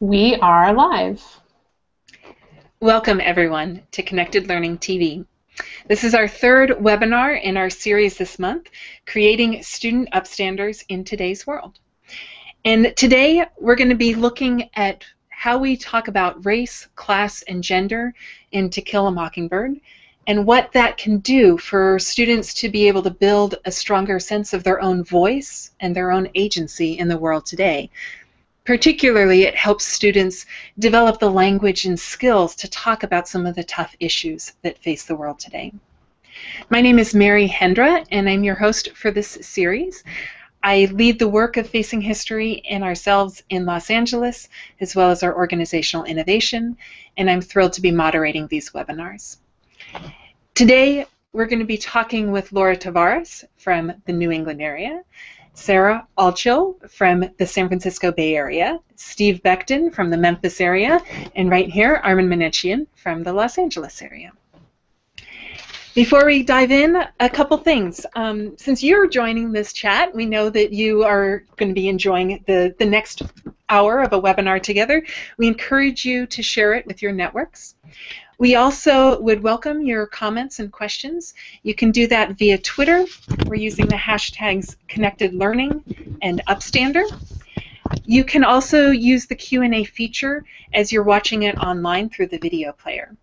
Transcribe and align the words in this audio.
We 0.00 0.36
are 0.36 0.72
live. 0.72 1.20
Welcome 2.78 3.20
everyone 3.20 3.82
to 3.90 4.04
Connected 4.04 4.48
Learning 4.48 4.78
TV. 4.78 5.26
This 5.88 6.04
is 6.04 6.14
our 6.14 6.28
third 6.28 6.70
webinar 6.70 7.42
in 7.42 7.56
our 7.56 7.68
series 7.68 8.16
this 8.16 8.38
month, 8.38 8.70
Creating 9.06 9.60
Student 9.60 10.10
Upstanders 10.12 10.84
in 10.88 11.02
Today's 11.02 11.48
World. 11.48 11.80
And 12.64 12.94
today 12.96 13.44
we're 13.58 13.74
going 13.74 13.88
to 13.88 13.96
be 13.96 14.14
looking 14.14 14.70
at 14.74 15.04
how 15.30 15.58
we 15.58 15.76
talk 15.76 16.06
about 16.06 16.46
race, 16.46 16.86
class, 16.94 17.42
and 17.48 17.60
gender 17.60 18.14
in 18.52 18.70
To 18.70 18.80
Kill 18.80 19.08
a 19.08 19.10
Mockingbird, 19.10 19.80
and 20.28 20.46
what 20.46 20.70
that 20.74 20.96
can 20.96 21.18
do 21.18 21.58
for 21.58 21.98
students 21.98 22.54
to 22.54 22.68
be 22.68 22.86
able 22.86 23.02
to 23.02 23.10
build 23.10 23.56
a 23.64 23.72
stronger 23.72 24.20
sense 24.20 24.52
of 24.52 24.62
their 24.62 24.80
own 24.80 25.02
voice 25.02 25.72
and 25.80 25.96
their 25.96 26.12
own 26.12 26.28
agency 26.36 26.96
in 26.96 27.08
the 27.08 27.18
world 27.18 27.46
today. 27.46 27.90
Particularly, 28.68 29.44
it 29.44 29.54
helps 29.54 29.86
students 29.86 30.44
develop 30.78 31.18
the 31.18 31.30
language 31.30 31.86
and 31.86 31.98
skills 31.98 32.54
to 32.56 32.68
talk 32.68 33.02
about 33.02 33.26
some 33.26 33.46
of 33.46 33.54
the 33.54 33.64
tough 33.64 33.96
issues 33.98 34.52
that 34.60 34.76
face 34.76 35.06
the 35.06 35.16
world 35.16 35.38
today. 35.38 35.72
My 36.68 36.82
name 36.82 36.98
is 36.98 37.14
Mary 37.14 37.48
Hendra, 37.48 38.04
and 38.10 38.28
I'm 38.28 38.44
your 38.44 38.56
host 38.56 38.94
for 38.94 39.10
this 39.10 39.38
series. 39.40 40.04
I 40.62 40.86
lead 40.92 41.18
the 41.18 41.30
work 41.30 41.56
of 41.56 41.66
Facing 41.66 42.02
History 42.02 42.60
and 42.68 42.84
ourselves 42.84 43.42
in 43.48 43.64
Los 43.64 43.88
Angeles, 43.88 44.50
as 44.82 44.94
well 44.94 45.10
as 45.10 45.22
our 45.22 45.34
organizational 45.34 46.04
innovation, 46.04 46.76
and 47.16 47.30
I'm 47.30 47.40
thrilled 47.40 47.72
to 47.72 47.80
be 47.80 47.90
moderating 47.90 48.48
these 48.48 48.72
webinars. 48.72 49.38
Today, 50.54 51.06
we're 51.32 51.46
going 51.46 51.60
to 51.60 51.64
be 51.64 51.78
talking 51.78 52.32
with 52.32 52.52
Laura 52.52 52.76
Tavares 52.76 53.44
from 53.56 53.94
the 54.04 54.12
New 54.12 54.30
England 54.30 54.60
area, 54.60 55.04
Sarah 55.58 56.06
Altschul 56.16 56.88
from 56.88 57.24
the 57.36 57.46
San 57.46 57.66
Francisco 57.66 58.12
Bay 58.12 58.36
Area, 58.36 58.78
Steve 58.94 59.42
Becton 59.44 59.92
from 59.92 60.08
the 60.08 60.16
Memphis 60.16 60.60
area, 60.60 61.00
and 61.34 61.50
right 61.50 61.68
here, 61.68 62.00
Armin 62.04 62.28
Manechian 62.28 62.86
from 62.94 63.24
the 63.24 63.32
Los 63.32 63.58
Angeles 63.58 64.00
area. 64.00 64.32
Before 65.94 66.24
we 66.24 66.44
dive 66.44 66.70
in, 66.70 66.96
a 67.18 67.28
couple 67.28 67.58
things. 67.58 68.06
Um, 68.14 68.56
since 68.56 68.84
you're 68.84 69.08
joining 69.08 69.50
this 69.50 69.72
chat, 69.72 70.14
we 70.14 70.26
know 70.26 70.48
that 70.48 70.72
you 70.72 71.02
are 71.02 71.42
going 71.56 71.70
to 71.70 71.74
be 71.74 71.88
enjoying 71.88 72.44
the, 72.46 72.72
the 72.78 72.86
next 72.86 73.22
hour 73.68 74.00
of 74.00 74.12
a 74.12 74.22
webinar 74.22 74.62
together. 74.62 75.04
We 75.38 75.48
encourage 75.48 76.04
you 76.04 76.26
to 76.28 76.40
share 76.40 76.74
it 76.74 76.86
with 76.86 77.02
your 77.02 77.10
networks. 77.10 77.74
We 78.38 78.54
also 78.54 79.20
would 79.20 79.42
welcome 79.42 79.82
your 79.82 80.06
comments 80.06 80.60
and 80.60 80.70
questions. 80.70 81.34
You 81.64 81.74
can 81.74 81.90
do 81.90 82.06
that 82.06 82.38
via 82.38 82.56
Twitter. 82.56 83.04
We're 83.46 83.56
using 83.56 83.86
the 83.86 83.96
hashtags 83.96 84.76
Connected 84.86 85.34
Learning 85.34 85.82
and 86.22 86.40
Upstander. 86.46 87.04
You 88.04 88.22
can 88.22 88.44
also 88.44 88.92
use 88.92 89.26
the 89.26 89.34
Q&A 89.34 89.82
feature 89.82 90.44
as 90.72 90.92
you're 90.92 91.02
watching 91.02 91.42
it 91.42 91.58
online 91.58 92.10
through 92.10 92.28
the 92.28 92.38
video 92.38 92.70
player. 92.70 93.16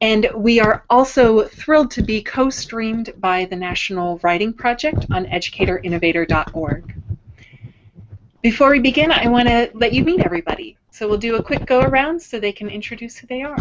And 0.00 0.30
we 0.34 0.58
are 0.58 0.84
also 0.88 1.46
thrilled 1.46 1.90
to 1.90 2.02
be 2.02 2.22
co-streamed 2.22 3.12
by 3.18 3.44
the 3.44 3.56
National 3.56 4.20
Writing 4.22 4.54
Project 4.54 5.04
on 5.12 5.26
educatorinnovator.org. 5.26 6.94
Before 8.40 8.70
we 8.70 8.78
begin, 8.78 9.12
I 9.12 9.28
want 9.28 9.48
to 9.48 9.70
let 9.74 9.92
you 9.92 10.02
meet 10.02 10.20
everybody. 10.20 10.78
So 10.90 11.06
we'll 11.08 11.18
do 11.18 11.36
a 11.36 11.42
quick 11.42 11.66
go 11.66 11.80
around 11.80 12.22
so 12.22 12.40
they 12.40 12.52
can 12.52 12.70
introduce 12.70 13.18
who 13.18 13.26
they 13.26 13.42
are. 13.42 13.58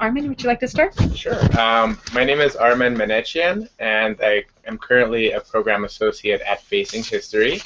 Armin, 0.00 0.28
would 0.28 0.42
you 0.42 0.48
like 0.48 0.60
to 0.60 0.68
start? 0.68 0.94
Sure. 1.14 1.38
Um, 1.60 1.98
my 2.14 2.24
name 2.24 2.40
is 2.40 2.56
Armin 2.56 2.94
Manechian, 2.94 3.68
and 3.78 4.16
I 4.22 4.44
am 4.64 4.78
currently 4.78 5.32
a 5.32 5.40
program 5.40 5.84
associate 5.84 6.40
at 6.40 6.62
Facing 6.62 7.04
History. 7.04 7.60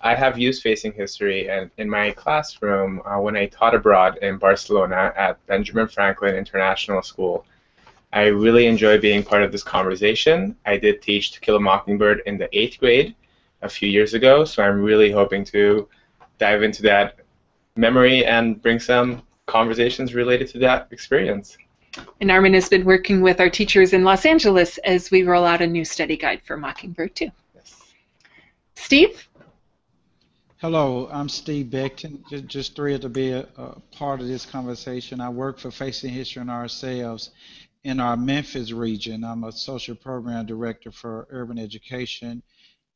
I 0.00 0.16
have 0.16 0.36
used 0.36 0.60
Facing 0.60 0.92
History 0.92 1.48
and 1.48 1.70
in 1.78 1.88
my 1.88 2.10
classroom 2.10 3.00
uh, 3.06 3.20
when 3.20 3.36
I 3.36 3.46
taught 3.46 3.76
abroad 3.76 4.18
in 4.22 4.38
Barcelona 4.38 5.12
at 5.16 5.44
Benjamin 5.46 5.86
Franklin 5.86 6.34
International 6.34 7.00
School. 7.00 7.46
I 8.12 8.24
really 8.24 8.66
enjoy 8.66 8.98
being 8.98 9.22
part 9.22 9.44
of 9.44 9.52
this 9.52 9.62
conversation. 9.62 10.56
I 10.66 10.78
did 10.78 11.00
teach 11.00 11.30
To 11.32 11.40
Kill 11.40 11.56
a 11.56 11.60
Mockingbird 11.60 12.22
in 12.26 12.38
the 12.38 12.48
eighth 12.58 12.80
grade 12.80 13.14
a 13.62 13.68
few 13.68 13.88
years 13.88 14.14
ago, 14.14 14.44
so 14.44 14.64
I'm 14.64 14.82
really 14.82 15.12
hoping 15.12 15.44
to 15.44 15.88
dive 16.38 16.64
into 16.64 16.82
that 16.82 17.20
memory 17.76 18.24
and 18.24 18.60
bring 18.60 18.80
some 18.80 19.22
conversations 19.46 20.12
related 20.12 20.48
to 20.48 20.58
that 20.58 20.88
experience. 20.90 21.56
And 22.20 22.30
Armin 22.30 22.54
has 22.54 22.68
been 22.68 22.84
working 22.84 23.20
with 23.20 23.40
our 23.40 23.50
teachers 23.50 23.92
in 23.92 24.04
Los 24.04 24.26
Angeles 24.26 24.78
as 24.78 25.10
we 25.10 25.22
roll 25.22 25.44
out 25.44 25.62
a 25.62 25.66
new 25.66 25.84
study 25.84 26.16
guide 26.16 26.42
for 26.44 26.56
Mockingbird 26.56 27.14
too. 27.14 27.30
Yes. 27.54 27.82
Steve? 28.74 29.28
Hello, 30.60 31.08
I'm 31.12 31.28
Steve 31.28 31.66
Becton. 31.66 32.28
Just, 32.28 32.46
just 32.46 32.74
thrilled 32.74 33.02
to 33.02 33.08
be 33.08 33.30
a, 33.30 33.46
a, 33.56 33.78
part 33.92 34.20
of 34.20 34.26
this 34.26 34.44
conversation. 34.44 35.20
I 35.20 35.28
work 35.28 35.60
for 35.60 35.70
Facing 35.70 36.12
History 36.12 36.40
and 36.40 36.50
ourselves 36.50 37.30
in 37.84 38.00
our 38.00 38.16
Memphis 38.16 38.72
region. 38.72 39.22
I'm 39.22 39.44
a 39.44 39.52
social 39.52 39.94
program 39.94 40.46
director 40.46 40.90
for 40.90 41.28
urban 41.30 41.60
education, 41.60 42.42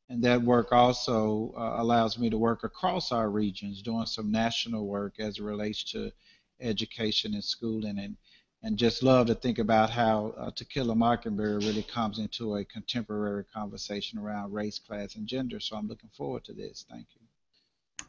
and 0.09 0.21
that 0.23 0.41
work 0.41 0.73
also 0.73 1.53
uh, 1.57 1.81
allows 1.81 2.19
me 2.19 2.29
to 2.29 2.37
work 2.37 2.65
across 2.65 3.13
our 3.13 3.29
regions, 3.29 3.81
doing 3.81 4.07
some 4.07 4.29
national 4.29 4.85
work 4.85 5.13
as 5.19 5.37
it 5.37 5.43
relates 5.43 5.85
to 5.91 6.11
education 6.59 7.33
and 7.33 7.43
schooling 7.43 7.97
and 7.97 8.17
and 8.63 8.77
just 8.77 9.03
love 9.03 9.27
to 9.27 9.35
think 9.35 9.59
about 9.59 9.89
how 9.89 10.33
uh, 10.37 10.49
To 10.55 10.65
Kill 10.65 10.91
a 10.91 10.95
Mockingbird 10.95 11.63
really 11.63 11.83
comes 11.83 12.19
into 12.19 12.55
a 12.55 12.65
contemporary 12.65 13.43
conversation 13.53 14.17
around 14.17 14.53
race, 14.53 14.79
class, 14.79 15.15
and 15.15 15.27
gender. 15.27 15.59
So 15.59 15.75
I'm 15.75 15.87
looking 15.87 16.09
forward 16.15 16.45
to 16.45 16.53
this. 16.53 16.85
Thank 16.89 17.07
you. 17.13 18.05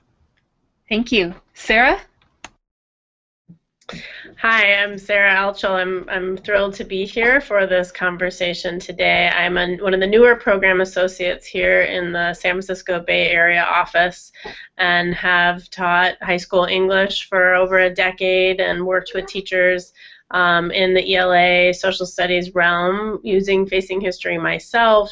Thank 0.89 1.11
you. 1.11 1.35
Sarah? 1.55 2.01
Hi, 4.39 4.77
I'm 4.77 4.97
Sarah 4.97 5.35
Altschul. 5.35 5.71
I'm, 5.71 6.09
I'm 6.09 6.37
thrilled 6.39 6.75
to 6.75 6.85
be 6.85 7.05
here 7.05 7.41
for 7.41 7.67
this 7.67 7.93
conversation 7.93 8.79
today. 8.79 9.29
I'm 9.29 9.59
a, 9.59 9.77
one 9.77 9.93
of 9.93 10.01
the 10.01 10.07
newer 10.07 10.37
program 10.37 10.81
associates 10.81 11.47
here 11.47 11.83
in 11.83 12.13
the 12.13 12.33
San 12.33 12.53
Francisco 12.53 13.01
Bay 13.01 13.29
Area 13.29 13.63
office 13.63 14.33
and 14.79 15.15
have 15.15 15.69
taught 15.69 16.23
high 16.23 16.39
school 16.39 16.65
English 16.65 17.29
for 17.29 17.55
over 17.55 17.79
a 17.81 17.95
decade 17.95 18.61
and 18.61 18.87
worked 18.87 19.13
with 19.15 19.27
teachers 19.27 19.93
um, 20.35 20.71
in 20.73 20.93
the 20.93 21.15
ELA 21.15 21.73
social 21.73 22.05
studies 22.05 22.55
realm 22.55 23.21
using 23.23 23.67
Facing 23.67 24.01
History 24.01 24.37
myself 24.37 25.11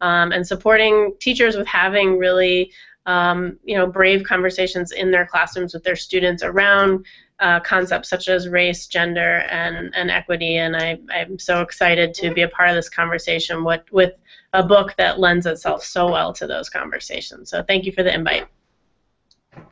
um, 0.00 0.32
and 0.32 0.44
supporting 0.44 1.14
teachers 1.20 1.56
with 1.56 1.66
having 1.68 2.18
really 2.18 2.72
um, 3.06 3.58
you 3.64 3.76
know 3.76 3.86
brave 3.86 4.24
conversations 4.24 4.90
in 4.92 5.10
their 5.10 5.26
classrooms 5.26 5.74
with 5.74 5.84
their 5.84 5.96
students 5.96 6.42
around 6.42 7.04
uh, 7.40 7.60
concepts 7.60 8.08
such 8.08 8.28
as 8.28 8.48
race, 8.48 8.86
gender, 8.86 9.38
and, 9.50 9.92
and 9.96 10.10
equity. 10.10 10.58
And 10.58 10.76
I, 10.76 10.98
I'm 11.12 11.40
so 11.40 11.60
excited 11.60 12.14
to 12.14 12.32
be 12.32 12.42
a 12.42 12.48
part 12.48 12.70
of 12.70 12.76
this 12.76 12.88
conversation 12.88 13.64
with, 13.64 13.82
with 13.90 14.12
a 14.52 14.62
book 14.62 14.94
that 14.96 15.18
lends 15.18 15.44
itself 15.46 15.82
so 15.82 16.08
well 16.10 16.32
to 16.34 16.46
those 16.46 16.70
conversations. 16.70 17.50
So 17.50 17.64
thank 17.64 17.84
you 17.84 17.90
for 17.90 18.04
the 18.04 18.14
invite. 18.14 18.46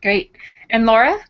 Great. 0.02 0.36
And 0.70 0.84
Laura? 0.84 1.20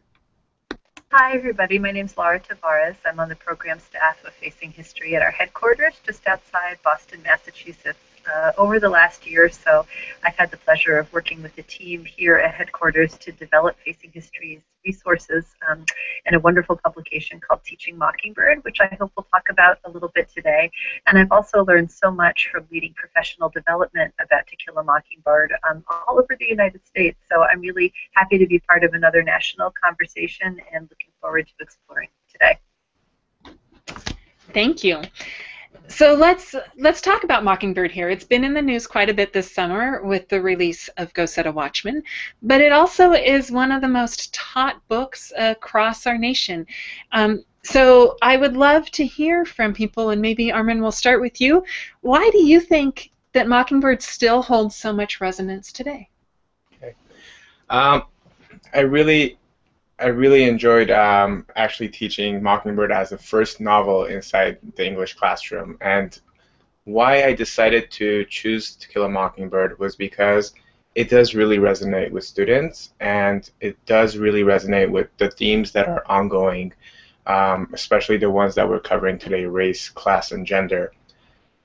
Hi, 1.12 1.32
everybody. 1.32 1.81
My 1.81 1.91
name 1.91 2.06
is 2.06 2.16
Laura 2.16 2.38
Tavares. 2.38 2.94
I'm 3.04 3.19
on 3.19 3.28
the 3.28 3.34
program 3.34 3.81
staff 3.81 4.25
of 4.25 4.32
Facing 4.34 4.71
History 4.71 5.16
at 5.16 5.22
our 5.22 5.32
headquarters 5.32 5.94
just 6.06 6.25
outside 6.28 6.78
Boston, 6.84 7.21
Massachusetts. 7.25 7.98
Uh, 8.34 8.52
over 8.58 8.78
the 8.78 8.88
last 8.88 9.26
year 9.26 9.46
or 9.46 9.48
so, 9.48 9.86
I've 10.22 10.36
had 10.36 10.50
the 10.50 10.56
pleasure 10.56 10.98
of 10.98 11.12
working 11.12 11.42
with 11.42 11.54
the 11.56 11.62
team 11.62 12.04
here 12.04 12.36
at 12.36 12.54
headquarters 12.54 13.16
to 13.18 13.32
develop 13.32 13.76
Facing 13.84 14.10
History's 14.12 14.60
resources 14.84 15.44
um, 15.68 15.84
and 16.26 16.36
a 16.36 16.40
wonderful 16.40 16.76
publication 16.76 17.40
called 17.40 17.62
Teaching 17.64 17.98
Mockingbird, 17.98 18.64
which 18.64 18.78
I 18.80 18.94
hope 18.98 19.12
we'll 19.16 19.26
talk 19.32 19.48
about 19.50 19.78
a 19.84 19.90
little 19.90 20.10
bit 20.14 20.28
today. 20.34 20.70
And 21.06 21.19
I've 21.19 21.32
also 21.32 21.64
learned 21.64 21.90
so 21.90 22.10
much 22.10 22.48
from 22.52 22.66
leading 22.70 22.94
professional 22.94 23.48
development 23.48 24.14
about 24.20 24.46
To 24.46 24.56
Kill 24.56 24.78
a 24.78 24.84
Mockingbird 24.84 25.52
um, 25.69 25.84
all 25.88 26.19
over 26.19 26.36
the 26.38 26.46
United 26.46 26.86
States. 26.86 27.19
So 27.30 27.42
I'm 27.42 27.60
really 27.60 27.92
happy 28.14 28.38
to 28.38 28.46
be 28.46 28.58
part 28.60 28.84
of 28.84 28.94
another 28.94 29.22
national 29.22 29.72
conversation 29.82 30.60
and 30.72 30.88
looking 30.90 31.12
forward 31.20 31.46
to 31.46 31.52
exploring 31.60 32.08
today. 32.32 32.58
Thank 34.52 34.82
you. 34.82 35.02
So 35.90 36.14
let's 36.14 36.54
let's 36.76 37.00
talk 37.00 37.25
about 37.25 37.42
Mockingbird 37.42 37.90
here. 37.90 38.08
It's 38.08 38.25
been 38.25 38.44
in 38.44 38.54
the 38.54 38.62
news 38.62 38.87
quite 38.87 39.10
a 39.10 39.14
bit 39.14 39.32
this 39.32 39.52
summer 39.52 40.00
with 40.04 40.28
the 40.28 40.40
release 40.40 40.88
of 40.96 41.12
Go 41.14 41.26
Set 41.26 41.48
a 41.48 41.52
Watchman, 41.52 42.04
but 42.42 42.60
it 42.60 42.70
also 42.70 43.12
is 43.12 43.50
one 43.50 43.72
of 43.72 43.81
the 43.81 43.88
most 43.88 44.32
taught 44.32 44.81
books 44.87 45.32
across 45.37 46.06
our 46.06 46.16
nation. 46.16 46.64
Um, 47.10 47.44
so 47.64 48.16
I 48.22 48.37
would 48.37 48.56
love 48.56 48.88
to 48.92 49.04
hear 49.04 49.44
from 49.44 49.75
people, 49.75 50.10
and 50.10 50.22
maybe 50.22 50.52
Armin, 50.52 50.81
we'll 50.81 50.92
start 50.92 51.20
with 51.20 51.40
you. 51.40 51.64
Why 52.02 52.31
do 52.31 52.38
you 52.38 52.60
think 52.60 53.10
that 53.32 53.48
Mockingbird 53.48 54.00
still 54.00 54.43
holds 54.43 54.76
so 54.76 54.93
much 54.93 55.20
resonance 55.20 55.72
today? 55.72 56.08
Okay. 56.76 56.94
Um, 57.69 58.04
I 58.72 58.81
really 58.81 59.39
I 60.00 60.06
really 60.06 60.44
enjoyed 60.44 60.91
um, 60.91 61.47
actually 61.56 61.91
teaching 61.91 62.43
Mockingbird 62.43 62.91
as 62.91 63.11
the 63.11 63.19
first 63.19 63.61
novel 63.61 64.06
inside 64.06 64.56
the 64.75 64.87
English 64.87 65.14
classroom. 65.14 65.76
And 65.82 66.19
why 66.85 67.25
I 67.25 67.35
decided 67.35 67.91
to 67.93 68.25
choose 68.25 68.76
To 68.76 68.88
Kill 68.88 69.05
a 69.05 69.08
Mockingbird 69.11 69.79
was 69.79 69.97
because 69.97 70.55
it 70.94 71.11
does 71.11 71.35
really 71.35 71.58
resonate 71.58 72.11
with 72.11 72.25
students, 72.25 72.94
and 72.99 73.49
it 73.61 73.76
does 73.85 74.17
really 74.17 74.43
resonate 74.43 74.91
with 74.91 75.08
the 75.19 75.31
themes 75.31 75.73
that 75.73 75.87
are 75.87 76.03
ongoing, 76.06 76.73
um, 77.26 77.69
especially 77.75 78.17
the 78.17 78.31
ones 78.31 78.55
that 78.55 78.69
we're 78.69 78.81
covering 78.81 79.19
today 79.19 79.44
race, 79.44 79.91
class, 79.91 80.32
and 80.32 80.46
gender. 80.46 80.93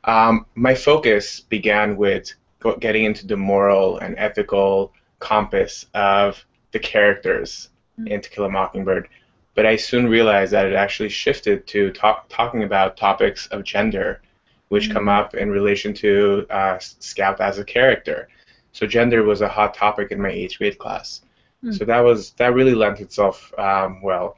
Um, 0.04 0.46
my 0.56 0.76
focus 0.76 1.40
began 1.40 1.96
with 1.96 2.34
getting 2.80 3.06
into 3.06 3.26
the 3.26 3.38
moral 3.38 3.98
and 3.98 4.16
ethical 4.18 4.92
compass 5.20 5.86
of 5.94 6.46
the 6.72 6.80
characters 6.80 7.70
mm-hmm. 8.00 8.08
in 8.08 8.22
To 8.22 8.30
Kill 8.30 8.46
a 8.46 8.50
Mockingbird, 8.50 9.10
but 9.54 9.66
I 9.66 9.76
soon 9.76 10.08
realized 10.08 10.52
that 10.54 10.66
it 10.66 10.74
actually 10.74 11.10
shifted 11.10 11.66
to 11.68 11.92
talk, 11.92 12.28
talking 12.30 12.64
about 12.64 12.98
topics 12.98 13.48
of 13.48 13.64
gender, 13.64 14.22
which 14.70 14.86
mm-hmm. 14.86 14.94
come 14.94 15.10
up 15.10 15.36
in 15.36 15.50
relation 15.50 15.94
to 15.96 16.46
uh, 16.50 16.78
Scout 16.80 17.40
as 17.40 17.58
a 17.58 17.64
character. 17.64 18.28
So 18.72 18.86
gender 18.86 19.24
was 19.24 19.42
a 19.42 19.48
hot 19.48 19.74
topic 19.74 20.12
in 20.12 20.22
my 20.22 20.30
eighth 20.30 20.58
grade 20.58 20.78
class. 20.78 21.22
Mm-hmm. 21.64 21.74
So 21.74 21.86
that 21.86 22.02
was 22.02 22.32
that 22.32 22.54
really 22.54 22.76
lent 22.76 23.00
itself 23.00 23.54
um, 23.58 24.02
well. 24.02 24.38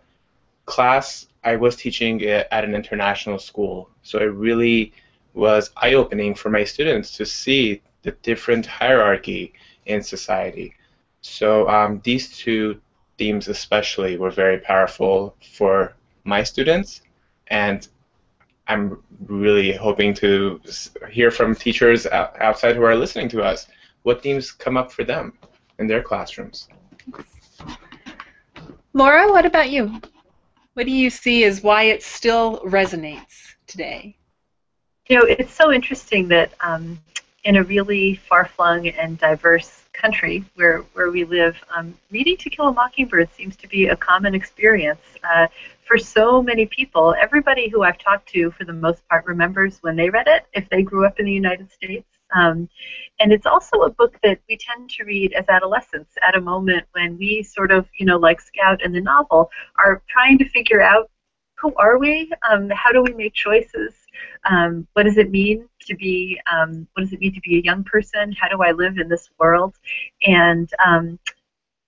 Class, 0.65 1.27
I 1.43 1.55
was 1.55 1.75
teaching 1.75 2.23
at 2.23 2.63
an 2.63 2.75
international 2.75 3.39
school, 3.39 3.89
so 4.03 4.19
it 4.19 4.33
really 4.33 4.93
was 5.33 5.71
eye-opening 5.77 6.35
for 6.35 6.49
my 6.49 6.63
students 6.63 7.15
to 7.17 7.25
see 7.25 7.81
the 8.01 8.11
different 8.21 8.65
hierarchy 8.65 9.53
in 9.85 10.03
society. 10.03 10.75
So 11.21 11.69
um, 11.69 12.01
these 12.03 12.37
two 12.37 12.81
themes 13.17 13.47
especially 13.47 14.17
were 14.17 14.31
very 14.31 14.59
powerful 14.59 15.35
for 15.55 15.93
my 16.23 16.43
students, 16.43 17.01
and 17.47 17.87
I'm 18.67 19.01
really 19.27 19.71
hoping 19.71 20.13
to 20.15 20.61
hear 21.09 21.31
from 21.31 21.55
teachers 21.55 22.05
outside 22.05 22.75
who 22.75 22.83
are 22.83 22.95
listening 22.95 23.29
to 23.29 23.41
us 23.41 23.67
what 24.03 24.21
themes 24.21 24.51
come 24.51 24.77
up 24.77 24.91
for 24.91 25.03
them 25.03 25.33
in 25.79 25.87
their 25.87 26.03
classrooms. 26.03 26.67
Laura, 28.93 29.31
what 29.31 29.45
about 29.45 29.69
you? 29.69 30.01
What 30.73 30.85
do 30.85 30.91
you 30.91 31.09
see 31.09 31.43
as 31.45 31.63
why 31.63 31.83
it 31.83 32.03
still 32.03 32.59
resonates 32.61 33.55
today? 33.67 34.17
You 35.07 35.19
know, 35.19 35.25
it's 35.25 35.53
so 35.53 35.71
interesting 35.71 36.27
that 36.27 36.53
um, 36.61 36.99
in 37.43 37.55
a 37.55 37.63
really 37.63 38.15
far-flung 38.15 38.87
and 38.89 39.17
diverse 39.17 39.76
country 40.01 40.45
where, 40.55 40.79
where 40.93 41.11
we 41.11 41.23
live, 41.23 41.55
um, 41.75 41.93
reading 42.11 42.37
To 42.37 42.49
Kill 42.49 42.67
a 42.67 42.73
Mockingbird 42.73 43.29
seems 43.35 43.55
to 43.57 43.67
be 43.67 43.87
a 43.87 43.95
common 43.95 44.35
experience 44.35 45.01
uh, 45.23 45.47
for 45.85 45.97
so 45.97 46.41
many 46.41 46.65
people. 46.65 47.15
Everybody 47.19 47.69
who 47.69 47.83
I've 47.83 47.97
talked 47.97 48.29
to, 48.29 48.51
for 48.51 48.65
the 48.65 48.73
most 48.73 49.07
part, 49.09 49.25
remembers 49.25 49.79
when 49.81 49.95
they 49.95 50.09
read 50.09 50.27
it 50.27 50.45
if 50.53 50.69
they 50.69 50.83
grew 50.83 51.05
up 51.05 51.19
in 51.19 51.25
the 51.25 51.33
United 51.33 51.71
States. 51.71 52.07
Um, 52.35 52.69
and 53.19 53.31
it's 53.31 53.45
also 53.45 53.81
a 53.81 53.89
book 53.89 54.17
that 54.21 54.39
we 54.49 54.57
tend 54.57 54.89
to 54.91 55.03
read 55.05 55.33
as 55.33 55.45
adolescents 55.47 56.13
at 56.27 56.35
a 56.35 56.41
moment 56.41 56.85
when 56.91 57.17
we 57.17 57.41
sort 57.41 57.71
of, 57.71 57.87
you 57.97 58.05
know, 58.05 58.17
like 58.17 58.41
Scout 58.41 58.83
in 58.83 58.91
the 58.91 59.01
novel, 59.01 59.49
are 59.79 60.01
trying 60.07 60.37
to 60.39 60.49
figure 60.49 60.81
out 60.81 61.09
who 61.55 61.73
are 61.75 61.97
we? 61.97 62.31
Um, 62.49 62.69
how 62.69 62.91
do 62.91 63.01
we 63.01 63.13
make 63.13 63.33
choices? 63.33 63.93
Um, 64.45 64.87
what 64.93 65.03
does 65.03 65.17
it 65.17 65.29
mean 65.31 65.67
to 65.81 65.95
be? 65.95 66.39
Um, 66.51 66.87
what 66.93 67.03
does 67.03 67.13
it 67.13 67.19
mean 67.19 67.33
to 67.33 67.41
be 67.41 67.57
a 67.57 67.61
young 67.61 67.83
person? 67.83 68.33
How 68.39 68.47
do 68.49 68.61
I 68.61 68.71
live 68.71 68.97
in 68.97 69.09
this 69.09 69.29
world? 69.39 69.75
And 70.25 70.69
um, 70.85 71.19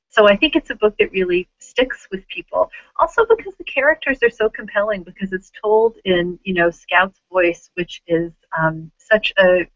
so 0.09 0.27
I 0.27 0.35
think 0.35 0.55
it's 0.55 0.71
a 0.71 0.75
book 0.75 0.95
that 0.99 1.11
really 1.11 1.47
sticks 1.59 2.07
with 2.11 2.27
people. 2.27 2.71
Also 2.99 3.25
because 3.25 3.55
the 3.57 3.63
characters 3.63 4.19
are 4.23 4.29
so 4.29 4.49
compelling 4.49 5.03
because 5.03 5.31
it's 5.33 5.51
told 5.61 5.97
in 6.05 6.39
you 6.43 6.53
know 6.53 6.69
Scout's 6.69 7.21
voice, 7.31 7.69
which 7.75 8.01
is 8.07 8.31
um, 8.57 8.91
such 8.97 9.33
a 9.37 9.67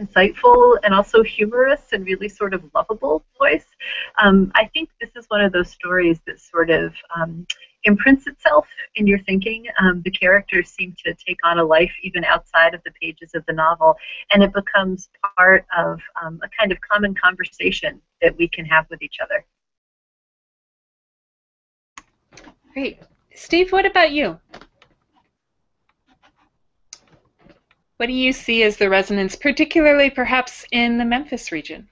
insightful 0.00 0.76
and 0.82 0.94
also 0.94 1.22
humorous 1.22 1.80
and 1.92 2.04
really 2.06 2.28
sort 2.28 2.54
of 2.54 2.62
lovable 2.74 3.24
voice. 3.38 3.66
Um, 4.22 4.52
I 4.54 4.66
think 4.66 4.90
this 5.00 5.10
is 5.16 5.26
one 5.28 5.40
of 5.40 5.52
those 5.52 5.70
stories 5.70 6.20
that 6.26 6.40
sort 6.40 6.70
of 6.70 6.94
um, 7.14 7.46
imprints 7.84 8.26
itself 8.26 8.66
in 8.96 9.06
your 9.06 9.18
thinking. 9.20 9.66
Um, 9.80 10.02
the 10.04 10.10
characters 10.10 10.68
seem 10.68 10.94
to 11.04 11.14
take 11.26 11.38
on 11.44 11.58
a 11.58 11.64
life 11.64 11.92
even 12.02 12.24
outside 12.24 12.74
of 12.74 12.82
the 12.84 12.92
pages 13.00 13.30
of 13.34 13.44
the 13.46 13.52
novel, 13.52 13.96
and 14.32 14.42
it 14.42 14.52
becomes 14.52 15.08
part 15.36 15.64
of 15.76 16.00
um, 16.22 16.40
a 16.42 16.48
kind 16.58 16.72
of 16.72 16.78
common 16.80 17.14
conversation 17.14 18.00
that 18.20 18.36
we 18.36 18.48
can 18.48 18.64
have 18.66 18.86
with 18.90 19.02
each 19.02 19.16
other. 19.22 19.44
Great. 22.72 22.98
Steve, 23.34 23.72
what 23.72 23.86
about 23.86 24.12
you? 24.12 24.38
What 27.96 28.06
do 28.06 28.12
you 28.12 28.32
see 28.32 28.62
as 28.62 28.76
the 28.76 28.90
resonance, 28.90 29.36
particularly 29.36 30.10
perhaps 30.10 30.66
in 30.70 30.98
the 30.98 31.04
Memphis 31.04 31.50
region? 31.50 31.88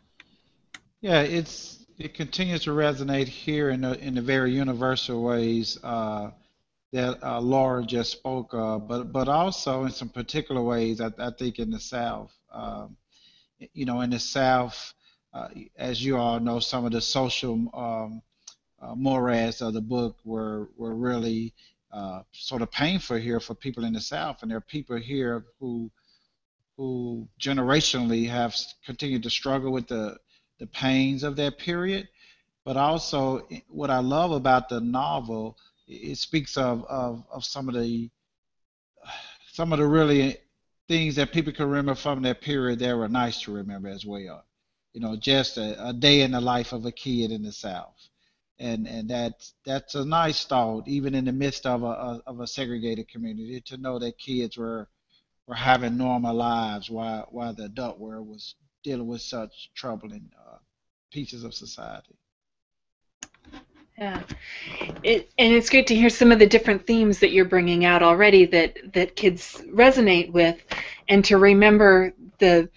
Yeah, 1.00 1.20
it's 1.20 1.86
it 1.98 2.14
continues 2.14 2.64
to 2.64 2.70
resonate 2.70 3.28
here 3.28 3.70
in 3.70 3.82
the 3.82 3.98
in 4.00 4.14
the 4.14 4.22
very 4.22 4.52
universal 4.52 5.22
ways 5.22 5.78
uh, 5.82 6.30
that 6.92 7.22
uh, 7.22 7.40
Laura 7.40 7.84
just 7.84 8.12
spoke 8.12 8.52
of, 8.52 8.86
but 8.86 9.12
but 9.12 9.28
also 9.28 9.84
in 9.84 9.90
some 9.90 10.08
particular 10.08 10.62
ways. 10.62 11.00
I, 11.00 11.10
I 11.18 11.30
think 11.30 11.58
in 11.58 11.70
the 11.70 11.80
South, 11.80 12.32
um, 12.52 12.96
you 13.72 13.86
know, 13.86 14.02
in 14.02 14.10
the 14.10 14.18
South, 14.18 14.92
uh, 15.32 15.48
as 15.76 16.04
you 16.04 16.18
all 16.18 16.38
know, 16.38 16.58
some 16.58 16.84
of 16.84 16.92
the 16.92 17.00
social 17.00 17.54
um, 17.74 18.22
uh, 18.80 18.94
mores 18.94 19.62
of 19.62 19.72
the 19.72 19.80
book 19.80 20.16
were 20.24 20.68
were 20.76 20.94
really 20.94 21.54
uh, 21.94 22.22
sort 22.32 22.60
of 22.60 22.72
painful 22.72 23.16
here 23.16 23.38
for 23.38 23.54
people 23.54 23.84
in 23.84 23.92
the 23.92 24.00
South, 24.00 24.42
and 24.42 24.50
there 24.50 24.58
are 24.58 24.62
people 24.62 24.96
here 24.96 25.44
who 25.60 25.90
who 26.76 27.28
generationally 27.40 28.28
have 28.28 28.56
continued 28.84 29.22
to 29.22 29.30
struggle 29.30 29.70
with 29.70 29.86
the 29.86 30.16
the 30.58 30.66
pains 30.66 31.22
of 31.22 31.36
that 31.36 31.56
period. 31.58 32.08
But 32.64 32.76
also, 32.76 33.46
what 33.68 33.90
I 33.90 33.98
love 33.98 34.32
about 34.32 34.68
the 34.68 34.80
novel, 34.80 35.56
it 35.86 36.16
speaks 36.16 36.56
of, 36.56 36.84
of, 36.86 37.24
of 37.30 37.44
some 37.44 37.68
of 37.68 37.74
the 37.74 38.10
some 39.52 39.72
of 39.72 39.78
the 39.78 39.86
really 39.86 40.38
things 40.88 41.14
that 41.14 41.32
people 41.32 41.52
can 41.52 41.68
remember 41.68 41.94
from 41.94 42.22
that 42.22 42.40
period 42.40 42.80
that 42.80 42.96
were 42.96 43.08
nice 43.08 43.40
to 43.42 43.52
remember 43.52 43.88
as 43.88 44.04
well. 44.04 44.44
You 44.94 45.00
know, 45.00 45.14
just 45.14 45.58
a, 45.58 45.90
a 45.90 45.92
day 45.92 46.22
in 46.22 46.32
the 46.32 46.40
life 46.40 46.72
of 46.72 46.86
a 46.86 46.92
kid 46.92 47.30
in 47.30 47.42
the 47.42 47.52
South 47.52 48.08
and 48.58 48.86
and 48.86 49.08
that's 49.08 49.54
that's 49.64 49.94
a 49.94 50.04
nice 50.04 50.44
thought, 50.44 50.86
even 50.86 51.14
in 51.14 51.24
the 51.24 51.32
midst 51.32 51.66
of 51.66 51.82
a, 51.82 52.20
of 52.26 52.40
a 52.40 52.46
segregated 52.46 53.08
community, 53.08 53.60
to 53.62 53.76
know 53.76 53.98
that 53.98 54.18
kids 54.18 54.56
were 54.56 54.88
were 55.46 55.54
having 55.54 55.96
normal 55.96 56.34
lives 56.34 56.90
while 56.90 57.26
while 57.30 57.52
the 57.52 57.64
adult 57.64 57.98
world 57.98 58.28
was 58.28 58.54
dealing 58.82 59.06
with 59.06 59.22
such 59.22 59.70
troubling 59.74 60.30
uh, 60.38 60.56
pieces 61.10 61.44
of 61.44 61.54
society. 61.54 62.16
Yeah, 63.98 64.22
it, 65.04 65.30
and 65.38 65.52
it's 65.52 65.70
great 65.70 65.86
to 65.88 65.94
hear 65.94 66.10
some 66.10 66.32
of 66.32 66.40
the 66.40 66.46
different 66.46 66.84
themes 66.84 67.20
that 67.20 67.30
you're 67.30 67.44
bringing 67.44 67.84
out 67.84 68.02
already 68.02 68.44
that 68.46 68.92
that 68.92 69.16
kids 69.16 69.62
resonate 69.72 70.32
with, 70.32 70.60
and 71.08 71.24
to 71.26 71.38
remember 71.38 72.12
the 72.38 72.68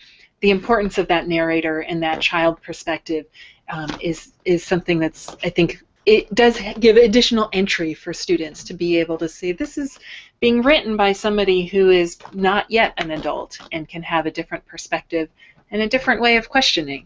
the 0.41 0.51
importance 0.51 0.97
of 0.97 1.07
that 1.07 1.27
narrator 1.27 1.79
and 1.81 2.03
that 2.03 2.21
child 2.21 2.61
perspective 2.61 3.25
um, 3.69 3.89
is 4.01 4.33
is 4.45 4.63
something 4.63 4.99
that's 4.99 5.35
I 5.43 5.49
think 5.49 5.83
it 6.05 6.33
does 6.33 6.57
give 6.79 6.95
additional 6.95 7.49
entry 7.51 7.93
for 7.93 8.13
students 8.13 8.63
to 8.63 8.73
be 8.73 8.97
able 8.97 9.17
to 9.17 9.27
see 9.27 9.51
this 9.51 9.77
is 9.77 9.99
being 10.39 10.61
written 10.61 10.95
by 10.95 11.11
somebody 11.11 11.65
who 11.65 11.89
is 11.89 12.17
not 12.33 12.65
yet 12.71 12.93
an 12.97 13.11
adult 13.11 13.59
and 13.73 13.89
can 13.89 14.01
have 14.03 14.25
a 14.25 14.31
different 14.31 14.65
perspective 14.65 15.29
and 15.69 15.81
a 15.81 15.87
different 15.87 16.21
way 16.21 16.37
of 16.37 16.47
questioning. 16.47 17.05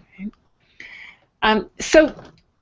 Um, 1.42 1.72
so 1.80 2.14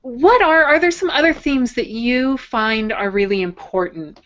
what 0.01 0.41
are, 0.41 0.63
are 0.63 0.79
there 0.79 0.91
some 0.91 1.09
other 1.09 1.33
themes 1.33 1.73
that 1.73 1.87
you 1.87 2.37
find 2.37 2.93
are 2.93 3.09
really 3.09 3.41
important 3.41 4.21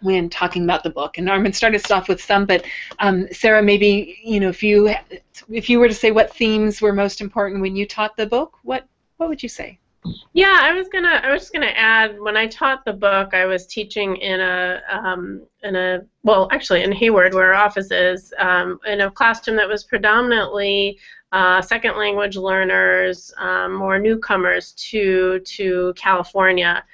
when 0.00 0.28
talking 0.28 0.64
about 0.64 0.82
the 0.82 0.90
book? 0.90 1.18
And 1.18 1.30
Armin 1.30 1.52
started 1.52 1.84
us 1.84 1.90
off 1.92 2.08
with 2.08 2.20
some, 2.20 2.46
but 2.46 2.64
um, 2.98 3.28
Sarah, 3.30 3.62
maybe 3.62 4.18
you 4.24 4.40
know 4.40 4.48
if 4.48 4.60
you 4.60 4.92
if 5.48 5.70
you 5.70 5.78
were 5.78 5.88
to 5.88 5.94
say 5.94 6.10
what 6.10 6.34
themes 6.34 6.80
were 6.80 6.92
most 6.92 7.20
important 7.20 7.60
when 7.60 7.76
you 7.76 7.86
taught 7.86 8.16
the 8.16 8.26
book, 8.26 8.58
what 8.62 8.88
what 9.16 9.28
would 9.28 9.42
you 9.42 9.48
say? 9.48 9.78
Yeah, 10.34 10.58
I 10.60 10.72
was 10.72 10.88
gonna. 10.88 11.20
I 11.22 11.32
was 11.32 11.42
just 11.42 11.52
gonna 11.52 11.72
add. 11.74 12.20
When 12.20 12.36
I 12.36 12.46
taught 12.46 12.84
the 12.84 12.92
book, 12.92 13.32
I 13.32 13.46
was 13.46 13.66
teaching 13.66 14.16
in 14.16 14.40
a 14.40 14.82
um, 14.90 15.46
in 15.62 15.76
a 15.76 16.00
well, 16.24 16.48
actually 16.52 16.82
in 16.82 16.92
Hayward, 16.92 17.32
where 17.32 17.54
our 17.54 17.64
office 17.64 17.90
is, 17.90 18.34
um, 18.38 18.78
in 18.86 19.00
a 19.00 19.10
classroom 19.10 19.56
that 19.56 19.68
was 19.68 19.84
predominantly 19.84 20.98
uh, 21.32 21.62
second 21.62 21.96
language 21.96 22.36
learners, 22.36 23.32
um, 23.38 23.74
more 23.74 23.98
newcomers 23.98 24.72
to 24.72 25.40
to 25.40 25.94
California. 25.96 26.84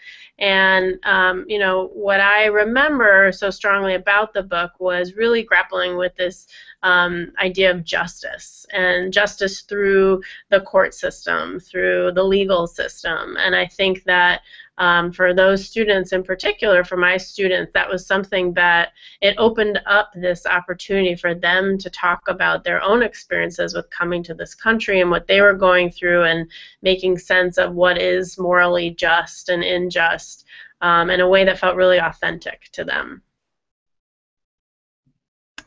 And 0.41 0.99
um, 1.05 1.45
you 1.49 1.59
know 1.59 1.89
what 1.93 2.21
I 2.21 2.47
remember 2.47 3.31
so 3.31 3.51
strongly 3.51 3.95
about 3.95 4.33
the 4.33 4.43
book 4.43 4.73
was 4.79 5.15
really 5.15 5.43
grappling 5.43 5.97
with 5.97 6.15
this 6.17 6.47
um, 6.83 7.33
idea 7.39 7.71
of 7.71 7.85
justice 7.85 8.65
and 8.73 9.13
justice 9.13 9.61
through 9.61 10.23
the 10.49 10.63
court 10.63 10.95
system, 10.95 11.61
through 11.61 12.13
the 12.13 12.25
legal 12.25 12.67
system. 12.67 13.37
And 13.39 13.55
I 13.55 13.67
think 13.67 14.05
that 14.05 14.41
um, 14.81 15.13
for 15.13 15.35
those 15.35 15.65
students 15.65 16.13
in 16.13 16.23
particular, 16.23 16.83
for 16.85 16.97
my 16.97 17.19
students, 17.19 17.71
that 17.75 17.89
was 17.89 18.07
something 18.07 18.55
that 18.55 18.93
it 19.21 19.35
opened 19.37 19.79
up 19.85 20.11
this 20.15 20.47
opportunity 20.47 21.15
for 21.15 21.35
them 21.35 21.77
to 21.77 21.91
talk 21.91 22.23
about 22.29 22.65
their 22.65 22.83
own 22.83 23.03
experiences 23.03 23.75
with 23.75 23.91
coming 23.91 24.23
to 24.23 24.33
this 24.33 24.55
country 24.55 25.03
and 25.03 25.11
what 25.11 25.27
they 25.27 25.43
were 25.43 25.53
going 25.53 25.91
through 25.91 26.23
and 26.25 26.51
making 26.81 27.19
sense 27.19 27.59
of 27.59 27.75
what 27.75 28.01
is 28.01 28.39
morally 28.39 28.91
just 28.91 29.51
and 29.51 29.63
unjust 29.63 30.47
um, 30.81 31.11
in 31.11 31.21
a 31.21 31.29
way 31.29 31.45
that 31.45 31.59
felt 31.59 31.77
really 31.77 31.99
authentic 31.99 32.71
to 32.73 32.83
them. 32.83 33.23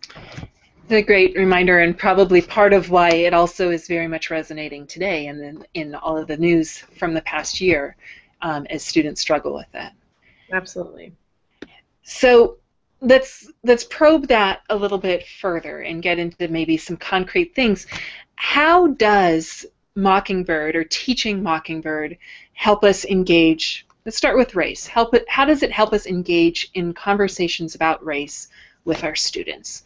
It's 0.09 0.91
a 0.91 1.01
great 1.03 1.37
reminder, 1.37 1.79
and 1.79 1.95
probably 1.95 2.41
part 2.41 2.73
of 2.73 2.89
why 2.89 3.09
it 3.09 3.33
also 3.33 3.69
is 3.69 3.87
very 3.87 4.07
much 4.07 4.31
resonating 4.31 4.87
today, 4.87 5.27
and 5.27 5.39
in, 5.41 5.65
in 5.75 5.95
all 5.95 6.17
of 6.17 6.27
the 6.27 6.37
news 6.37 6.79
from 6.97 7.13
the 7.13 7.21
past 7.21 7.61
year, 7.61 7.95
um, 8.43 8.67
as 8.69 8.83
students 8.83 9.21
struggle 9.21 9.53
with 9.53 9.71
that. 9.71 9.93
Absolutely. 10.51 11.13
So 12.03 12.57
let's 13.01 13.49
let's 13.63 13.85
probe 13.85 14.27
that 14.27 14.61
a 14.69 14.75
little 14.75 14.97
bit 14.97 15.25
further 15.25 15.79
and 15.79 16.03
get 16.03 16.19
into 16.19 16.47
maybe 16.47 16.77
some 16.77 16.97
concrete 16.97 17.55
things. 17.55 17.87
How 18.35 18.87
does 18.87 19.65
Mockingbird 19.95 20.75
or 20.75 20.83
teaching 20.83 21.41
Mockingbird 21.41 22.17
help 22.53 22.83
us 22.83 23.05
engage? 23.05 23.87
Let's 24.05 24.17
start 24.17 24.37
with 24.37 24.55
race. 24.55 24.85
Help 24.85 25.15
it. 25.15 25.27
How 25.27 25.45
does 25.45 25.63
it 25.63 25.71
help 25.71 25.93
us 25.93 26.05
engage 26.05 26.69
in 26.75 26.93
conversations 26.93 27.73
about 27.73 28.05
race 28.05 28.49
with 28.85 29.03
our 29.03 29.15
students? 29.15 29.83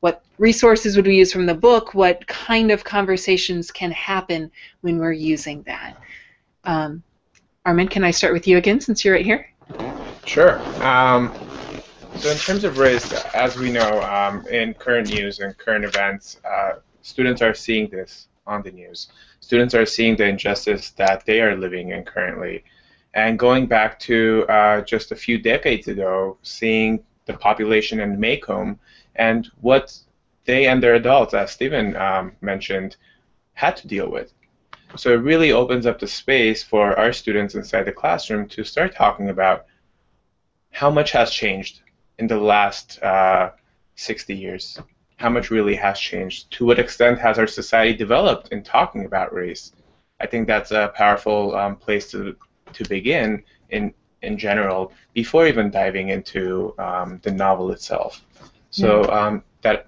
what 0.00 0.24
resources 0.38 0.96
would 0.96 1.06
we 1.06 1.16
use 1.16 1.32
from 1.32 1.46
the 1.46 1.54
book, 1.54 1.94
what 1.94 2.26
kind 2.26 2.70
of 2.70 2.82
conversations 2.84 3.70
can 3.70 3.90
happen 3.90 4.50
when 4.80 4.98
we're 4.98 5.12
using 5.12 5.62
that. 5.64 5.96
Um, 6.64 7.02
Armin, 7.70 7.86
can 7.86 8.02
I 8.02 8.10
start 8.10 8.32
with 8.32 8.48
you 8.48 8.56
again 8.56 8.80
since 8.80 9.04
you're 9.04 9.14
right 9.14 9.24
here? 9.24 9.48
Sure. 10.26 10.58
Um, 10.84 11.32
so 12.16 12.28
in 12.28 12.36
terms 12.36 12.64
of 12.64 12.78
race, 12.78 13.12
as 13.32 13.56
we 13.56 13.70
know, 13.70 14.02
um, 14.02 14.44
in 14.48 14.74
current 14.74 15.08
news 15.08 15.38
and 15.38 15.56
current 15.56 15.84
events, 15.84 16.40
uh, 16.44 16.80
students 17.02 17.42
are 17.42 17.54
seeing 17.54 17.88
this 17.88 18.26
on 18.44 18.62
the 18.62 18.72
news. 18.72 19.12
Students 19.38 19.72
are 19.76 19.86
seeing 19.86 20.16
the 20.16 20.26
injustice 20.26 20.90
that 21.02 21.24
they 21.24 21.40
are 21.42 21.56
living 21.56 21.90
in 21.90 22.02
currently. 22.02 22.64
And 23.14 23.38
going 23.38 23.66
back 23.66 24.00
to 24.00 24.46
uh, 24.48 24.80
just 24.80 25.12
a 25.12 25.14
few 25.14 25.38
decades 25.38 25.86
ago, 25.86 26.38
seeing 26.42 27.04
the 27.26 27.34
population 27.34 28.00
in 28.00 28.18
Maycomb 28.18 28.80
and 29.14 29.48
what 29.60 29.96
they 30.44 30.66
and 30.66 30.82
their 30.82 30.96
adults, 30.96 31.34
as 31.34 31.52
Stephen 31.52 31.94
um, 31.94 32.32
mentioned, 32.40 32.96
had 33.52 33.76
to 33.76 33.86
deal 33.86 34.10
with. 34.10 34.32
So 34.96 35.12
it 35.12 35.22
really 35.22 35.52
opens 35.52 35.86
up 35.86 35.98
the 35.98 36.06
space 36.06 36.62
for 36.62 36.98
our 36.98 37.12
students 37.12 37.54
inside 37.54 37.84
the 37.84 37.92
classroom 37.92 38.48
to 38.48 38.64
start 38.64 38.94
talking 38.94 39.30
about 39.30 39.66
how 40.70 40.90
much 40.90 41.12
has 41.12 41.30
changed 41.30 41.82
in 42.18 42.26
the 42.26 42.38
last 42.38 43.02
uh, 43.02 43.50
60 43.96 44.34
years. 44.34 44.78
How 45.16 45.28
much 45.28 45.50
really 45.50 45.76
has 45.76 45.98
changed? 45.98 46.50
To 46.52 46.64
what 46.64 46.78
extent 46.78 47.18
has 47.18 47.38
our 47.38 47.46
society 47.46 47.94
developed 47.94 48.48
in 48.48 48.62
talking 48.62 49.04
about 49.04 49.32
race? 49.32 49.72
I 50.20 50.26
think 50.26 50.46
that's 50.46 50.70
a 50.70 50.92
powerful 50.94 51.54
um, 51.56 51.76
place 51.76 52.10
to, 52.12 52.36
to 52.72 52.84
begin 52.88 53.42
in, 53.70 53.92
in 54.22 54.38
general 54.38 54.92
before 55.14 55.46
even 55.46 55.70
diving 55.70 56.08
into 56.08 56.74
um, 56.78 57.20
the 57.22 57.30
novel 57.30 57.70
itself. 57.70 58.24
So 58.70 59.04
um, 59.10 59.42
that 59.62 59.86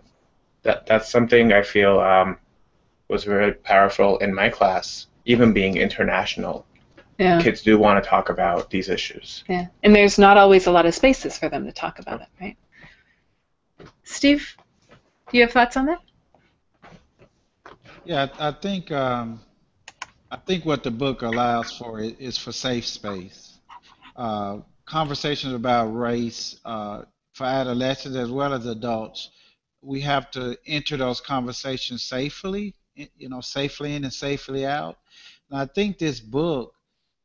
that 0.62 0.86
that's 0.86 1.10
something 1.10 1.52
I 1.52 1.62
feel 1.62 2.00
um, 2.00 2.38
was 3.08 3.24
very 3.24 3.52
powerful 3.52 4.18
in 4.18 4.34
my 4.34 4.48
class, 4.48 5.06
even 5.24 5.52
being 5.52 5.76
international. 5.76 6.66
Yeah. 7.18 7.40
Kids 7.40 7.62
do 7.62 7.78
want 7.78 8.02
to 8.02 8.08
talk 8.08 8.30
about 8.30 8.70
these 8.70 8.88
issues. 8.88 9.44
Yeah, 9.48 9.66
and 9.82 9.94
there's 9.94 10.18
not 10.18 10.36
always 10.36 10.66
a 10.66 10.72
lot 10.72 10.86
of 10.86 10.94
spaces 10.94 11.38
for 11.38 11.48
them 11.48 11.66
to 11.66 11.72
talk 11.72 11.98
about 11.98 12.22
it, 12.22 12.28
right? 12.40 12.56
Steve, 14.02 14.56
do 15.30 15.38
you 15.38 15.42
have 15.42 15.52
thoughts 15.52 15.76
on 15.76 15.86
that? 15.86 15.98
Yeah, 18.04 18.28
I 18.38 18.50
think 18.50 18.90
um, 18.90 19.40
I 20.30 20.36
think 20.36 20.64
what 20.64 20.82
the 20.82 20.90
book 20.90 21.22
allows 21.22 21.76
for 21.76 22.00
is 22.00 22.38
for 22.38 22.52
safe 22.52 22.86
space. 22.86 23.58
Uh, 24.16 24.58
conversations 24.86 25.54
about 25.54 25.86
race 25.86 26.58
uh, 26.64 27.02
for 27.34 27.44
adolescents 27.44 28.16
as 28.16 28.30
well 28.30 28.52
as 28.52 28.66
adults, 28.66 29.30
we 29.82 30.00
have 30.00 30.30
to 30.32 30.56
enter 30.66 30.96
those 30.96 31.20
conversations 31.20 32.04
safely, 32.04 32.74
you 32.94 33.28
know, 33.28 33.40
safely 33.40 33.94
in 33.94 34.04
and 34.04 34.12
safely 34.12 34.66
out. 34.66 34.98
And 35.50 35.58
I 35.58 35.66
think 35.66 35.98
this 35.98 36.20
book, 36.20 36.74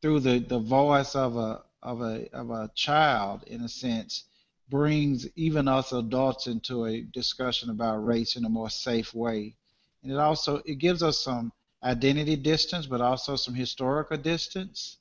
through 0.02 0.22
the, 0.22 0.40
the 0.40 0.60
voice 0.60 1.16
of 1.16 1.38
a 1.38 1.64
of 1.84 2.02
a 2.02 2.28
of 2.34 2.50
a 2.52 2.72
child, 2.76 3.44
in 3.48 3.62
a 3.62 3.70
sense, 3.70 4.26
brings 4.70 5.28
even 5.36 5.68
us 5.68 5.92
adults 5.92 6.48
into 6.48 6.86
a 6.86 7.02
discussion 7.02 7.70
about 7.70 8.06
race 8.06 8.36
in 8.36 8.46
a 8.46 8.50
more 8.50 8.70
safe 8.70 9.14
way. 9.14 9.56
And 10.04 10.12
it 10.12 10.18
also 10.18 10.62
it 10.66 10.76
gives 10.76 11.04
us 11.04 11.20
some 11.20 11.52
identity 11.84 12.36
distance, 12.36 12.86
but 12.86 13.02
also 13.02 13.36
some 13.36 13.54
historical 13.54 14.18
distance 14.18 14.98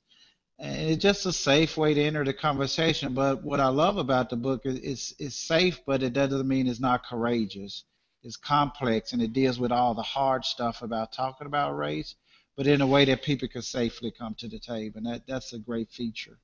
and 0.59 0.89
it's 0.89 1.01
just 1.01 1.25
a 1.25 1.33
safe 1.33 1.77
way 1.77 1.93
to 1.93 2.01
enter 2.01 2.23
the 2.23 2.33
conversation. 2.33 3.13
But 3.13 3.43
what 3.43 3.59
I 3.59 3.67
love 3.67 3.97
about 3.97 4.29
the 4.29 4.37
book 4.37 4.61
is 4.65 4.77
it's, 4.79 5.13
it's 5.19 5.35
safe, 5.35 5.81
but 5.85 6.01
it 6.01 6.13
doesn't 6.13 6.47
mean 6.47 6.67
it's 6.67 6.79
not 6.79 7.05
courageous. 7.05 7.83
It's 8.27 8.35
complex 8.35 9.13
and 9.13 9.21
it 9.21 9.31
deals 9.31 9.57
with 9.57 9.71
all 9.71 9.93
the 9.93 10.01
hard 10.01 10.43
stuff 10.43 10.81
about 10.81 11.13
talking 11.13 11.47
about 11.47 11.77
race, 11.77 12.15
but 12.57 12.67
in 12.67 12.81
a 12.81 12.85
way 12.85 13.05
that 13.05 13.23
people 13.23 13.47
can 13.47 13.61
safely 13.61 14.11
come 14.11 14.35
to 14.39 14.49
the 14.49 14.59
table. 14.59 14.97
And 14.97 15.05
that, 15.05 15.25
that's 15.25 15.53
a 15.53 15.57
great 15.57 15.89
feature. 15.89 16.37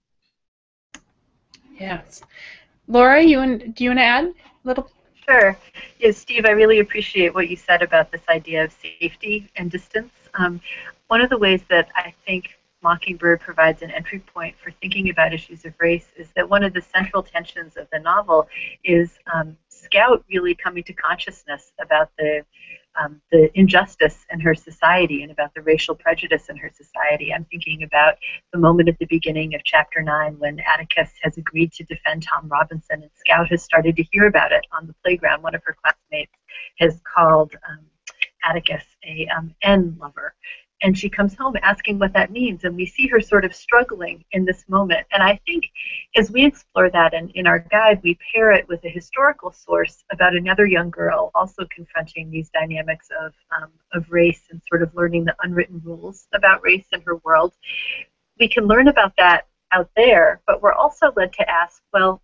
Yes. 1.78 2.24
Laura, 2.88 3.22
you 3.22 3.38
want, 3.40 3.76
do 3.76 3.84
you 3.84 3.90
want 3.90 4.00
to 4.00 4.04
add 4.04 4.24
a 4.24 4.34
little? 4.64 4.90
Sure. 5.28 5.58
Yes, 6.00 6.18
Steve, 6.18 6.46
I 6.46 6.52
really 6.52 6.80
appreciate 6.80 7.34
what 7.34 7.50
you 7.50 7.58
said 7.58 7.82
about 7.82 8.14
this 8.14 8.22
idea 8.30 8.64
of 8.64 8.72
safety 8.72 9.50
and 9.58 9.70
distance. 9.70 10.14
Um, 10.36 10.62
one 11.08 11.20
of 11.20 11.30
the 11.30 11.38
ways 11.38 11.64
that 11.70 11.90
I 11.98 12.14
think 12.26 12.58
Mockingbird 12.84 13.40
provides 13.40 13.82
an 13.82 13.92
entry 13.92 14.20
point 14.20 14.56
for 14.62 14.72
thinking 14.82 15.10
about 15.10 15.34
issues 15.34 15.66
of 15.66 15.74
race 15.80 16.08
is 16.18 16.28
that 16.36 16.50
one 16.50 16.64
of 16.64 16.74
the 16.74 16.82
central 16.82 17.24
tensions 17.24 17.78
of 17.78 17.88
the 17.92 18.00
novel 18.00 18.48
is 18.84 19.18
um, 19.34 19.58
Scout 19.70 20.24
really 20.30 20.56
coming 20.56 20.84
to 20.84 20.94
consciousness 20.94 21.72
about 21.82 22.10
the 22.18 22.46
um, 23.02 23.22
the 23.32 23.50
injustice 23.58 24.26
in 24.32 24.40
her 24.40 24.54
society 24.54 25.24
and 25.24 25.32
about 25.32 25.54
the 25.56 25.62
racial 25.64 25.96
prejudice 25.96 26.50
in 26.50 26.58
her 26.58 26.70
society. 26.70 27.34
I'm 27.34 27.46
thinking 27.46 27.82
about 27.82 28.18
the 28.52 28.60
moment 28.60 28.88
at 28.88 29.00
the 29.00 29.06
beginning 29.06 29.56
of 29.56 29.64
chapter 29.64 30.02
9 30.02 30.38
when 30.38 30.60
Atticus 30.60 31.10
has 31.24 31.38
agreed 31.38 31.72
to 31.74 31.84
defend 31.86 32.22
Tom 32.22 32.48
Robinson 32.48 33.02
and 33.02 33.12
Scout 33.16 33.50
has 33.50 33.64
started 33.64 33.96
to 33.96 34.04
hear 34.12 34.28
about 34.28 34.52
it 34.52 34.66
on 34.72 34.86
the 34.86 34.94
playground. 35.04 35.42
One 35.42 35.56
of 35.56 35.64
her 35.66 35.76
classmates 35.82 36.34
has 36.78 37.02
called 37.04 37.56
um, 37.68 37.80
Atticus 38.46 38.84
a 39.06 39.28
um, 39.36 39.56
N 39.64 39.98
lover 40.00 40.36
and 40.84 40.98
she 40.98 41.10
comes 41.10 41.34
home 41.34 41.56
asking 41.64 41.98
what 41.98 42.14
that 42.14 42.32
means 42.32 42.66
and 42.66 42.76
we 42.76 42.86
see 42.86 43.08
her 43.08 43.22
sort 43.22 43.46
of 43.46 43.56
struggling 43.56 44.24
in 44.34 44.46
this 44.46 44.66
moment. 44.68 45.06
And 45.12 45.24
i 45.24 45.40
think 45.46 45.66
as 46.16 46.32
we 46.32 46.46
explore 46.46 46.90
that 46.90 47.14
in, 47.14 47.30
in 47.30 47.48
our 47.48 47.60
guide 47.60 48.02
we 48.04 48.18
pair 48.34 48.52
it 48.52 48.68
with 48.68 48.84
a 48.84 48.90
historical 48.90 49.52
source 49.52 50.04
about 50.12 50.36
another 50.36 50.66
young 50.66 50.90
girl 50.90 51.32
also 51.34 51.66
confronting 51.74 52.30
these 52.30 52.50
dynamics 52.50 53.08
of, 53.24 53.34
um, 53.56 53.70
of 53.94 54.10
race 54.10 54.44
and 54.52 54.62
sort 54.70 54.84
of 54.84 54.94
learning 54.94 55.26
the 55.26 55.36
unwritten 55.42 55.82
rules 55.84 56.28
about 56.34 56.62
race 56.64 56.86
in 56.92 57.02
her 57.02 57.18
world. 57.18 57.54
We 58.40 58.48
can 58.48 58.66
learn 58.66 58.88
about 58.88 59.14
that 59.18 59.48
out 59.72 59.90
there 59.96 60.42
but 60.46 60.62
we're 60.62 60.74
also 60.74 61.12
led 61.16 61.34
to 61.34 61.50
ask 61.50 61.82
well 61.94 62.22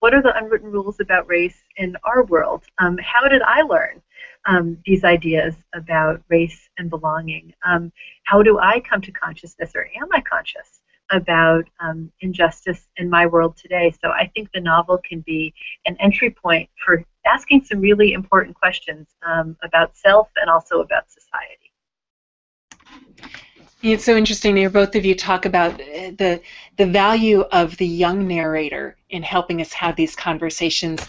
what 0.00 0.14
are 0.14 0.22
the 0.22 0.36
unwritten 0.36 0.70
rules 0.70 0.98
about 1.00 1.28
race 1.28 1.62
in 1.76 1.96
our 2.04 2.24
world 2.24 2.64
um, 2.78 2.98
how 2.98 3.28
did 3.28 3.42
i 3.42 3.62
learn 3.62 4.02
um, 4.46 4.78
these 4.84 5.04
ideas 5.04 5.54
about 5.74 6.22
race 6.28 6.68
and 6.78 6.90
belonging. 6.90 7.52
Um, 7.64 7.92
how 8.24 8.42
do 8.42 8.58
I 8.58 8.80
come 8.80 9.00
to 9.02 9.12
consciousness, 9.12 9.72
or 9.74 9.88
am 9.96 10.08
I 10.12 10.20
conscious 10.20 10.80
about 11.10 11.64
um, 11.80 12.10
injustice 12.20 12.88
in 12.96 13.10
my 13.10 13.26
world 13.26 13.56
today? 13.56 13.92
So 14.00 14.10
I 14.10 14.30
think 14.34 14.50
the 14.52 14.60
novel 14.60 14.98
can 14.98 15.20
be 15.20 15.52
an 15.86 15.96
entry 16.00 16.30
point 16.30 16.70
for 16.84 17.04
asking 17.26 17.64
some 17.64 17.80
really 17.80 18.12
important 18.12 18.56
questions 18.56 19.08
um, 19.26 19.56
about 19.62 19.96
self 19.96 20.28
and 20.36 20.48
also 20.48 20.80
about 20.80 21.10
society. 21.10 21.59
It's 23.82 24.04
so 24.04 24.14
interesting 24.14 24.54
to 24.54 24.60
hear 24.60 24.70
both 24.70 24.94
of 24.94 25.06
you 25.06 25.14
talk 25.14 25.46
about 25.46 25.80
uh, 25.80 26.12
the 26.18 26.42
the 26.76 26.84
value 26.84 27.40
of 27.40 27.76
the 27.78 27.86
young 27.86 28.28
narrator 28.28 28.96
in 29.08 29.22
helping 29.22 29.62
us 29.62 29.72
have 29.72 29.96
these 29.96 30.14
conversations, 30.14 31.06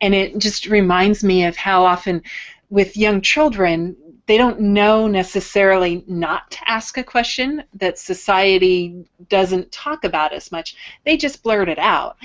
and 0.00 0.14
it 0.14 0.38
just 0.38 0.66
reminds 0.66 1.22
me 1.22 1.44
of 1.44 1.54
how 1.54 1.84
often 1.84 2.22
with 2.70 2.96
young 2.96 3.20
children, 3.20 3.94
they 4.24 4.38
don't 4.38 4.58
know 4.58 5.06
necessarily 5.06 6.02
not 6.06 6.50
to 6.52 6.70
ask 6.70 6.96
a 6.96 7.04
question 7.04 7.62
that 7.74 7.98
society 7.98 9.04
doesn't 9.28 9.70
talk 9.70 10.04
about 10.04 10.32
as 10.32 10.50
much. 10.50 10.76
They 11.04 11.18
just 11.18 11.42
blurt 11.42 11.68
it 11.68 11.78
out. 11.78 12.16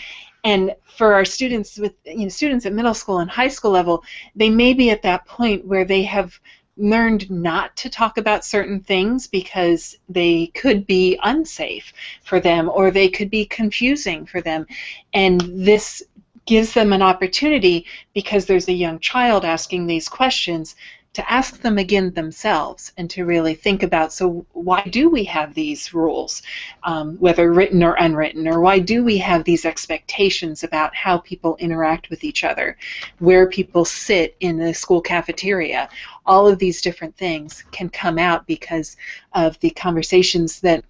And 0.45 0.73
for 0.95 1.13
our 1.13 1.25
students 1.25 1.77
with 1.77 1.93
you 2.05 2.19
know 2.23 2.29
students 2.29 2.65
at 2.65 2.71
middle 2.71 2.93
school 2.93 3.19
and 3.19 3.29
high 3.29 3.49
school 3.49 3.71
level, 3.71 4.05
they 4.33 4.49
may 4.49 4.73
be 4.73 4.91
at 4.91 5.01
that 5.01 5.25
point 5.25 5.65
where 5.65 5.83
they 5.83 6.03
have 6.03 6.39
learned 6.79 7.29
not 7.29 7.75
to 7.75 7.89
talk 7.89 8.17
about 8.17 8.45
certain 8.45 8.79
things 8.79 9.27
because 9.27 9.97
they 10.07 10.47
could 10.47 10.87
be 10.87 11.19
unsafe 11.23 11.93
for 12.23 12.39
them 12.39 12.69
or 12.73 12.89
they 12.89 13.09
could 13.09 13.29
be 13.29 13.45
confusing 13.45 14.25
for 14.25 14.41
them. 14.41 14.65
And 15.13 15.41
this 15.41 16.01
gives 16.45 16.73
them 16.73 16.93
an 16.93 17.01
opportunity 17.01 17.85
because 18.13 18.45
there's 18.45 18.67
a 18.67 18.73
young 18.73 18.99
child 18.99 19.45
asking 19.45 19.85
these 19.85 20.07
questions 20.09 20.75
to 21.19 21.29
ask 21.29 21.61
them 21.61 21.77
again 21.77 22.13
themselves 22.13 22.93
and 22.95 23.09
to 23.09 23.25
really 23.25 23.53
think 23.53 23.83
about 23.83 24.13
so 24.13 24.45
why 24.53 24.81
do 24.83 25.09
we 25.09 25.25
have 25.25 25.53
these 25.53 25.93
rules 25.93 26.41
um, 26.83 27.17
whether 27.17 27.51
written 27.51 27.83
or 27.83 27.95
unwritten 27.95 28.47
or 28.47 28.61
why 28.61 28.79
do 28.79 29.03
we 29.03 29.17
have 29.17 29.43
these 29.43 29.65
expectations 29.65 30.63
about 30.63 30.95
how 30.95 31.17
people 31.17 31.57
interact 31.57 32.09
with 32.09 32.23
each 32.23 32.45
other 32.45 32.77
where 33.17 33.49
people 33.49 33.83
sit 33.83 34.37
in 34.39 34.57
the 34.57 34.73
school 34.73 35.01
cafeteria? 35.01 35.89
All 36.25 36.47
of 36.47 36.57
these 36.57 36.81
different 36.81 37.17
things 37.17 37.65
can 37.71 37.89
come 37.89 38.17
out 38.17 38.47
because 38.47 38.95
of 39.33 39.59
the 39.59 39.71
conversations 39.71 40.61
that 40.61 40.85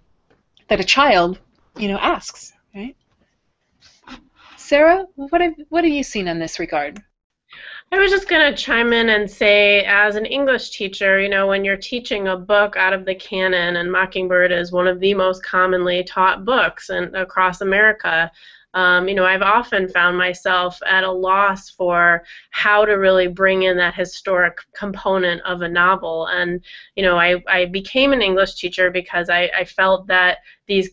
that 0.68 0.78
a 0.78 0.84
child 0.84 1.40
you 1.76 1.88
know 1.88 1.98
asks 1.98 2.52
right? 2.72 2.94
Sarah 4.56 5.06
what 5.16 5.40
have 5.40 5.54
what 5.70 5.82
have 5.82 5.92
you 5.92 6.04
seen 6.04 6.28
in 6.28 6.38
this 6.38 6.60
regard 6.60 7.02
I 7.92 7.98
was 7.98 8.12
just 8.12 8.28
going 8.28 8.54
to 8.54 8.62
chime 8.62 8.92
in 8.92 9.08
and 9.08 9.28
say, 9.28 9.82
as 9.84 10.14
an 10.14 10.24
English 10.24 10.70
teacher, 10.70 11.20
you 11.20 11.28
know, 11.28 11.48
when 11.48 11.64
you're 11.64 11.76
teaching 11.76 12.28
a 12.28 12.36
book 12.36 12.76
out 12.76 12.92
of 12.92 13.04
the 13.04 13.16
canon, 13.16 13.76
and 13.76 13.90
Mockingbird 13.90 14.52
is 14.52 14.70
one 14.70 14.86
of 14.86 15.00
the 15.00 15.12
most 15.14 15.42
commonly 15.42 16.04
taught 16.04 16.44
books 16.44 16.90
and 16.90 17.16
across 17.16 17.62
America, 17.62 18.30
um, 18.74 19.08
you 19.08 19.14
know, 19.14 19.24
I've 19.24 19.42
often 19.42 19.88
found 19.88 20.16
myself 20.16 20.78
at 20.86 21.02
a 21.02 21.10
loss 21.10 21.70
for 21.70 22.22
how 22.50 22.84
to 22.84 22.92
really 22.92 23.26
bring 23.26 23.64
in 23.64 23.76
that 23.78 23.94
historic 23.94 24.58
component 24.74 25.42
of 25.42 25.62
a 25.62 25.68
novel. 25.68 26.26
And, 26.26 26.60
you 26.94 27.02
know, 27.02 27.18
I, 27.18 27.42
I 27.48 27.64
became 27.64 28.12
an 28.12 28.22
English 28.22 28.54
teacher 28.54 28.90
because 28.90 29.28
I, 29.28 29.50
I 29.56 29.64
felt 29.64 30.06
that 30.06 30.38
these 30.68 30.88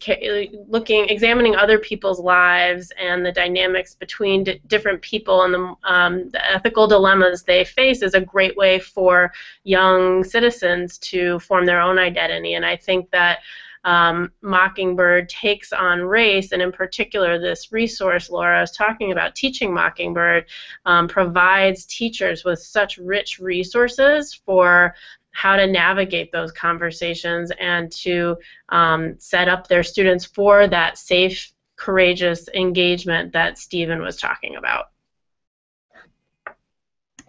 looking, 0.67 1.07
examining 1.07 1.55
other 1.55 1.77
people's 1.77 2.19
lives 2.19 2.91
and 2.99 3.23
the 3.23 3.31
dynamics 3.31 3.93
between 3.93 4.43
different 4.65 4.99
people 5.03 5.43
and 5.43 5.53
the, 5.53 5.75
um, 5.83 6.29
the 6.31 6.51
ethical 6.51 6.87
dilemmas 6.87 7.43
they 7.43 7.63
face 7.63 8.01
is 8.01 8.15
a 8.15 8.21
great 8.21 8.57
way 8.57 8.79
for 8.79 9.31
young 9.63 10.23
citizens 10.23 10.97
to 10.97 11.37
form 11.39 11.67
their 11.67 11.79
own 11.79 11.99
identity. 11.99 12.55
And 12.55 12.65
I 12.65 12.75
think 12.75 13.11
that 13.11 13.39
um, 13.87 14.33
Mockingbird 14.41 15.29
takes 15.29 15.71
on 15.71 16.01
race, 16.01 16.51
and 16.51 16.61
in 16.61 16.73
particular, 16.73 17.39
this 17.39 17.71
resource 17.71 18.29
Laura 18.29 18.59
was 18.59 18.71
talking 18.71 19.13
about, 19.13 19.33
Teaching 19.33 19.73
Mockingbird, 19.73 20.43
um, 20.85 21.07
provides 21.07 21.85
teachers 21.85 22.43
with 22.43 22.59
such 22.59 22.97
rich 22.97 23.39
resources 23.39 24.33
for 24.45 24.93
how 25.31 25.55
to 25.55 25.65
navigate 25.65 26.33
those 26.33 26.51
conversations 26.51 27.49
and 27.61 27.89
to 27.93 28.35
um, 28.69 29.15
set 29.19 29.47
up 29.47 29.69
their 29.69 29.83
students 29.83 30.25
for 30.25 30.67
that 30.67 30.97
safe, 30.97 31.53
courageous 31.77 32.49
engagement 32.55 33.31
that 33.31 33.57
Stephen 33.57 34.01
was 34.01 34.17
talking 34.17 34.57
about. 34.57 34.87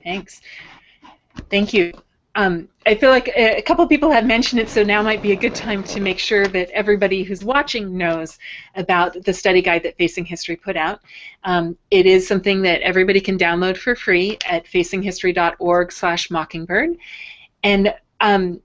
Thanks. 0.02 0.40
Thank 1.50 1.72
you. 1.72 1.92
Um, 2.38 2.68
I 2.86 2.94
feel 2.94 3.10
like 3.10 3.28
a 3.34 3.60
couple 3.62 3.84
people 3.88 4.12
have 4.12 4.24
mentioned 4.24 4.60
it, 4.60 4.70
so 4.70 4.84
now 4.84 5.02
might 5.02 5.22
be 5.22 5.32
a 5.32 5.36
good 5.36 5.56
time 5.56 5.82
to 5.82 6.00
make 6.00 6.20
sure 6.20 6.46
that 6.46 6.70
everybody 6.70 7.24
who's 7.24 7.44
watching 7.44 7.98
knows 7.98 8.38
about 8.76 9.24
the 9.24 9.32
study 9.32 9.60
guide 9.60 9.82
that 9.82 9.98
Facing 9.98 10.24
History 10.24 10.54
put 10.54 10.76
out. 10.76 11.00
Um, 11.42 11.76
it 11.90 12.06
is 12.06 12.28
something 12.28 12.62
that 12.62 12.80
everybody 12.82 13.20
can 13.20 13.38
download 13.38 13.76
for 13.76 13.96
free 13.96 14.38
at 14.46 14.68
facinghistory.org/mockingbird, 14.68 16.96
and 17.64 17.92
um, 18.20 18.60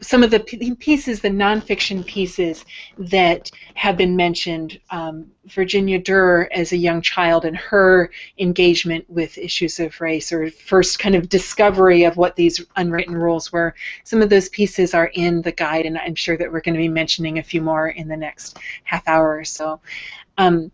some 0.00 0.22
of 0.22 0.30
the 0.30 0.40
pieces, 0.40 1.20
the 1.20 1.28
nonfiction 1.28 2.04
pieces 2.04 2.64
that 2.98 3.50
have 3.74 3.96
been 3.96 4.16
mentioned, 4.16 4.78
um, 4.90 5.26
Virginia 5.46 5.98
Durr 5.98 6.48
as 6.52 6.72
a 6.72 6.76
young 6.76 7.00
child 7.00 7.44
and 7.44 7.56
her 7.56 8.10
engagement 8.38 9.08
with 9.08 9.38
issues 9.38 9.80
of 9.80 10.00
race, 10.00 10.32
or 10.32 10.50
first 10.50 10.98
kind 10.98 11.14
of 11.14 11.28
discovery 11.28 12.04
of 12.04 12.16
what 12.16 12.36
these 12.36 12.64
unwritten 12.76 13.16
rules 13.16 13.52
were, 13.52 13.74
some 14.04 14.22
of 14.22 14.28
those 14.28 14.48
pieces 14.48 14.94
are 14.94 15.10
in 15.14 15.42
the 15.42 15.52
guide, 15.52 15.86
and 15.86 15.98
I'm 15.98 16.14
sure 16.14 16.36
that 16.36 16.50
we're 16.50 16.60
going 16.60 16.74
to 16.74 16.80
be 16.80 16.88
mentioning 16.88 17.38
a 17.38 17.42
few 17.42 17.62
more 17.62 17.88
in 17.88 18.08
the 18.08 18.16
next 18.16 18.58
half 18.84 19.06
hour 19.08 19.36
or 19.36 19.44
so. 19.44 19.80
Um, 20.38 20.70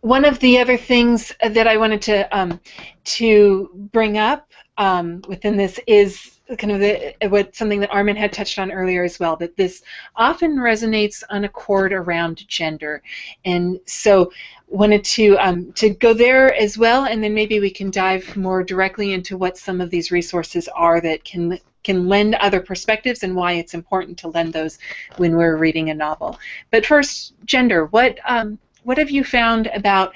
one 0.00 0.24
of 0.24 0.38
the 0.38 0.58
other 0.58 0.76
things 0.76 1.32
that 1.42 1.66
I 1.66 1.76
wanted 1.76 2.02
to 2.02 2.38
um, 2.38 2.60
to 3.04 3.70
bring 3.92 4.16
up 4.16 4.50
um, 4.76 5.22
within 5.28 5.56
this 5.56 5.80
is 5.86 6.37
kind 6.56 6.72
of 6.72 6.80
the, 6.80 7.14
what 7.28 7.54
something 7.54 7.80
that 7.80 7.90
Armin 7.90 8.16
had 8.16 8.32
touched 8.32 8.58
on 8.58 8.72
earlier 8.72 9.04
as 9.04 9.18
well, 9.18 9.36
that 9.36 9.56
this 9.56 9.82
often 10.16 10.56
resonates 10.56 11.22
on 11.28 11.44
a 11.44 11.48
chord 11.48 11.92
around 11.92 12.46
gender, 12.48 13.02
and 13.44 13.78
so 13.86 14.32
wanted 14.66 15.04
to 15.04 15.36
um, 15.38 15.72
to 15.72 15.90
go 15.90 16.14
there 16.14 16.54
as 16.54 16.78
well, 16.78 17.04
and 17.04 17.22
then 17.22 17.34
maybe 17.34 17.60
we 17.60 17.70
can 17.70 17.90
dive 17.90 18.36
more 18.36 18.62
directly 18.62 19.12
into 19.12 19.36
what 19.36 19.58
some 19.58 19.80
of 19.80 19.90
these 19.90 20.10
resources 20.10 20.68
are 20.68 21.00
that 21.00 21.24
can 21.24 21.58
can 21.84 22.08
lend 22.08 22.34
other 22.36 22.60
perspectives 22.60 23.22
and 23.22 23.34
why 23.34 23.52
it's 23.52 23.74
important 23.74 24.18
to 24.18 24.28
lend 24.28 24.52
those 24.52 24.78
when 25.16 25.36
we're 25.36 25.56
reading 25.56 25.90
a 25.90 25.94
novel. 25.94 26.38
But 26.70 26.84
first, 26.84 27.34
gender. 27.44 27.86
What 27.86 28.18
um, 28.26 28.58
what 28.84 28.98
have 28.98 29.10
you 29.10 29.24
found 29.24 29.66
about 29.68 30.14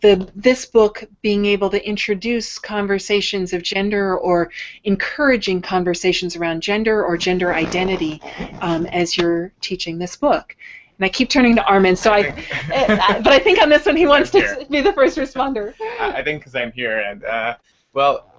the 0.00 0.30
this 0.34 0.66
book 0.66 1.04
being 1.22 1.46
able 1.46 1.70
to 1.70 1.86
introduce 1.86 2.58
conversations 2.58 3.52
of 3.52 3.62
gender 3.62 4.16
or 4.18 4.50
encouraging 4.84 5.62
conversations 5.62 6.36
around 6.36 6.60
gender 6.60 7.04
or 7.04 7.16
gender 7.16 7.54
identity 7.54 8.20
um, 8.60 8.86
as 8.86 9.16
you're 9.16 9.52
teaching 9.60 9.98
this 9.98 10.16
book? 10.16 10.56
And 10.98 11.06
I 11.06 11.08
keep 11.08 11.30
turning 11.30 11.56
to 11.56 11.64
Armin, 11.64 11.96
so 11.96 12.12
I, 12.12 12.28
uh, 12.74 13.22
but 13.22 13.32
I 13.32 13.38
think 13.38 13.60
on 13.62 13.70
this 13.70 13.86
one 13.86 13.96
he 13.96 14.06
wants 14.06 14.30
to 14.32 14.66
be 14.68 14.82
the 14.82 14.92
first 14.92 15.16
responder. 15.16 15.72
I 15.98 16.22
think 16.22 16.40
because 16.40 16.54
I'm 16.54 16.72
here, 16.72 16.98
and 17.00 17.24
uh, 17.24 17.56
well, 17.94 18.30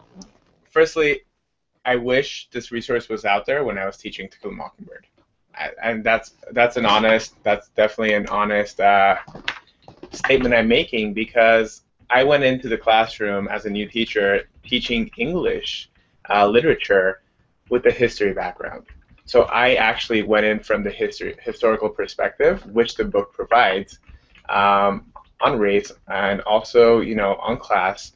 firstly, 0.69 1.21
I 1.85 1.95
wish 1.95 2.49
this 2.51 2.71
resource 2.71 3.09
was 3.09 3.25
out 3.25 3.47
there 3.47 3.63
when 3.63 3.79
I 3.79 3.85
was 3.85 3.97
teaching 3.97 4.29
To 4.29 4.39
Kill 4.39 4.51
a 4.51 4.53
Mockingbird, 4.53 5.07
I, 5.55 5.71
and 5.81 6.03
that's 6.03 6.35
that's 6.51 6.77
an 6.77 6.85
honest, 6.85 7.33
that's 7.41 7.69
definitely 7.69 8.13
an 8.13 8.27
honest 8.27 8.79
uh, 8.79 9.15
statement 10.11 10.53
I'm 10.53 10.67
making 10.67 11.13
because 11.13 11.81
I 12.09 12.23
went 12.23 12.43
into 12.43 12.67
the 12.67 12.77
classroom 12.77 13.47
as 13.47 13.65
a 13.65 13.69
new 13.69 13.87
teacher 13.87 14.49
teaching 14.63 15.09
English 15.17 15.89
uh, 16.29 16.47
literature 16.47 17.21
with 17.69 17.85
a 17.85 17.91
history 17.91 18.33
background. 18.33 18.85
So 19.25 19.43
I 19.43 19.75
actually 19.75 20.23
went 20.23 20.45
in 20.45 20.59
from 20.59 20.83
the 20.83 20.89
history, 20.89 21.37
historical 21.41 21.89
perspective, 21.89 22.65
which 22.65 22.95
the 22.95 23.05
book 23.05 23.33
provides, 23.33 23.99
um, 24.49 25.11
on 25.39 25.57
race 25.57 25.91
and 26.07 26.41
also, 26.41 26.99
you 26.99 27.15
know, 27.15 27.35
on 27.35 27.57
class, 27.57 28.13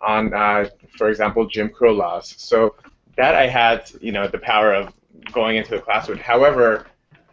on, 0.00 0.34
uh, 0.34 0.68
for 0.96 1.08
example, 1.08 1.46
Jim 1.46 1.68
Crow 1.68 1.92
laws. 1.92 2.34
So 2.38 2.74
that 3.16 3.34
I 3.34 3.46
had, 3.46 3.90
you 4.00 4.12
know, 4.12 4.28
the 4.28 4.38
power 4.38 4.74
of 4.74 4.92
going 5.32 5.56
into 5.56 5.70
the 5.70 5.80
classroom. 5.80 6.18
However, 6.18 6.86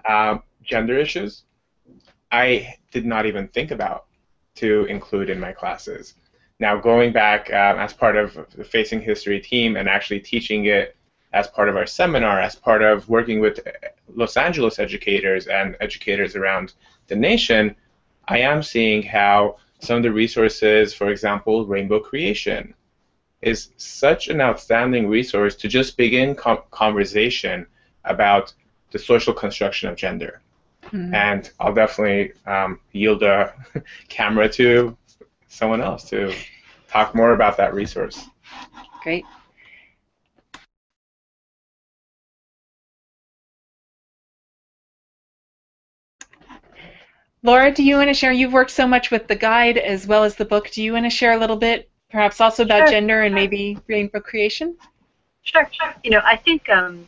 um, 0.08 0.44
gender 0.64 0.98
issues, 0.98 1.44
I 2.32 2.76
did 2.96 3.06
not 3.06 3.26
even 3.26 3.46
think 3.50 3.72
about 3.72 4.06
to 4.56 4.86
include 4.86 5.30
in 5.30 5.38
my 5.38 5.52
classes. 5.52 6.14
Now, 6.62 6.78
going 6.78 7.12
back 7.12 7.52
um, 7.52 7.78
as 7.78 7.92
part 7.92 8.16
of 8.16 8.30
the 8.56 8.64
Facing 8.64 9.02
History 9.02 9.42
team 9.42 9.76
and 9.76 9.90
actually 9.90 10.22
teaching 10.22 10.68
it 10.68 10.96
as 11.34 11.46
part 11.50 11.68
of 11.68 11.76
our 11.76 11.86
seminar, 11.86 12.40
as 12.40 12.56
part 12.56 12.82
of 12.82 13.10
working 13.10 13.42
with 13.42 13.60
Los 14.08 14.38
Angeles 14.38 14.80
educators 14.80 15.48
and 15.48 15.76
educators 15.82 16.38
around 16.38 16.72
the 17.08 17.18
nation, 17.18 17.76
I 18.30 18.38
am 18.52 18.64
seeing 18.64 19.04
how 19.04 19.58
some 19.80 19.98
of 19.98 20.04
the 20.04 20.14
resources, 20.14 20.94
for 20.94 21.10
example, 21.10 21.66
Rainbow 21.66 22.00
Creation, 22.00 22.74
is 23.42 23.72
such 23.76 24.30
an 24.30 24.40
outstanding 24.40 25.10
resource 25.10 25.54
to 25.56 25.68
just 25.68 25.98
begin 25.98 26.34
com- 26.34 26.64
conversation 26.72 27.68
about 28.06 28.54
the 28.92 29.00
social 29.00 29.34
construction 29.34 29.90
of 29.90 29.98
gender. 29.98 30.42
Mm-hmm. 30.86 31.14
And 31.14 31.52
I'll 31.60 31.74
definitely 31.74 32.34
um, 32.46 32.80
yield 32.92 33.24
a 33.24 33.54
camera 34.10 34.50
to 34.50 34.96
someone 35.48 35.82
else 35.82 36.10
to 36.10 36.34
talk 36.88 37.16
more 37.16 37.34
about 37.34 37.58
that 37.58 37.74
resource. 37.74 38.26
Great. 39.04 39.26
Laura, 47.44 47.72
do 47.72 47.84
you 47.84 47.98
want 47.98 48.10
to 48.10 48.14
share? 48.14 48.32
You've 48.32 48.54
worked 48.54 48.72
so 48.72 48.88
much 48.88 49.12
with 49.12 49.28
the 49.28 49.36
guide 49.36 49.78
as 49.78 50.08
well 50.08 50.24
as 50.24 50.36
the 50.36 50.46
book. 50.46 50.72
Do 50.72 50.82
you 50.82 50.94
want 50.94 51.06
to 51.06 51.12
share 51.12 51.34
a 51.34 51.38
little 51.38 51.56
bit, 51.56 51.90
perhaps 52.10 52.42
also 52.42 52.64
about 52.64 52.80
sure. 52.80 52.88
gender 52.88 53.22
and 53.22 53.36
maybe 53.36 53.78
rainbow 53.88 54.20
creation? 54.20 54.76
Sure. 55.44 55.70
Sure. 55.72 55.94
You 56.04 56.10
know, 56.10 56.22
I 56.24 56.38
think 56.38 56.68
um, 56.70 57.08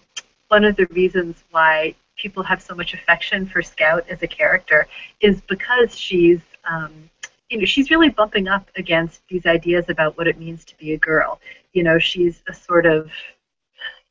one 0.49 0.63
of 0.63 0.75
the 0.75 0.85
reasons 0.87 1.43
why 1.49 1.95
people 2.17 2.43
have 2.43 2.61
so 2.61 2.75
much 2.75 2.93
affection 2.93 3.45
for 3.45 3.61
Scout 3.61 4.05
as 4.09 4.21
a 4.23 4.27
character 4.27 4.87
is 5.21 5.41
because 5.41 5.97
she's 5.97 6.41
um, 6.69 7.09
you 7.49 7.59
know 7.59 7.65
she's 7.65 7.89
really 7.89 8.09
bumping 8.09 8.47
up 8.47 8.69
against 8.75 9.21
these 9.29 9.45
ideas 9.45 9.85
about 9.89 10.17
what 10.17 10.27
it 10.27 10.37
means 10.37 10.65
to 10.65 10.77
be 10.77 10.93
a 10.93 10.97
girl. 10.97 11.39
You 11.73 11.83
know, 11.83 11.99
she's 11.99 12.43
a 12.47 12.53
sort 12.53 12.85
of 12.85 13.09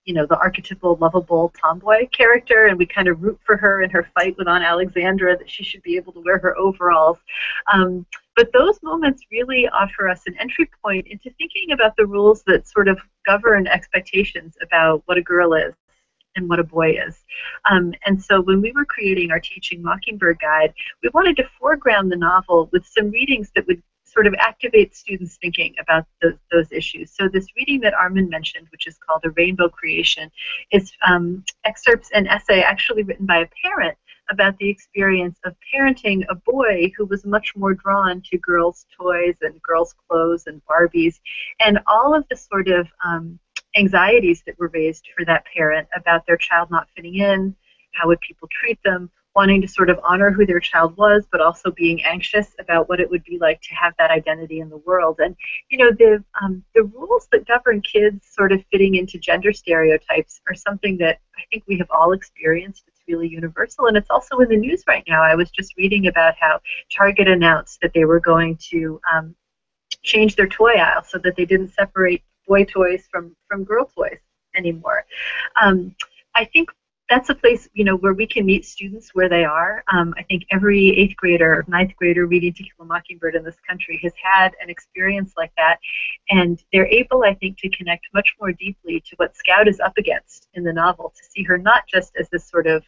you 0.06 0.14
know, 0.14 0.24
the 0.24 0.38
archetypal 0.38 0.96
lovable 1.00 1.52
tomboy 1.60 2.08
character, 2.10 2.66
and 2.66 2.78
we 2.78 2.86
kind 2.86 3.08
of 3.08 3.20
root 3.22 3.38
for 3.44 3.56
her 3.56 3.82
in 3.82 3.90
her 3.90 4.08
fight 4.14 4.38
with 4.38 4.46
Aunt 4.46 4.62
Alexandra 4.62 5.36
that 5.36 5.50
she 5.50 5.64
should 5.64 5.82
be 5.82 5.96
able 5.96 6.12
to 6.12 6.20
wear 6.20 6.38
her 6.38 6.56
overalls. 6.56 7.18
Um, 7.72 8.06
but 8.36 8.52
those 8.52 8.80
moments 8.84 9.24
really 9.32 9.68
offer 9.68 10.08
us 10.08 10.22
an 10.26 10.36
entry 10.38 10.70
point 10.82 11.08
into 11.08 11.30
thinking 11.38 11.72
about 11.72 11.96
the 11.96 12.06
rules 12.06 12.44
that 12.46 12.68
sort 12.68 12.86
of 12.86 13.00
govern 13.26 13.66
expectations 13.66 14.56
about 14.62 15.02
what 15.06 15.18
a 15.18 15.22
girl 15.22 15.54
is 15.54 15.74
and 16.36 16.48
what 16.48 16.60
a 16.60 16.64
boy 16.64 16.90
is. 16.90 17.24
Um, 17.70 17.92
and 18.04 18.22
so 18.22 18.40
when 18.40 18.60
we 18.60 18.72
were 18.72 18.84
creating 18.84 19.30
our 19.30 19.40
Teaching 19.40 19.82
Mockingbird 19.82 20.38
guide, 20.40 20.72
we 21.02 21.10
wanted 21.12 21.36
to 21.38 21.48
foreground 21.58 22.12
the 22.12 22.16
novel 22.16 22.68
with 22.72 22.86
some 22.86 23.10
readings 23.10 23.50
that 23.54 23.66
would 23.66 23.82
sort 24.04 24.26
of 24.26 24.34
activate 24.38 24.96
students 24.96 25.36
thinking 25.36 25.74
about 25.78 26.06
the, 26.22 26.38
those 26.50 26.72
issues. 26.72 27.12
So 27.12 27.28
this 27.28 27.46
reading 27.56 27.80
that 27.80 27.92
Armin 27.92 28.28
mentioned, 28.30 28.66
which 28.70 28.86
is 28.86 28.96
called 28.96 29.22
A 29.24 29.30
Rainbow 29.30 29.68
Creation, 29.68 30.30
is 30.72 30.92
um, 31.06 31.44
excerpts 31.64 32.10
and 32.14 32.26
essay 32.26 32.60
actually 32.60 33.02
written 33.02 33.26
by 33.26 33.38
a 33.38 33.48
parent 33.62 33.98
about 34.30 34.56
the 34.58 34.68
experience 34.68 35.38
of 35.44 35.54
parenting 35.72 36.24
a 36.28 36.34
boy 36.34 36.90
who 36.96 37.04
was 37.04 37.24
much 37.24 37.54
more 37.56 37.74
drawn 37.74 38.22
to 38.22 38.38
girls' 38.38 38.86
toys 38.98 39.36
and 39.42 39.62
girls' 39.62 39.94
clothes 40.08 40.46
and 40.46 40.62
Barbies, 40.66 41.20
and 41.60 41.78
all 41.86 42.14
of 42.14 42.24
the 42.30 42.36
sort 42.36 42.68
of 42.68 42.88
um, 43.04 43.38
anxieties 43.76 44.42
that 44.46 44.58
were 44.58 44.70
raised 44.72 45.08
for 45.16 45.24
that 45.24 45.44
parent 45.54 45.88
about 45.96 46.26
their 46.26 46.36
child 46.36 46.70
not 46.70 46.88
fitting 46.94 47.16
in, 47.16 47.54
how 47.92 48.08
would 48.08 48.20
people 48.20 48.48
treat 48.50 48.78
them, 48.84 49.10
wanting 49.34 49.60
to 49.60 49.68
sort 49.68 49.90
of 49.90 50.00
honor 50.02 50.30
who 50.30 50.46
their 50.46 50.60
child 50.60 50.96
was, 50.96 51.26
but 51.30 51.42
also 51.42 51.70
being 51.70 52.02
anxious 52.04 52.54
about 52.58 52.88
what 52.88 53.00
it 53.00 53.10
would 53.10 53.22
be 53.24 53.38
like 53.38 53.60
to 53.60 53.74
have 53.74 53.92
that 53.98 54.10
identity 54.10 54.60
in 54.60 54.70
the 54.70 54.78
world. 54.78 55.16
And 55.18 55.36
you 55.70 55.78
know, 55.78 55.90
the 55.90 56.24
um, 56.42 56.64
the 56.74 56.84
rules 56.84 57.28
that 57.32 57.46
govern 57.46 57.82
kids 57.82 58.26
sort 58.30 58.52
of 58.52 58.64
fitting 58.72 58.94
into 58.94 59.18
gender 59.18 59.52
stereotypes 59.52 60.40
are 60.48 60.54
something 60.54 60.96
that 60.98 61.18
I 61.36 61.42
think 61.50 61.64
we 61.68 61.76
have 61.78 61.90
all 61.90 62.12
experienced. 62.12 62.84
It's 62.88 63.02
really 63.06 63.28
universal, 63.28 63.86
and 63.86 63.96
it's 63.96 64.10
also 64.10 64.38
in 64.38 64.48
the 64.48 64.56
news 64.56 64.84
right 64.88 65.04
now. 65.06 65.22
I 65.22 65.34
was 65.34 65.50
just 65.50 65.76
reading 65.76 66.06
about 66.06 66.34
how 66.40 66.60
Target 66.90 67.28
announced 67.28 67.80
that 67.82 67.92
they 67.92 68.06
were 68.06 68.20
going 68.20 68.56
to 68.70 69.00
um, 69.12 69.34
change 70.02 70.36
their 70.36 70.48
toy 70.48 70.72
aisle 70.72 71.04
so 71.06 71.18
that 71.18 71.36
they 71.36 71.44
didn't 71.44 71.74
separate 71.74 72.22
boy 72.46 72.64
toys 72.64 73.06
from 73.10 73.34
from 73.48 73.64
girl 73.64 73.86
toys 73.86 74.18
anymore. 74.54 75.04
Um, 75.60 75.94
I 76.34 76.44
think 76.44 76.70
that's 77.08 77.30
a 77.30 77.34
place 77.34 77.68
you 77.72 77.84
know 77.84 77.96
where 77.96 78.14
we 78.14 78.26
can 78.26 78.44
meet 78.44 78.64
students 78.64 79.10
where 79.14 79.28
they 79.28 79.44
are. 79.44 79.84
Um, 79.92 80.14
I 80.18 80.22
think 80.24 80.44
every 80.50 80.88
eighth 80.88 81.16
grader, 81.16 81.64
ninth 81.68 81.92
grader 81.96 82.26
reading 82.26 82.52
To 82.54 82.62
Kill 82.62 82.72
a 82.80 82.84
Mockingbird 82.84 83.36
in 83.36 83.44
this 83.44 83.58
country 83.68 84.00
has 84.02 84.12
had 84.20 84.52
an 84.60 84.70
experience 84.70 85.34
like 85.36 85.52
that, 85.56 85.78
and 86.30 86.62
they're 86.72 86.86
able, 86.86 87.22
I 87.22 87.34
think, 87.34 87.58
to 87.58 87.70
connect 87.70 88.06
much 88.12 88.34
more 88.40 88.52
deeply 88.52 89.00
to 89.00 89.16
what 89.16 89.36
Scout 89.36 89.68
is 89.68 89.80
up 89.80 89.96
against 89.98 90.48
in 90.54 90.64
the 90.64 90.72
novel. 90.72 91.12
To 91.16 91.22
see 91.30 91.44
her 91.44 91.58
not 91.58 91.86
just 91.86 92.12
as 92.18 92.28
this 92.30 92.48
sort 92.48 92.66
of 92.66 92.82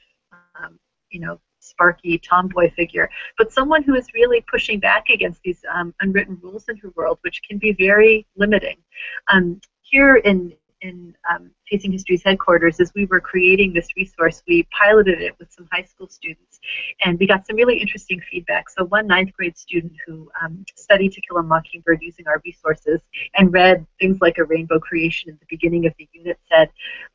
um, 0.60 0.78
you 1.10 1.20
know 1.20 1.40
sparky 1.68 2.18
tomboy 2.18 2.70
figure, 2.72 3.10
but 3.36 3.52
someone 3.52 3.82
who 3.82 3.94
is 3.94 4.06
really 4.14 4.40
pushing 4.50 4.80
back 4.80 5.08
against 5.08 5.40
these 5.42 5.64
um, 5.74 5.94
unwritten 6.00 6.38
rules 6.42 6.68
in 6.68 6.76
her 6.78 6.90
world, 6.96 7.18
which 7.22 7.40
can 7.48 7.58
be 7.58 7.72
very 7.72 8.26
limiting. 8.36 8.76
Um, 9.32 9.60
here 9.82 10.16
in 10.16 10.52
in 10.80 11.14
um, 11.30 11.50
Facing 11.68 11.92
History's 11.92 12.22
headquarters, 12.22 12.80
as 12.80 12.92
we 12.94 13.06
were 13.06 13.20
creating 13.20 13.72
this 13.72 13.88
resource, 13.96 14.42
we 14.46 14.66
piloted 14.76 15.20
it 15.20 15.34
with 15.38 15.52
some 15.52 15.68
high 15.72 15.82
school 15.82 16.08
students, 16.08 16.60
and 17.04 17.18
we 17.18 17.26
got 17.26 17.46
some 17.46 17.56
really 17.56 17.78
interesting 17.78 18.20
feedback. 18.30 18.70
So 18.70 18.84
one 18.84 19.06
ninth 19.06 19.32
grade 19.32 19.56
student 19.56 19.92
who 20.06 20.30
um, 20.42 20.64
studied 20.76 21.12
To 21.12 21.20
Kill 21.20 21.38
a 21.38 21.42
Mockingbird 21.42 22.00
using 22.02 22.26
our 22.26 22.40
resources 22.44 23.00
and 23.34 23.52
read 23.52 23.86
things 24.00 24.18
like 24.20 24.38
a 24.38 24.44
rainbow 24.44 24.78
creation 24.78 25.30
at 25.30 25.40
the 25.40 25.46
beginning 25.48 25.86
of 25.86 25.94
the 25.98 26.08
unit 26.12 26.38
said, 26.48 26.70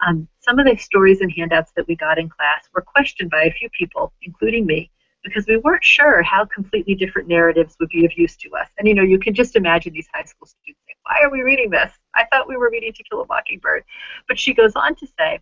um, 0.06 0.28
some 0.39 0.60
of 0.60 0.65
the 0.65 0.76
stories 0.78 1.21
and 1.21 1.32
handouts 1.32 1.71
that 1.76 1.88
we 1.88 1.95
got 1.95 2.19
in 2.19 2.30
class 2.30 2.67
were 2.73 2.82
questioned 2.82 3.32
by 3.32 3.43
a 3.43 3.54
few 3.54 3.69
people, 3.69 4.13
including 4.21 4.65
me, 4.65 4.91
because 5.23 5.47
we 5.47 5.58
weren't 5.58 5.84
sure 5.84 6.21
how 6.21 6.45
completely 6.45 6.95
different 6.95 7.28
narratives 7.28 7.76
would 7.80 7.89
be 7.89 8.06
of 8.06 8.12
use 8.17 8.36
to 8.38 8.49
us. 8.56 8.67
And 8.78 8.88
you 8.88 8.93
know, 8.93 9.04
you 9.04 9.19
can 9.19 9.34
just 9.34 9.56
imagine 9.56 9.93
these 9.93 10.08
high 10.13 10.26
school 10.26 10.47
students 10.47 10.83
"Why 11.03 11.21
are 11.23 11.29
we 11.29 11.41
reading 11.41 11.69
this? 11.69 11.91
I 12.15 12.25
thought 12.25 12.47
we 12.47 12.57
were 12.57 12.69
reading 12.69 12.93
To 12.93 13.03
Kill 13.03 13.21
a 13.21 13.27
Mockingbird." 13.27 13.83
But 14.27 14.39
she 14.39 14.53
goes 14.53 14.75
on 14.75 14.95
to 14.95 15.07
say, 15.19 15.39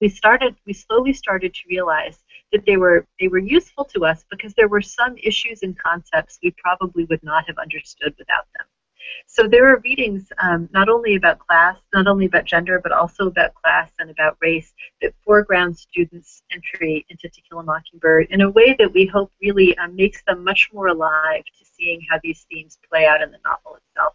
"We 0.00 0.08
started, 0.08 0.56
we 0.66 0.72
slowly 0.72 1.12
started 1.12 1.54
to 1.54 1.68
realize 1.68 2.24
that 2.52 2.64
they 2.66 2.76
were 2.76 3.06
they 3.20 3.28
were 3.28 3.38
useful 3.38 3.84
to 3.86 4.04
us 4.04 4.24
because 4.30 4.54
there 4.54 4.68
were 4.68 4.82
some 4.82 5.16
issues 5.18 5.62
and 5.62 5.78
concepts 5.78 6.38
we 6.42 6.52
probably 6.52 7.04
would 7.04 7.22
not 7.22 7.46
have 7.46 7.58
understood 7.58 8.14
without 8.18 8.46
them." 8.56 8.66
So 9.26 9.46
there 9.46 9.68
are 9.68 9.80
readings 9.80 10.32
um, 10.42 10.68
not 10.72 10.88
only 10.88 11.16
about 11.16 11.38
class, 11.38 11.76
not 11.94 12.06
only 12.06 12.26
about 12.26 12.44
gender, 12.44 12.80
but 12.82 12.92
also 12.92 13.26
about 13.26 13.54
class 13.54 13.90
and 13.98 14.10
about 14.10 14.36
race 14.40 14.72
that 15.00 15.14
foreground 15.24 15.78
students' 15.78 16.42
entry 16.50 17.06
into 17.08 17.28
To 17.28 17.40
Kill 17.42 17.60
a 17.60 17.62
Mockingbird 17.62 18.28
in 18.30 18.40
a 18.40 18.50
way 18.50 18.74
that 18.78 18.92
we 18.92 19.06
hope 19.06 19.32
really 19.40 19.76
um, 19.78 19.94
makes 19.96 20.22
them 20.22 20.44
much 20.44 20.70
more 20.72 20.88
alive 20.88 21.44
to 21.44 21.64
seeing 21.64 22.00
how 22.08 22.18
these 22.22 22.46
themes 22.50 22.78
play 22.88 23.06
out 23.06 23.22
in 23.22 23.30
the 23.30 23.38
novel 23.44 23.76
itself. 23.76 24.14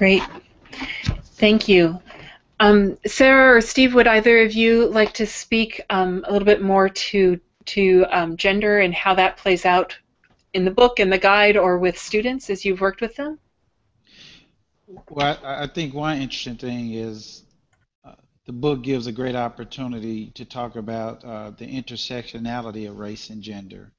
Great. 0.00 0.22
Thank 1.34 1.68
you. 1.68 2.00
Um, 2.58 2.96
Sarah 3.04 3.58
or 3.58 3.60
Steve, 3.60 3.92
would 3.92 4.06
either 4.06 4.40
of 4.40 4.54
you 4.54 4.86
like 4.86 5.12
to 5.12 5.26
speak 5.26 5.82
um, 5.90 6.24
a 6.26 6.32
little 6.32 6.46
bit 6.46 6.62
more 6.62 6.88
to 6.88 7.38
to 7.66 8.06
um, 8.10 8.38
gender 8.38 8.78
and 8.78 8.94
how 8.94 9.14
that 9.16 9.36
plays 9.36 9.66
out 9.66 9.94
in 10.54 10.64
the 10.64 10.70
book 10.70 11.00
and 11.00 11.12
the 11.12 11.18
guide 11.18 11.58
or 11.58 11.76
with 11.76 11.98
students 11.98 12.48
as 12.48 12.64
you've 12.64 12.80
worked 12.80 13.02
with 13.02 13.14
them? 13.16 13.38
Well, 15.10 15.38
I, 15.44 15.64
I 15.64 15.66
think 15.66 15.92
one 15.92 16.16
interesting 16.16 16.56
thing 16.56 16.94
is 16.94 17.42
uh, 18.02 18.14
the 18.46 18.54
book 18.54 18.80
gives 18.80 19.06
a 19.06 19.12
great 19.12 19.36
opportunity 19.36 20.30
to 20.30 20.46
talk 20.46 20.76
about 20.76 21.22
uh, 21.22 21.50
the 21.50 21.66
intersectionality 21.66 22.88
of 22.88 22.98
race 22.98 23.28
and 23.28 23.42
gender. 23.42 23.92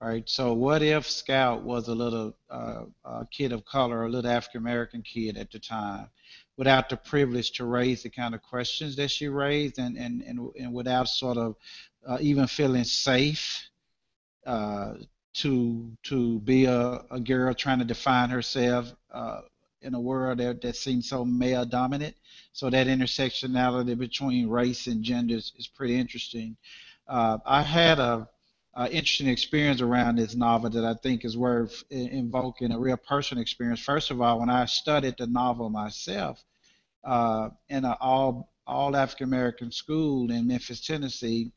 Right. 0.00 0.28
So, 0.28 0.52
what 0.52 0.82
if 0.82 1.10
Scout 1.10 1.64
was 1.64 1.88
a 1.88 1.94
little 1.94 2.32
uh, 2.48 2.84
kid 3.32 3.50
of 3.50 3.64
color, 3.64 4.04
a 4.04 4.08
little 4.08 4.30
African 4.30 4.60
American 4.60 5.02
kid 5.02 5.36
at 5.36 5.50
the 5.50 5.58
time, 5.58 6.08
without 6.56 6.88
the 6.88 6.96
privilege 6.96 7.50
to 7.52 7.64
raise 7.64 8.04
the 8.04 8.10
kind 8.10 8.32
of 8.32 8.42
questions 8.42 8.94
that 8.94 9.10
she 9.10 9.26
raised, 9.26 9.78
and 9.78 9.96
and 9.96 10.22
and, 10.22 10.38
and 10.56 10.72
without 10.72 11.08
sort 11.08 11.36
of 11.36 11.56
uh, 12.06 12.18
even 12.20 12.46
feeling 12.46 12.84
safe 12.84 13.68
uh, 14.46 14.94
to 15.34 15.90
to 16.04 16.38
be 16.40 16.66
a, 16.66 17.02
a 17.10 17.18
girl 17.18 17.52
trying 17.52 17.80
to 17.80 17.84
define 17.84 18.30
herself 18.30 18.94
uh, 19.12 19.40
in 19.82 19.94
a 19.94 20.00
world 20.00 20.38
that, 20.38 20.60
that 20.62 20.76
seems 20.76 21.08
so 21.08 21.24
male 21.24 21.64
dominant. 21.64 22.14
So 22.52 22.70
that 22.70 22.86
intersectionality 22.86 23.96
between 23.98 24.48
race 24.48 24.86
and 24.86 25.02
gender 25.02 25.36
is, 25.36 25.52
is 25.56 25.66
pretty 25.68 25.96
interesting. 25.96 26.56
Uh, 27.06 27.38
I 27.46 27.62
had 27.62 27.98
a, 27.98 28.28
a, 28.78 28.86
interesting 28.86 29.28
experience 29.28 29.80
around 29.80 30.16
this 30.16 30.34
novel 30.34 30.70
that 30.70 30.84
I 30.84 30.94
think 30.94 31.24
is 31.24 31.36
worth 31.36 31.84
invoking 31.90 32.72
a 32.72 32.78
real 32.78 32.96
personal 32.96 33.42
experience. 33.42 33.80
First 33.80 34.10
of 34.10 34.20
all, 34.20 34.40
when 34.40 34.50
I 34.50 34.64
studied 34.64 35.16
the 35.18 35.26
novel 35.26 35.68
myself 35.70 36.42
uh, 37.04 37.50
in 37.68 37.84
an 37.84 37.96
all 38.00 38.52
all 38.66 38.94
African 38.94 39.24
American 39.24 39.72
school 39.72 40.30
in 40.30 40.46
Memphis, 40.46 40.86
Tennessee, 40.86 41.52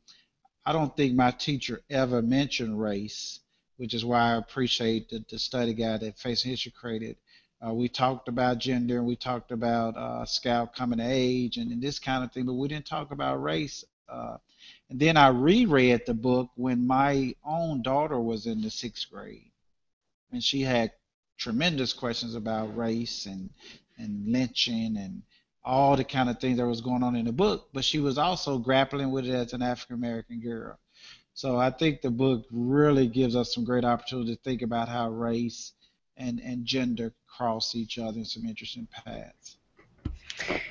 I 0.64 0.72
don't 0.72 0.96
think 0.96 1.14
my 1.14 1.30
teacher 1.30 1.80
ever 1.90 2.22
mentioned 2.22 2.80
race 2.80 3.40
which 3.82 3.94
is 3.94 4.04
why 4.04 4.32
I 4.32 4.36
appreciate 4.36 5.08
the, 5.08 5.24
the 5.28 5.40
study 5.40 5.74
guide 5.74 6.02
that 6.02 6.16
Facing 6.16 6.52
History 6.52 6.70
created. 6.70 7.16
Uh, 7.66 7.74
we 7.74 7.88
talked 7.88 8.28
about 8.28 8.58
gender 8.58 8.98
and 8.98 9.06
we 9.06 9.16
talked 9.16 9.50
about 9.50 9.96
uh, 9.96 10.24
Scout 10.24 10.72
coming 10.72 11.00
of 11.00 11.06
age 11.08 11.56
and, 11.56 11.72
and, 11.72 11.82
this 11.82 11.98
kind 11.98 12.22
of 12.22 12.30
thing, 12.30 12.44
but 12.44 12.54
we 12.54 12.68
didn't 12.68 12.86
talk 12.86 13.10
about 13.10 13.42
race. 13.42 13.84
Uh, 14.08 14.36
and 14.90 15.00
then 15.00 15.16
I 15.16 15.28
reread 15.28 16.06
the 16.06 16.14
book 16.14 16.50
when 16.54 16.86
my 16.86 17.34
own 17.44 17.82
daughter 17.82 18.20
was 18.20 18.46
in 18.46 18.60
the 18.60 18.70
sixth 18.70 19.10
grade, 19.10 19.50
and 20.30 20.42
she 20.42 20.62
had 20.62 20.92
tremendous 21.38 21.92
questions 21.92 22.34
about 22.34 22.76
race 22.76 23.26
and 23.26 23.50
and 23.98 24.28
lynching 24.28 24.96
and 24.96 25.22
all 25.64 25.96
the 25.96 26.04
kind 26.04 26.28
of 26.28 26.40
things 26.40 26.58
that 26.58 26.66
was 26.66 26.80
going 26.80 27.02
on 27.02 27.16
in 27.16 27.24
the 27.24 27.32
book. 27.32 27.68
But 27.72 27.84
she 27.84 28.00
was 28.00 28.18
also 28.18 28.58
grappling 28.58 29.10
with 29.10 29.26
it 29.26 29.34
as 29.34 29.52
an 29.52 29.62
African 29.62 29.96
American 29.96 30.40
girl. 30.40 30.78
So 31.34 31.56
I 31.56 31.70
think 31.70 32.00
the 32.00 32.10
book 32.10 32.46
really 32.50 33.06
gives 33.06 33.34
us 33.36 33.54
some 33.54 33.64
great 33.64 33.84
opportunity 33.84 34.34
to 34.34 34.42
think 34.42 34.62
about 34.62 34.88
how 34.88 35.10
race 35.10 35.72
and, 36.16 36.40
and 36.40 36.66
gender 36.66 37.14
cross 37.26 37.74
each 37.74 37.98
other 37.98 38.18
in 38.18 38.24
some 38.24 38.44
interesting 38.44 38.86
paths. 38.86 39.56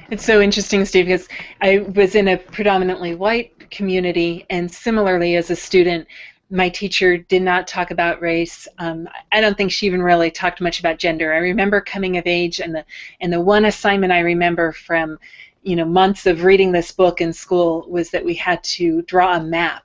It's 0.10 0.26
so 0.26 0.41
interesting, 0.41 0.86
Steve, 0.86 1.06
because 1.06 1.28
I 1.62 1.80
was 1.80 2.15
in 2.15 2.28
a 2.28 2.38
predominantly 2.38 3.15
white 3.15 3.69
community, 3.71 4.45
and 4.50 4.69
similarly, 4.69 5.36
as 5.36 5.50
a 5.50 5.56
student, 5.56 6.08
my 6.50 6.67
teacher 6.67 7.17
did 7.17 7.41
not 7.41 7.67
talk 7.67 7.91
about 7.91 8.21
race. 8.21 8.67
Um, 8.78 9.08
I 9.32 9.39
don't 9.39 9.56
think 9.56 9.71
she 9.71 9.86
even 9.86 10.02
really 10.02 10.30
talked 10.30 10.60
much 10.60 10.80
about 10.82 11.00
gender. 11.00 11.34
I 11.34 11.38
remember 11.38 11.80
coming 11.80 12.17
of 12.17 12.28
age, 12.28 12.60
and 12.60 12.76
the 12.76 12.86
and 13.21 13.32
the 13.32 13.39
one 13.39 13.65
assignment 13.65 14.12
I 14.12 14.19
remember 14.19 14.74
from, 14.74 15.17
you 15.63 15.78
know, 15.78 15.86
months 15.86 16.26
of 16.26 16.43
reading 16.43 16.74
this 16.74 16.91
book 16.91 17.21
in 17.21 17.32
school 17.32 17.86
was 17.88 18.10
that 18.10 18.26
we 18.26 18.36
had 18.36 18.62
to 18.65 19.02
draw 19.04 19.38
a 19.38 19.43
map 19.43 19.84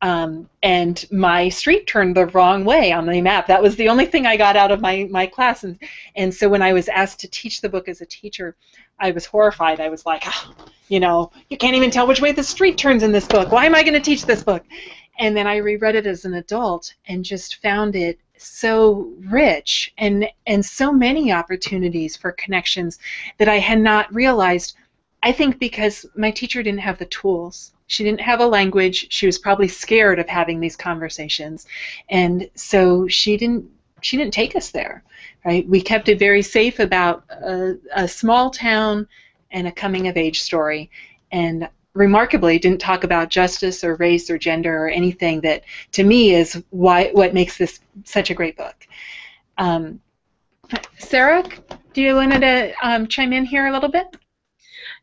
Um, 0.00 0.48
and 0.62 1.04
my 1.10 1.48
street 1.48 1.86
turned 1.86 2.16
the 2.16 2.26
wrong 2.26 2.64
way 2.64 2.92
on 2.92 3.06
the 3.06 3.20
map. 3.20 3.48
That 3.48 3.62
was 3.62 3.74
the 3.76 3.88
only 3.88 4.06
thing 4.06 4.26
I 4.26 4.36
got 4.36 4.56
out 4.56 4.70
of 4.70 4.80
my, 4.80 5.08
my 5.10 5.26
class. 5.26 5.64
And, 5.64 5.78
and 6.14 6.32
so 6.32 6.48
when 6.48 6.62
I 6.62 6.72
was 6.72 6.88
asked 6.88 7.20
to 7.20 7.28
teach 7.28 7.60
the 7.60 7.68
book 7.68 7.88
as 7.88 8.00
a 8.00 8.06
teacher, 8.06 8.54
I 9.00 9.10
was 9.10 9.26
horrified. 9.26 9.80
I 9.80 9.88
was 9.88 10.06
like, 10.06 10.22
oh, 10.26 10.54
you 10.88 11.00
know, 11.00 11.32
you 11.50 11.56
can't 11.56 11.76
even 11.76 11.90
tell 11.90 12.06
which 12.06 12.20
way 12.20 12.32
the 12.32 12.42
street 12.42 12.78
turns 12.78 13.02
in 13.02 13.12
this 13.12 13.26
book. 13.26 13.50
Why 13.50 13.66
am 13.66 13.74
I 13.74 13.82
going 13.82 13.94
to 13.94 14.00
teach 14.00 14.24
this 14.24 14.42
book? 14.42 14.64
And 15.18 15.36
then 15.36 15.48
I 15.48 15.56
reread 15.56 15.96
it 15.96 16.06
as 16.06 16.24
an 16.24 16.34
adult 16.34 16.94
and 17.06 17.24
just 17.24 17.56
found 17.56 17.96
it 17.96 18.20
so 18.36 19.12
rich 19.28 19.92
and 19.98 20.28
and 20.46 20.64
so 20.64 20.92
many 20.92 21.32
opportunities 21.32 22.16
for 22.16 22.30
connections 22.32 22.98
that 23.38 23.48
I 23.48 23.58
had 23.58 23.80
not 23.80 24.12
realized. 24.14 24.76
I 25.22 25.32
think 25.32 25.58
because 25.58 26.06
my 26.16 26.30
teacher 26.30 26.62
didn't 26.62 26.80
have 26.80 26.98
the 26.98 27.06
tools. 27.06 27.72
She 27.86 28.04
didn't 28.04 28.20
have 28.20 28.40
a 28.40 28.46
language. 28.46 29.06
She 29.10 29.26
was 29.26 29.38
probably 29.38 29.68
scared 29.68 30.18
of 30.18 30.28
having 30.28 30.60
these 30.60 30.76
conversations, 30.76 31.66
and 32.08 32.48
so 32.54 33.08
she 33.08 33.36
didn't 33.36 33.66
she 34.00 34.16
didn't 34.16 34.34
take 34.34 34.54
us 34.54 34.70
there. 34.70 35.02
Right? 35.44 35.68
We 35.68 35.80
kept 35.80 36.08
it 36.08 36.18
very 36.18 36.42
safe 36.42 36.78
about 36.78 37.24
a, 37.30 37.76
a 37.94 38.06
small 38.06 38.50
town 38.50 39.08
and 39.50 39.66
a 39.66 39.72
coming 39.72 40.08
of 40.08 40.16
age 40.16 40.42
story, 40.42 40.90
and 41.32 41.68
remarkably 41.94 42.58
didn't 42.58 42.80
talk 42.80 43.02
about 43.02 43.28
justice 43.30 43.82
or 43.82 43.96
race 43.96 44.30
or 44.30 44.38
gender 44.38 44.84
or 44.84 44.88
anything 44.88 45.40
that 45.40 45.64
to 45.92 46.04
me 46.04 46.34
is 46.34 46.62
why 46.70 47.10
what 47.12 47.34
makes 47.34 47.58
this 47.58 47.80
such 48.04 48.30
a 48.30 48.34
great 48.34 48.56
book. 48.56 48.86
Um, 49.56 50.00
Sarah, 50.98 51.42
do 51.94 52.02
you 52.02 52.14
want 52.14 52.32
to 52.32 52.72
um, 52.82 53.06
chime 53.08 53.32
in 53.32 53.44
here 53.44 53.66
a 53.66 53.72
little 53.72 53.88
bit? 53.88 54.16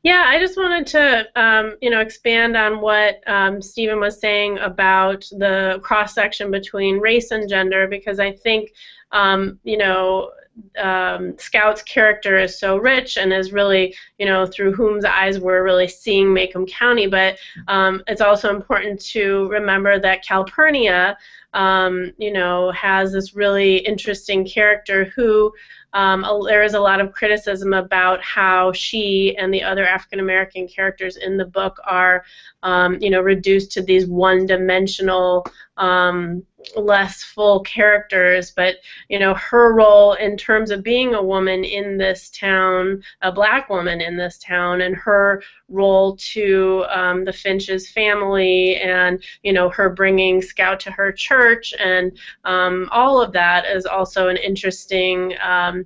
Yeah, 0.05 0.25
I 0.27 0.37
just 0.37 0.55
wanted 0.55 0.85
to, 0.85 1.27
um, 1.35 1.77
you 1.81 1.89
know, 1.89 1.99
expand 1.99 2.55
on 2.55 2.79
what 2.79 3.27
um, 3.27 3.59
Stephen 3.59 3.99
was 3.99 4.19
saying 4.19 4.59
about 4.59 5.21
the 5.31 5.79
cross 5.81 6.13
section 6.13 6.51
between 6.51 6.99
race 6.99 7.31
and 7.31 7.49
gender, 7.49 7.87
because 7.87 8.19
I 8.19 8.31
think, 8.31 8.69
um, 9.11 9.57
you 9.63 9.79
know, 9.79 10.29
um, 10.77 11.35
Scout's 11.39 11.81
character 11.81 12.37
is 12.37 12.59
so 12.59 12.77
rich 12.77 13.17
and 13.17 13.33
is 13.33 13.51
really, 13.51 13.95
you 14.19 14.27
know, 14.27 14.45
through 14.45 14.73
whom's 14.73 15.05
eyes 15.05 15.39
we're 15.39 15.63
really 15.63 15.87
seeing 15.87 16.27
Maycomb 16.27 16.69
County. 16.69 17.07
But 17.07 17.39
um, 17.67 18.03
it's 18.05 18.21
also 18.21 18.55
important 18.55 19.03
to 19.07 19.47
remember 19.49 19.97
that 19.99 20.23
Calpurnia, 20.23 21.17
um, 21.55 22.11
you 22.19 22.31
know, 22.31 22.69
has 22.73 23.11
this 23.11 23.33
really 23.33 23.77
interesting 23.77 24.45
character 24.45 25.05
who 25.15 25.51
um, 25.95 26.25
there 26.45 26.61
is 26.61 26.73
a 26.73 26.79
lot 26.79 26.99
of 26.99 27.13
criticism 27.13 27.71
about 27.71 28.21
how 28.21 28.73
she 28.73 29.33
and 29.37 29.51
the 29.53 29.63
other 29.63 29.87
African 29.87 30.19
American 30.19 30.67
characters 30.67 31.15
in 31.15 31.37
the 31.37 31.45
book 31.45 31.79
are, 31.85 32.25
um, 32.65 32.97
you 32.99 33.11
know, 33.11 33.21
reduced 33.21 33.71
to 33.73 33.81
these 33.83 34.07
one-dimensional, 34.07 35.45
um, 35.77 36.43
less 36.75 37.21
full 37.21 37.59
characters. 37.59 38.49
But 38.49 38.77
you 39.07 39.19
know, 39.19 39.35
her 39.35 39.75
role 39.75 40.13
in 40.13 40.35
terms 40.35 40.71
of 40.71 40.81
being 40.81 41.13
a 41.13 41.21
woman 41.21 41.63
in 41.63 41.97
this 41.97 42.31
town, 42.31 43.03
a 43.21 43.31
black 43.31 43.69
woman 43.69 44.01
in 44.01 44.17
this 44.17 44.39
town, 44.39 44.81
and 44.81 44.95
her 44.95 45.43
role 45.69 46.15
to 46.17 46.85
um, 46.89 47.23
the 47.23 47.33
Finch's 47.33 47.87
family, 47.91 48.77
and 48.77 49.23
you 49.43 49.53
know, 49.53 49.69
her 49.69 49.91
bringing 49.91 50.41
Scout 50.41 50.79
to 50.81 50.91
her 50.91 51.11
church, 51.11 51.71
and 51.79 52.17
um, 52.45 52.89
all 52.91 53.21
of 53.21 53.31
that 53.33 53.65
is 53.67 53.85
also 53.85 54.27
an 54.27 54.37
interesting 54.37 55.35
um, 55.43 55.85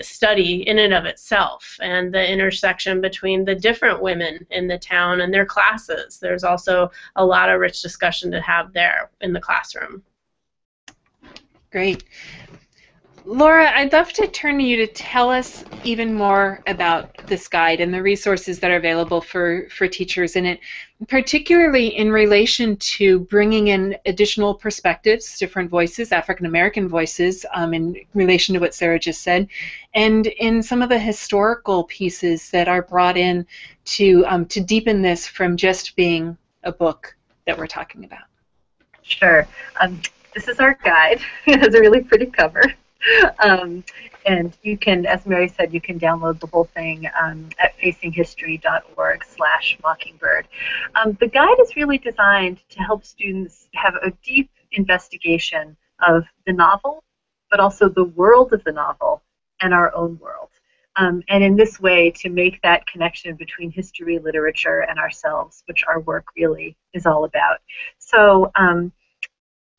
study 0.00 0.66
in 0.68 0.78
and 0.78 0.92
of 0.92 1.04
itself 1.04 1.78
and 1.80 2.12
the 2.12 2.30
intersection 2.30 3.00
between 3.00 3.44
the 3.44 3.54
different 3.54 4.02
women 4.02 4.46
in 4.50 4.66
the 4.66 4.78
town 4.78 5.20
and 5.20 5.32
their 5.32 5.46
classes. 5.46 6.18
There's 6.18 6.44
also 6.44 6.90
a 7.16 7.24
lot 7.24 7.48
of 7.48 7.60
rich 7.60 7.82
discussion 7.82 8.30
to 8.32 8.40
have 8.40 8.72
there 8.72 9.10
in 9.20 9.32
the 9.32 9.40
classroom. 9.40 10.02
Great. 11.70 12.04
Laura, 13.24 13.72
I'd 13.76 13.92
love 13.92 14.12
to 14.14 14.28
turn 14.28 14.58
to 14.58 14.64
you 14.64 14.76
to 14.76 14.86
tell 14.86 15.30
us 15.30 15.64
even 15.82 16.14
more 16.14 16.62
about 16.68 17.26
this 17.26 17.48
guide 17.48 17.80
and 17.80 17.92
the 17.92 18.00
resources 18.00 18.60
that 18.60 18.70
are 18.70 18.76
available 18.76 19.20
for, 19.20 19.68
for 19.70 19.88
teachers 19.88 20.36
in 20.36 20.46
it, 20.46 20.60
particularly 21.08 21.96
in 21.96 22.10
relation 22.10 22.76
to 22.76 23.20
bringing 23.20 23.68
in 23.68 23.96
additional 24.06 24.54
perspectives, 24.54 25.38
different 25.38 25.70
voices, 25.70 26.10
African 26.10 26.46
American 26.46 26.88
voices, 26.88 27.44
um, 27.54 27.74
in 27.74 27.96
relation 28.14 28.54
to 28.54 28.60
what 28.60 28.74
Sarah 28.74 28.98
just 28.98 29.22
said, 29.22 29.48
and 29.94 30.26
in 30.26 30.62
some 30.62 30.82
of 30.82 30.88
the 30.88 30.98
historical 30.98 31.84
pieces 31.84 32.50
that 32.50 32.68
are 32.68 32.82
brought 32.82 33.16
in 33.16 33.46
to, 33.84 34.24
um, 34.26 34.46
to 34.46 34.60
deepen 34.60 35.02
this 35.02 35.26
from 35.26 35.56
just 35.56 35.96
being 35.96 36.36
a 36.62 36.72
book 36.72 37.14
that 37.44 37.58
we're 37.58 37.66
talking 37.66 38.04
about. 38.04 38.24
Sure. 39.02 39.46
Um, 39.80 40.00
this 40.34 40.48
is 40.48 40.58
our 40.58 40.78
guide. 40.82 41.20
it 41.46 41.60
has 41.60 41.74
a 41.74 41.80
really 41.80 42.02
pretty 42.02 42.26
cover. 42.26 42.62
um, 43.38 43.84
and 44.24 44.56
you 44.62 44.76
can, 44.76 45.06
as 45.06 45.24
Mary 45.26 45.48
said, 45.48 45.72
you 45.72 45.80
can 45.80 45.98
download 45.98 46.40
the 46.40 46.46
whole 46.48 46.64
thing 46.64 47.08
um, 47.20 47.48
at 47.58 47.78
facinghistory.org 47.78 49.24
slash 49.24 49.78
mockingbird. 49.82 50.48
Um, 50.94 51.16
the 51.20 51.28
guide 51.28 51.60
is 51.60 51.76
really 51.76 51.98
designed 51.98 52.60
to 52.70 52.80
help 52.80 53.04
students 53.04 53.68
have 53.74 53.94
a 54.02 54.10
deep 54.24 54.50
investigation 54.72 55.76
of 56.06 56.24
the 56.46 56.52
novel, 56.52 57.04
but 57.50 57.60
also 57.60 57.88
the 57.88 58.04
world 58.04 58.52
of 58.52 58.64
the 58.64 58.72
novel 58.72 59.22
and 59.62 59.72
our 59.72 59.94
own 59.94 60.18
world. 60.18 60.50
Um, 60.96 61.22
and 61.28 61.44
in 61.44 61.56
this 61.56 61.78
way, 61.78 62.10
to 62.12 62.30
make 62.30 62.60
that 62.62 62.86
connection 62.86 63.36
between 63.36 63.70
history, 63.70 64.18
literature, 64.18 64.80
and 64.80 64.98
ourselves, 64.98 65.62
which 65.66 65.84
our 65.86 66.00
work 66.00 66.24
really 66.36 66.74
is 66.94 67.04
all 67.04 67.24
about. 67.24 67.58
So 67.98 68.50
um, 68.54 68.92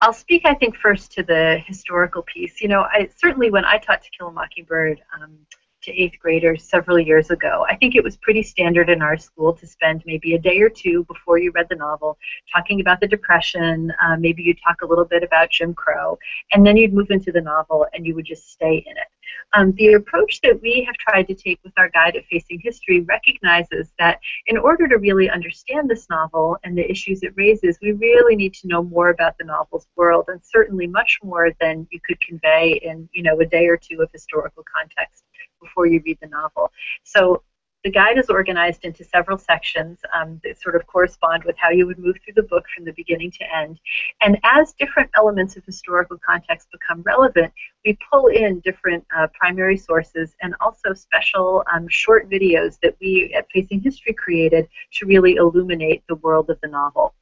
I'll 0.01 0.13
speak, 0.13 0.43
I 0.45 0.53
think, 0.53 0.75
first 0.75 1.11
to 1.13 1.23
the 1.23 1.59
historical 1.65 2.21
piece. 2.21 2.61
You 2.61 2.67
know, 2.67 2.81
I 2.81 3.09
certainly 3.15 3.49
when 3.49 3.65
I 3.65 3.79
taught 3.79 4.03
To 4.03 4.09
Kill 4.15 4.27
a 4.27 4.31
Mockingbird 4.31 5.01
um, 5.19 5.35
to 5.83 5.91
eighth 5.91 6.19
graders 6.19 6.63
several 6.63 6.99
years 6.99 7.31
ago, 7.31 7.65
I 7.67 7.75
think 7.75 7.95
it 7.95 8.03
was 8.03 8.15
pretty 8.17 8.43
standard 8.43 8.91
in 8.91 9.01
our 9.01 9.17
school 9.17 9.53
to 9.53 9.65
spend 9.65 10.03
maybe 10.05 10.35
a 10.35 10.39
day 10.39 10.59
or 10.61 10.69
two 10.69 11.03
before 11.05 11.39
you 11.39 11.51
read 11.51 11.67
the 11.69 11.75
novel 11.75 12.17
talking 12.53 12.79
about 12.79 12.99
the 12.99 13.07
Depression. 13.07 13.91
Uh, 14.03 14.17
maybe 14.19 14.43
you'd 14.43 14.59
talk 14.63 14.83
a 14.83 14.85
little 14.85 15.05
bit 15.05 15.23
about 15.23 15.49
Jim 15.49 15.73
Crow, 15.73 16.19
and 16.51 16.65
then 16.65 16.77
you'd 16.77 16.93
move 16.93 17.09
into 17.09 17.31
the 17.31 17.41
novel 17.41 17.87
and 17.93 18.05
you 18.05 18.13
would 18.13 18.25
just 18.25 18.51
stay 18.51 18.83
in 18.85 18.97
it. 18.97 19.07
Um, 19.53 19.71
the 19.73 19.93
approach 19.93 20.41
that 20.41 20.61
we 20.61 20.83
have 20.85 20.95
tried 20.95 21.27
to 21.27 21.35
take 21.35 21.59
with 21.63 21.73
our 21.77 21.89
guide 21.89 22.15
at 22.15 22.25
Facing 22.25 22.59
History 22.63 23.01
recognizes 23.01 23.91
that 23.99 24.19
in 24.47 24.57
order 24.57 24.87
to 24.87 24.97
really 24.97 25.29
understand 25.29 25.89
this 25.89 26.07
novel 26.09 26.57
and 26.63 26.77
the 26.77 26.89
issues 26.89 27.23
it 27.23 27.33
raises, 27.35 27.77
we 27.81 27.93
really 27.93 28.35
need 28.35 28.53
to 28.55 28.67
know 28.67 28.83
more 28.83 29.09
about 29.09 29.37
the 29.37 29.45
novel's 29.45 29.87
world, 29.95 30.25
and 30.27 30.41
certainly 30.43 30.87
much 30.87 31.19
more 31.23 31.51
than 31.59 31.87
you 31.91 31.99
could 32.05 32.19
convey 32.21 32.79
in 32.83 33.07
you 33.13 33.23
know 33.23 33.39
a 33.39 33.45
day 33.45 33.67
or 33.67 33.77
two 33.77 34.01
of 34.01 34.09
historical 34.11 34.63
context 34.71 35.23
before 35.61 35.85
you 35.85 36.01
read 36.05 36.17
the 36.21 36.27
novel. 36.27 36.71
So 37.03 37.43
the 37.87 37.91
guide 37.91 38.17
is 38.17 38.29
organized 38.29 38.83
into 38.83 39.05
several 39.05 39.37
sections 39.37 39.97
um, 40.13 40.41
that 40.43 40.61
sort 40.61 40.75
of 40.75 40.85
correspond 40.87 41.45
with 41.45 41.55
how 41.57 41.69
you 41.69 41.87
would 41.87 41.97
move 41.97 42.17
through 42.21 42.33
the 42.33 42.43
book 42.43 42.65
from 42.75 42.83
the 42.83 42.91
beginning 42.91 43.31
to 43.31 43.45
end. 43.55 43.79
And 44.21 44.37
as 44.43 44.73
different 44.73 45.09
elements 45.15 45.55
of 45.55 45.63
historical 45.63 46.17
context 46.17 46.67
become 46.69 47.01
relevant, 47.03 47.53
we 47.85 47.97
pull 48.11 48.27
in 48.27 48.59
different 48.59 49.05
uh, 49.15 49.27
primary 49.39 49.77
sources 49.77 50.35
and 50.41 50.53
also 50.59 50.93
special 50.93 51.63
um, 51.73 51.87
short 51.87 52.29
videos 52.29 52.77
that 52.83 52.97
we 52.99 53.33
at 53.33 53.47
Facing 53.53 53.79
History 53.79 54.11
created 54.11 54.67
to 54.95 55.05
really 55.05 55.35
illuminate 55.35 56.03
the 56.09 56.15
world 56.15 56.49
of 56.49 56.59
the 56.59 56.67
novel. 56.67 57.13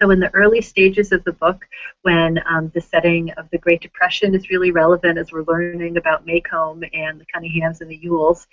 So 0.00 0.10
in 0.10 0.20
the 0.20 0.32
early 0.34 0.62
stages 0.62 1.12
of 1.12 1.22
the 1.24 1.32
book, 1.34 1.66
when 2.02 2.40
um, 2.46 2.70
the 2.74 2.80
setting 2.80 3.30
of 3.32 3.50
the 3.50 3.58
Great 3.58 3.82
Depression 3.82 4.34
is 4.34 4.48
really 4.48 4.70
relevant 4.70 5.18
as 5.18 5.30
we're 5.30 5.44
learning 5.44 5.98
about 5.98 6.26
Maycomb 6.26 6.88
and 6.94 7.20
the 7.20 7.26
Cunninghams 7.26 7.82
and 7.82 7.90
the 7.90 7.98
Ewells 7.98 8.46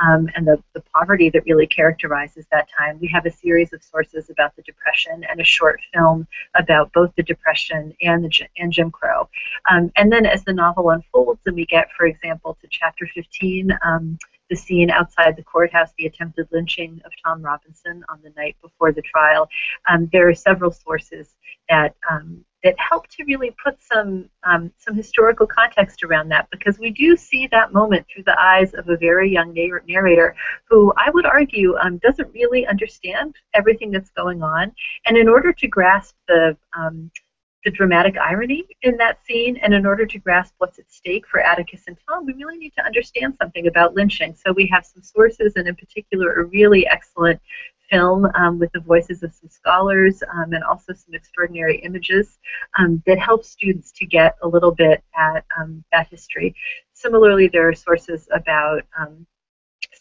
um, 0.00 0.28
and 0.36 0.46
the, 0.46 0.62
the 0.74 0.82
poverty 0.94 1.28
that 1.30 1.42
really 1.44 1.66
characterizes 1.66 2.46
that 2.52 2.68
time, 2.78 3.00
we 3.00 3.08
have 3.08 3.26
a 3.26 3.32
series 3.32 3.72
of 3.72 3.82
sources 3.82 4.30
about 4.30 4.54
the 4.54 4.62
Depression 4.62 5.24
and 5.28 5.40
a 5.40 5.44
short 5.44 5.80
film 5.92 6.26
about 6.54 6.92
both 6.92 7.12
the 7.16 7.24
Depression 7.24 7.92
and, 8.00 8.24
the, 8.24 8.46
and 8.58 8.72
Jim 8.72 8.92
Crow. 8.92 9.28
Um, 9.68 9.90
and 9.96 10.12
then 10.12 10.24
as 10.24 10.44
the 10.44 10.52
novel 10.52 10.90
unfolds 10.90 11.40
and 11.46 11.56
we 11.56 11.66
get, 11.66 11.88
for 11.96 12.06
example, 12.06 12.56
to 12.60 12.68
chapter 12.70 13.08
15, 13.12 13.76
um, 13.84 14.18
the 14.52 14.56
scene 14.56 14.90
outside 14.90 15.34
the 15.34 15.42
courthouse, 15.42 15.92
the 15.96 16.04
attempted 16.04 16.46
lynching 16.52 17.00
of 17.06 17.12
Tom 17.24 17.40
Robinson 17.40 18.04
on 18.10 18.20
the 18.22 18.28
night 18.36 18.54
before 18.60 18.92
the 18.92 19.00
trial. 19.00 19.48
Um, 19.88 20.10
there 20.12 20.28
are 20.28 20.34
several 20.34 20.70
sources 20.70 21.36
that 21.70 21.94
um, 22.10 22.44
that 22.62 22.74
help 22.78 23.08
to 23.08 23.24
really 23.24 23.56
put 23.64 23.82
some 23.82 24.28
um, 24.44 24.70
some 24.76 24.94
historical 24.94 25.46
context 25.46 26.02
around 26.02 26.28
that 26.28 26.48
because 26.50 26.78
we 26.78 26.90
do 26.90 27.16
see 27.16 27.46
that 27.46 27.72
moment 27.72 28.04
through 28.12 28.24
the 28.24 28.38
eyes 28.38 28.74
of 28.74 28.90
a 28.90 28.96
very 28.98 29.32
young 29.32 29.54
narrator 29.88 30.36
who 30.68 30.92
I 30.98 31.08
would 31.08 31.24
argue 31.24 31.74
um, 31.78 31.96
doesn't 31.98 32.30
really 32.34 32.66
understand 32.66 33.34
everything 33.54 33.90
that's 33.90 34.10
going 34.10 34.42
on, 34.42 34.70
and 35.06 35.16
in 35.16 35.28
order 35.30 35.54
to 35.54 35.66
grasp 35.66 36.14
the 36.28 36.58
um, 36.78 37.10
the 37.64 37.70
dramatic 37.70 38.16
irony 38.18 38.64
in 38.82 38.96
that 38.96 39.24
scene, 39.24 39.56
and 39.58 39.72
in 39.72 39.86
order 39.86 40.04
to 40.06 40.18
grasp 40.18 40.54
what's 40.58 40.78
at 40.78 40.90
stake 40.90 41.26
for 41.26 41.40
Atticus 41.40 41.84
and 41.86 41.96
Tom, 42.08 42.26
we 42.26 42.32
really 42.34 42.58
need 42.58 42.72
to 42.76 42.84
understand 42.84 43.36
something 43.40 43.66
about 43.66 43.94
lynching. 43.94 44.34
So 44.34 44.52
we 44.52 44.66
have 44.68 44.84
some 44.84 45.02
sources, 45.02 45.54
and 45.56 45.68
in 45.68 45.76
particular, 45.76 46.32
a 46.32 46.44
really 46.44 46.86
excellent 46.86 47.40
film 47.90 48.26
um, 48.34 48.58
with 48.58 48.72
the 48.72 48.80
voices 48.80 49.22
of 49.22 49.32
some 49.32 49.50
scholars 49.50 50.22
um, 50.34 50.54
and 50.54 50.64
also 50.64 50.94
some 50.94 51.14
extraordinary 51.14 51.78
images 51.80 52.38
um, 52.78 53.02
that 53.06 53.18
help 53.18 53.44
students 53.44 53.92
to 53.92 54.06
get 54.06 54.36
a 54.42 54.48
little 54.48 54.72
bit 54.72 55.04
at 55.16 55.44
um, 55.60 55.84
that 55.92 56.08
history. 56.08 56.54
Similarly, 56.94 57.48
there 57.48 57.68
are 57.68 57.74
sources 57.74 58.28
about 58.32 58.82
um, 58.98 59.26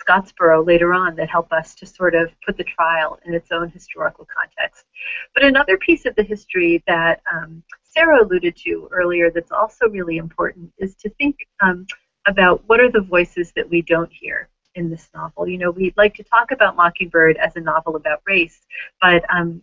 Scottsboro 0.02 0.65
later 0.65 0.94
on 0.94 1.15
that 1.15 1.30
help 1.30 1.52
us 1.52 1.76
to 1.76 1.86
sort 1.86 2.15
of 2.15 2.32
put 2.46 2.58
the 2.58 2.63
trial 2.63 3.20
in 3.26 3.34
its 3.34 3.52
own 3.52 3.70
historical 3.70 4.28
context. 4.36 4.86
But 5.34 5.44
another 5.44 5.78
piece 5.78 6.06
of 6.06 6.15
the 6.15 6.24
history 6.24 6.84
that 6.88 7.22
um, 7.32 7.63
Sarah 7.84 8.24
alluded 8.24 8.56
to 8.58 8.89
earlier 8.91 9.30
that's 9.32 9.52
also 9.52 9.88
really 9.89 10.17
important 10.17 10.72
is 10.78 10.96
to 10.96 11.10
think 11.12 11.38
um, 11.62 11.86
about 12.28 12.63
what 12.67 12.80
are 12.80 12.91
the 12.91 13.02
voices 13.02 13.52
that 13.56 13.70
we 13.70 13.82
don't 13.82 14.12
hear 14.12 14.50
in 14.76 14.89
this 14.89 15.10
novel. 15.13 15.48
You 15.48 15.58
know, 15.58 15.72
we 15.72 15.94
like 15.98 16.15
to 16.15 16.24
talk 16.24 16.52
about 16.52 16.76
Mockingbird 16.76 17.38
as 17.38 17.56
a 17.56 17.60
novel 17.60 17.96
about 17.96 18.22
race, 18.26 18.62
but 19.02 19.24
um, 19.34 19.62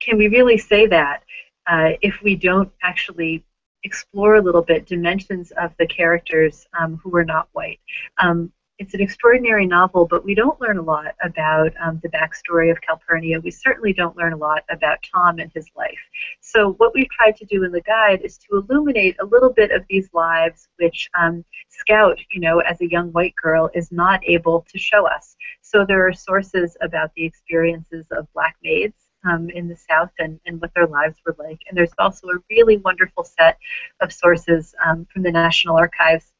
can 0.00 0.18
we 0.18 0.28
really 0.28 0.58
say 0.58 0.86
that 0.88 1.22
uh, 1.66 1.90
if 2.02 2.20
we 2.22 2.34
don't 2.34 2.70
actually 2.82 3.44
explore 3.84 4.36
a 4.36 4.42
little 4.42 4.62
bit 4.62 4.86
dimensions 4.86 5.52
of 5.52 5.72
the 5.78 5.86
characters 5.86 6.66
um, 6.78 7.00
who 7.02 7.14
are 7.16 7.24
not 7.24 7.48
white? 7.52 7.80
Um, 8.18 8.52
it's 8.78 8.94
an 8.94 9.00
extraordinary 9.00 9.66
novel, 9.66 10.04
but 10.04 10.24
we 10.24 10.34
don't 10.34 10.60
learn 10.60 10.78
a 10.78 10.82
lot 10.82 11.14
about 11.22 11.72
um, 11.80 12.00
the 12.02 12.08
backstory 12.08 12.72
of 12.72 12.80
Calpurnia. 12.80 13.40
We 13.40 13.52
certainly 13.52 13.92
don't 13.92 14.16
learn 14.16 14.32
a 14.32 14.36
lot 14.36 14.64
about 14.68 14.98
Tom 15.14 15.38
and 15.38 15.52
his 15.54 15.70
life. 15.76 15.98
So 16.40 16.72
what 16.74 16.92
we've 16.92 17.08
tried 17.10 17.36
to 17.36 17.44
do 17.44 17.62
in 17.62 17.70
the 17.70 17.82
guide 17.82 18.22
is 18.22 18.36
to 18.38 18.56
illuminate 18.56 19.16
a 19.20 19.26
little 19.26 19.52
bit 19.52 19.70
of 19.70 19.84
these 19.88 20.08
lives, 20.12 20.68
which 20.78 21.08
um, 21.18 21.44
Scout, 21.68 22.18
you 22.32 22.40
know, 22.40 22.58
as 22.60 22.80
a 22.80 22.90
young 22.90 23.12
white 23.12 23.34
girl, 23.40 23.70
is 23.74 23.92
not 23.92 24.20
able 24.26 24.66
to 24.72 24.78
show 24.78 25.06
us. 25.06 25.36
So 25.62 25.84
there 25.86 26.06
are 26.06 26.12
sources 26.12 26.76
about 26.80 27.12
the 27.14 27.24
experiences 27.24 28.06
of 28.10 28.26
black 28.34 28.56
maids 28.62 28.96
um, 29.24 29.50
in 29.50 29.68
the 29.68 29.76
South 29.76 30.10
and, 30.18 30.40
and 30.46 30.60
what 30.60 30.74
their 30.74 30.86
lives 30.86 31.18
were 31.24 31.36
like. 31.38 31.60
And 31.68 31.78
there's 31.78 31.94
also 31.98 32.26
a 32.28 32.38
really 32.50 32.78
wonderful 32.78 33.24
set 33.24 33.56
of 34.00 34.12
sources 34.12 34.74
um, 34.84 35.06
from 35.12 35.22
the 35.22 35.32
National 35.32 35.76
Archives 35.76 36.33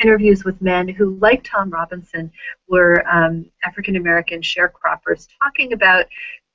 interviews 0.00 0.44
with 0.44 0.60
men 0.60 0.88
who, 0.88 1.16
like 1.18 1.44
Tom 1.44 1.70
Robinson, 1.70 2.30
were 2.68 3.04
um, 3.10 3.46
African 3.64 3.96
American 3.96 4.40
sharecroppers 4.40 5.28
talking 5.42 5.72
about 5.72 6.06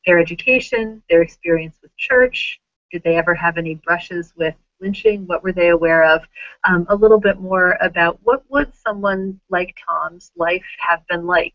their 0.06 0.20
education, 0.20 1.02
their 1.10 1.22
experience 1.22 1.78
with 1.82 1.96
church. 1.98 2.60
Did 2.92 3.04
they 3.04 3.18
ever 3.18 3.34
have 3.36 3.58
any 3.58 3.76
brushes 3.76 4.34
with 4.38 4.56
lynching? 4.82 5.26
What 5.28 5.44
were 5.44 5.52
they 5.52 5.70
aware 5.70 6.04
of? 6.04 6.22
Um, 6.68 6.86
a 6.90 6.96
little 6.96 7.20
bit 7.20 7.40
more 7.40 7.78
about 7.82 8.20
what 8.24 8.44
would 8.50 8.74
someone 8.76 9.40
like 9.50 9.76
Tom's 9.86 10.32
life 10.36 10.66
have 10.80 11.06
been 11.08 11.26
like. 11.26 11.54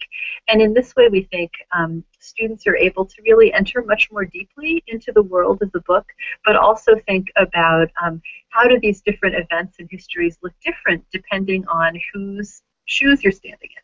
And 0.48 0.61
in 0.61 0.74
this 0.74 0.94
way, 0.96 1.09
we 1.09 1.22
think 1.24 1.50
um, 1.72 2.04
students 2.18 2.66
are 2.66 2.76
able 2.76 3.04
to 3.04 3.22
really 3.22 3.52
enter 3.52 3.83
much 3.83 4.09
more 4.11 4.24
deeply 4.24 4.83
into 4.87 5.12
the 5.12 5.22
world 5.22 5.62
of 5.62 5.72
the 5.72 5.80
book, 5.80 6.06
but 6.44 6.56
also 6.56 6.92
think 7.06 7.28
about 7.37 7.88
um, 8.02 8.20
how 8.50 8.66
do 8.66 8.78
these 8.80 9.00
different 9.02 9.37
events 9.37 9.76
and 9.78 9.88
histories 9.90 10.38
look 10.42 10.52
different 10.64 11.04
depending 11.12 11.66
on 11.68 11.98
whose 12.12 12.62
shoes 12.87 13.22
you're 13.22 13.33
standing 13.33 13.70
in. 13.76 13.83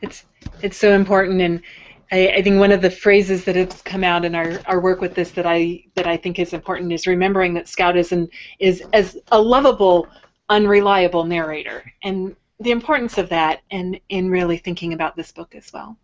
It's 0.00 0.26
it's 0.62 0.76
so 0.76 0.92
important, 0.94 1.40
and 1.40 1.62
I, 2.12 2.28
I, 2.36 2.42
think 2.42 2.58
one 2.58 2.72
of 2.72 2.82
the 2.82 2.90
phrases 2.90 3.44
that 3.44 3.56
has 3.56 3.80
come 3.82 4.04
out 4.04 4.24
in 4.24 4.34
our, 4.34 4.60
our 4.66 4.80
work 4.80 5.00
with 5.00 5.14
this 5.14 5.30
that 5.32 5.46
I 5.46 5.84
that 5.94 6.06
I 6.06 6.16
think 6.16 6.38
is 6.38 6.52
important 6.52 6.92
is 6.92 7.06
remembering 7.06 7.54
that 7.54 7.68
Scout 7.68 7.96
is 7.96 8.12
an, 8.12 8.28
is 8.60 8.82
as 8.92 9.16
a 9.32 9.40
lovable, 9.40 10.06
unreliable 10.50 11.24
narrator, 11.24 11.90
and 12.04 12.36
the 12.60 12.70
importance 12.70 13.16
of 13.16 13.30
that, 13.30 13.62
and 13.70 13.98
in 14.10 14.30
really 14.30 14.58
thinking 14.58 14.92
about 14.92 15.16
this 15.16 15.32
book 15.32 15.54
as 15.54 15.72
well. 15.72 15.96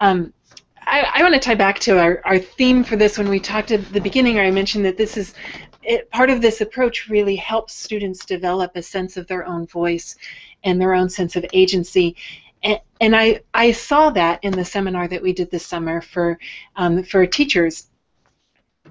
Um, 0.00 0.32
I, 0.80 1.06
I 1.14 1.22
want 1.22 1.34
to 1.34 1.40
tie 1.40 1.54
back 1.54 1.78
to 1.80 2.00
our, 2.00 2.22
our 2.24 2.38
theme 2.38 2.82
for 2.82 2.96
this 2.96 3.18
when 3.18 3.28
we 3.28 3.38
talked 3.38 3.70
at 3.70 3.92
the 3.92 4.00
beginning. 4.00 4.40
I 4.40 4.50
mentioned 4.50 4.86
that 4.86 4.96
this 4.96 5.18
is 5.18 5.34
it, 5.82 6.10
part 6.10 6.30
of 6.30 6.40
this 6.40 6.62
approach 6.62 7.08
really 7.08 7.36
helps 7.36 7.74
students 7.74 8.24
develop 8.24 8.72
a 8.74 8.82
sense 8.82 9.16
of 9.16 9.26
their 9.26 9.46
own 9.46 9.66
voice 9.66 10.16
and 10.64 10.80
their 10.80 10.94
own 10.94 11.08
sense 11.08 11.36
of 11.36 11.44
agency 11.52 12.16
and, 12.62 13.16
I, 13.16 13.40
I 13.54 13.72
saw 13.72 14.10
that 14.10 14.44
in 14.44 14.52
the 14.52 14.64
seminar 14.64 15.08
that 15.08 15.22
we 15.22 15.32
did 15.32 15.50
this 15.50 15.66
summer 15.66 16.00
for, 16.00 16.38
um, 16.76 17.02
for 17.04 17.26
teachers. 17.26 17.89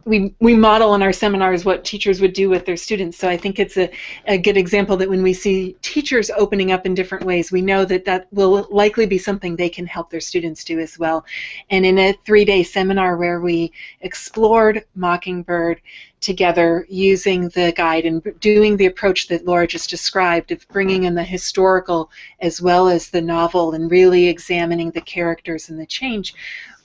We, 0.06 0.34
we 0.40 0.56
model 0.56 0.96
in 0.96 1.04
our 1.04 1.14
seminars 1.14 1.66
what 1.66 1.84
teachers 1.84 2.22
would 2.22 2.34
do 2.34 2.50
with 2.50 2.66
their 2.66 2.78
students. 2.78 3.18
So 3.18 3.28
I 3.28 3.38
think 3.38 3.60
it's 3.60 3.78
a, 3.78 3.92
a 4.26 4.38
good 4.38 4.58
example 4.58 4.98
that 4.98 5.10
when 5.10 5.22
we 5.22 5.34
see 5.34 5.76
teachers 5.82 6.32
opening 6.32 6.72
up 6.72 6.86
in 6.86 6.96
different 6.96 7.26
ways, 7.26 7.52
we 7.52 7.62
know 7.62 7.86
that 7.86 8.06
that 8.06 8.28
will 8.32 8.68
likely 8.72 9.06
be 9.06 9.18
something 9.18 9.56
they 9.56 9.70
can 9.70 9.86
help 9.86 10.10
their 10.10 10.20
students 10.22 10.64
do 10.64 10.80
as 10.80 10.98
well. 10.98 11.26
And 11.70 11.86
in 11.86 12.00
a 12.00 12.14
three-day 12.26 12.64
seminar 12.64 13.18
where 13.18 13.42
we 13.42 13.72
explored 14.02 14.86
Mockingbird, 14.96 15.82
together 16.22 16.86
using 16.90 17.50
the 17.50 17.72
guide 17.76 18.06
and 18.06 18.22
doing 18.40 18.78
the 18.78 18.86
approach 18.86 19.28
that 19.28 19.46
Laura 19.46 19.68
just 19.68 19.90
described 19.90 20.52
of 20.52 20.68
bringing 20.68 21.06
in 21.06 21.16
the 21.16 21.24
historical 21.24 22.12
as 22.42 22.62
well 22.62 22.90
as 22.90 23.10
the 23.10 23.22
novel 23.22 23.74
and 23.74 23.90
really 23.90 24.28
examining 24.28 24.92
the 24.92 25.02
characters 25.02 25.70
and 25.70 25.80
the 25.80 25.86
change. 25.86 26.34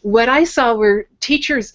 What 0.02 0.28
I 0.28 0.44
saw 0.44 0.74
were 0.74 1.08
teachers 1.20 1.72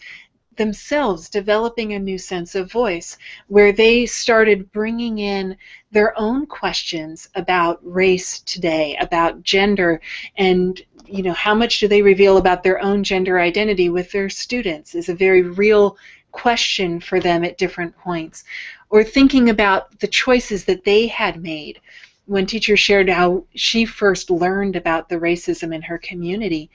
themselves 0.60 1.28
developing 1.28 1.94
a 1.94 2.00
new 2.00 2.20
sense 2.20 2.54
of 2.54 2.72
voice 2.72 3.18
where 3.48 3.72
they 3.72 4.06
started 4.06 4.72
bringing 4.72 5.18
in 5.18 5.58
their 5.92 6.14
own 6.20 6.46
questions 6.46 7.28
about 7.34 7.80
race 7.82 8.42
today 8.42 8.96
about 9.02 9.42
gender 9.42 10.00
and 10.38 10.84
you 11.08 11.24
know 11.24 11.34
how 11.34 11.56
much 11.56 11.80
do 11.80 11.88
they 11.88 12.04
reveal 12.04 12.38
about 12.38 12.62
their 12.62 12.80
own 12.80 13.04
gender 13.04 13.40
identity 13.40 13.90
with 13.90 14.12
their 14.12 14.30
students 14.30 14.94
is 14.94 15.10
a 15.10 15.16
very 15.16 15.42
real 15.42 15.98
question 16.32 17.00
for 17.00 17.20
them 17.20 17.44
at 17.44 17.58
different 17.58 17.96
points, 17.98 18.44
or 18.90 19.04
thinking 19.04 19.50
about 19.50 20.00
the 20.00 20.08
choices 20.08 20.66
that 20.66 20.84
they 20.84 21.08
had 21.08 21.42
made 21.42 21.80
when 22.26 22.46
teachers 22.46 22.80
shared 22.80 23.10
how 23.10 23.44
she 23.56 23.86
first 23.86 24.30
learned 24.30 24.76
about 24.76 25.10
the 25.10 25.16
racism 25.16 25.74
in 25.74 25.82
her 25.82 25.98
community. 25.98 26.70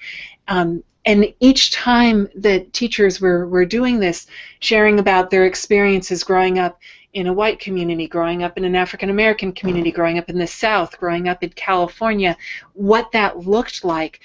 Um, 0.49 0.83
and 1.07 1.33
each 1.41 1.71
time 1.71 2.29
that 2.35 2.73
teachers 2.73 3.21
were, 3.21 3.47
were 3.47 3.67
doing 3.67 4.01
this, 4.01 4.27
sharing 4.61 4.99
about 4.99 5.31
their 5.31 5.45
experiences 5.45 6.25
growing 6.25 6.59
up 6.59 6.81
in 7.13 7.27
a 7.27 7.33
white 7.33 7.61
community, 7.61 8.07
growing 8.09 8.43
up 8.43 8.57
in 8.57 8.65
an 8.65 8.75
African 8.75 9.11
American 9.11 9.53
community, 9.53 9.93
growing 9.93 10.19
up 10.19 10.29
in 10.29 10.39
the 10.39 10.47
South, 10.47 10.99
growing 10.99 11.29
up 11.29 11.43
in 11.43 11.51
California, 11.51 12.37
what 12.73 13.13
that 13.13 13.39
looked 13.39 13.85
like, 13.85 14.21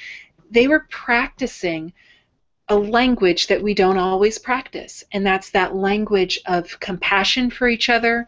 they 0.49 0.67
were 0.67 0.87
practicing 0.89 1.93
a 2.69 2.75
language 2.75 3.47
that 3.47 3.61
we 3.61 3.73
don't 3.73 3.97
always 3.97 4.37
practice, 4.37 5.03
and 5.11 5.25
that's 5.25 5.49
that 5.51 5.75
language 5.75 6.39
of 6.45 6.79
compassion 6.79 7.49
for 7.49 7.67
each 7.67 7.89
other, 7.89 8.27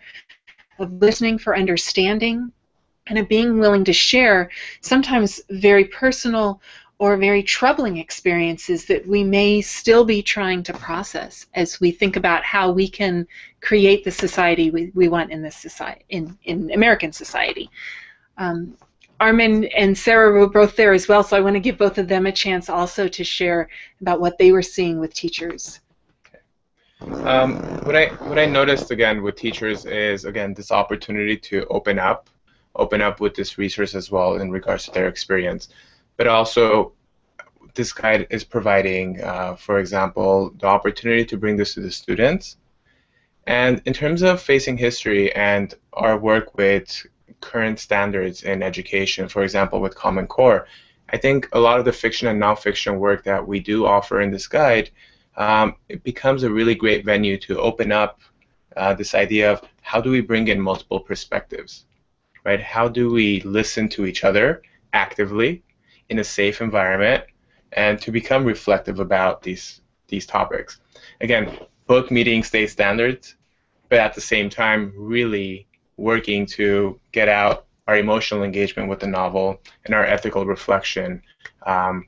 of 0.79 0.91
listening 0.93 1.37
for 1.37 1.55
understanding, 1.55 2.51
and 3.07 3.17
of 3.17 3.27
being 3.27 3.59
willing 3.59 3.83
to 3.83 3.93
share 3.93 4.49
sometimes 4.81 5.41
very 5.49 5.85
personal 5.85 6.61
or 7.01 7.17
very 7.17 7.41
troubling 7.41 7.97
experiences 7.97 8.85
that 8.85 9.03
we 9.07 9.23
may 9.23 9.59
still 9.59 10.05
be 10.05 10.21
trying 10.21 10.61
to 10.61 10.71
process 10.73 11.47
as 11.55 11.81
we 11.81 11.89
think 11.89 12.15
about 12.15 12.43
how 12.43 12.69
we 12.69 12.87
can 12.87 13.27
create 13.59 14.03
the 14.03 14.11
society 14.11 14.69
we, 14.69 14.91
we 14.93 15.07
want 15.07 15.31
in 15.31 15.41
this 15.41 15.55
society 15.55 16.05
in, 16.09 16.37
in 16.43 16.69
American 16.73 17.11
society. 17.11 17.67
Um, 18.37 18.77
Armin 19.19 19.65
and 19.75 19.97
Sarah 19.97 20.31
were 20.31 20.47
both 20.47 20.75
there 20.75 20.93
as 20.93 21.07
well, 21.07 21.23
so 21.23 21.35
I 21.35 21.39
want 21.39 21.55
to 21.55 21.59
give 21.59 21.75
both 21.75 21.97
of 21.97 22.07
them 22.07 22.27
a 22.27 22.31
chance 22.31 22.69
also 22.69 23.07
to 23.07 23.23
share 23.23 23.67
about 23.99 24.21
what 24.21 24.37
they 24.37 24.51
were 24.51 24.61
seeing 24.61 24.99
with 24.99 25.11
teachers. 25.11 25.79
Um, 27.23 27.55
what 27.81 27.95
I 27.95 28.09
what 28.29 28.37
I 28.37 28.45
noticed 28.45 28.91
again 28.91 29.23
with 29.23 29.37
teachers 29.37 29.85
is 29.85 30.25
again 30.25 30.53
this 30.53 30.71
opportunity 30.71 31.35
to 31.35 31.65
open 31.71 31.97
up, 31.97 32.29
open 32.75 33.01
up 33.01 33.19
with 33.19 33.33
this 33.33 33.57
resource 33.57 33.95
as 33.95 34.11
well 34.11 34.35
in 34.35 34.51
regards 34.51 34.85
to 34.85 34.91
their 34.91 35.07
experience, 35.07 35.69
but 36.21 36.27
also 36.27 36.93
this 37.73 37.91
guide 37.91 38.27
is 38.29 38.43
providing, 38.43 39.19
uh, 39.23 39.55
for 39.55 39.79
example, 39.79 40.53
the 40.59 40.67
opportunity 40.67 41.25
to 41.25 41.35
bring 41.35 41.57
this 41.57 41.73
to 41.73 41.79
the 41.79 41.89
students. 41.89 42.57
And 43.47 43.81
in 43.85 43.93
terms 43.93 44.21
of 44.21 44.39
facing 44.39 44.77
history 44.77 45.33
and 45.33 45.73
our 45.93 46.19
work 46.19 46.55
with 46.55 47.07
current 47.39 47.79
standards 47.79 48.43
in 48.43 48.61
education, 48.61 49.29
for 49.29 49.41
example, 49.41 49.81
with 49.81 49.95
Common 49.95 50.27
Core. 50.27 50.67
I 51.09 51.17
think 51.17 51.49
a 51.53 51.59
lot 51.59 51.79
of 51.79 51.85
the 51.85 51.91
fiction 52.03 52.27
and 52.27 52.39
nonfiction 52.39 52.99
work 52.99 53.23
that 53.23 53.47
we 53.47 53.59
do 53.59 53.87
offer 53.87 54.21
in 54.21 54.29
this 54.29 54.47
guide, 54.47 54.91
um, 55.37 55.75
it 55.89 56.03
becomes 56.03 56.43
a 56.43 56.51
really 56.51 56.75
great 56.75 57.03
venue 57.03 57.39
to 57.47 57.59
open 57.59 57.91
up 57.91 58.21
uh, 58.77 58.93
this 58.93 59.15
idea 59.15 59.53
of 59.53 59.63
how 59.81 59.99
do 59.99 60.11
we 60.11 60.21
bring 60.21 60.49
in 60.49 60.61
multiple 60.61 60.99
perspectives, 60.99 61.85
right? 62.45 62.61
How 62.61 62.87
do 62.87 63.09
we 63.11 63.41
listen 63.41 63.89
to 63.89 64.05
each 64.05 64.23
other 64.23 64.61
actively 64.93 65.63
in 66.11 66.19
a 66.19 66.23
safe 66.23 66.61
environment 66.61 67.23
and 67.71 67.99
to 68.01 68.11
become 68.11 68.43
reflective 68.45 68.99
about 68.99 69.41
these 69.41 69.81
these 70.09 70.25
topics. 70.25 70.81
Again, 71.21 71.57
both 71.87 72.11
meeting 72.11 72.43
state 72.43 72.69
standards, 72.69 73.35
but 73.87 73.99
at 73.99 74.13
the 74.13 74.21
same 74.21 74.49
time 74.49 74.93
really 74.95 75.67
working 75.95 76.45
to 76.45 76.99
get 77.13 77.29
out 77.29 77.65
our 77.87 77.97
emotional 77.97 78.43
engagement 78.43 78.89
with 78.89 78.99
the 78.99 79.07
novel, 79.07 79.59
and 79.85 79.95
our 79.95 80.05
ethical 80.05 80.45
reflection 80.45 81.21
um, 81.65 82.05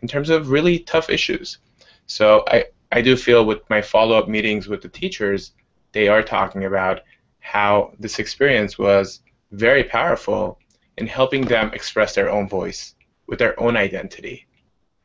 in 0.00 0.08
terms 0.08 0.30
of 0.30 0.50
really 0.50 0.78
tough 0.78 1.10
issues. 1.10 1.58
So 2.06 2.44
I, 2.48 2.66
I 2.92 3.02
do 3.02 3.16
feel 3.16 3.44
with 3.44 3.68
my 3.68 3.82
follow-up 3.82 4.28
meetings 4.28 4.68
with 4.68 4.80
the 4.80 4.88
teachers, 4.88 5.52
they 5.92 6.08
are 6.08 6.22
talking 6.22 6.64
about 6.64 7.00
how 7.40 7.92
this 7.98 8.18
experience 8.18 8.78
was 8.78 9.20
very 9.52 9.84
powerful 9.84 10.58
in 10.98 11.06
helping 11.06 11.42
them 11.42 11.70
express 11.74 12.14
their 12.14 12.30
own 12.30 12.48
voice 12.48 12.94
with 13.30 13.38
their 13.38 13.58
own 13.58 13.76
identity. 13.76 14.46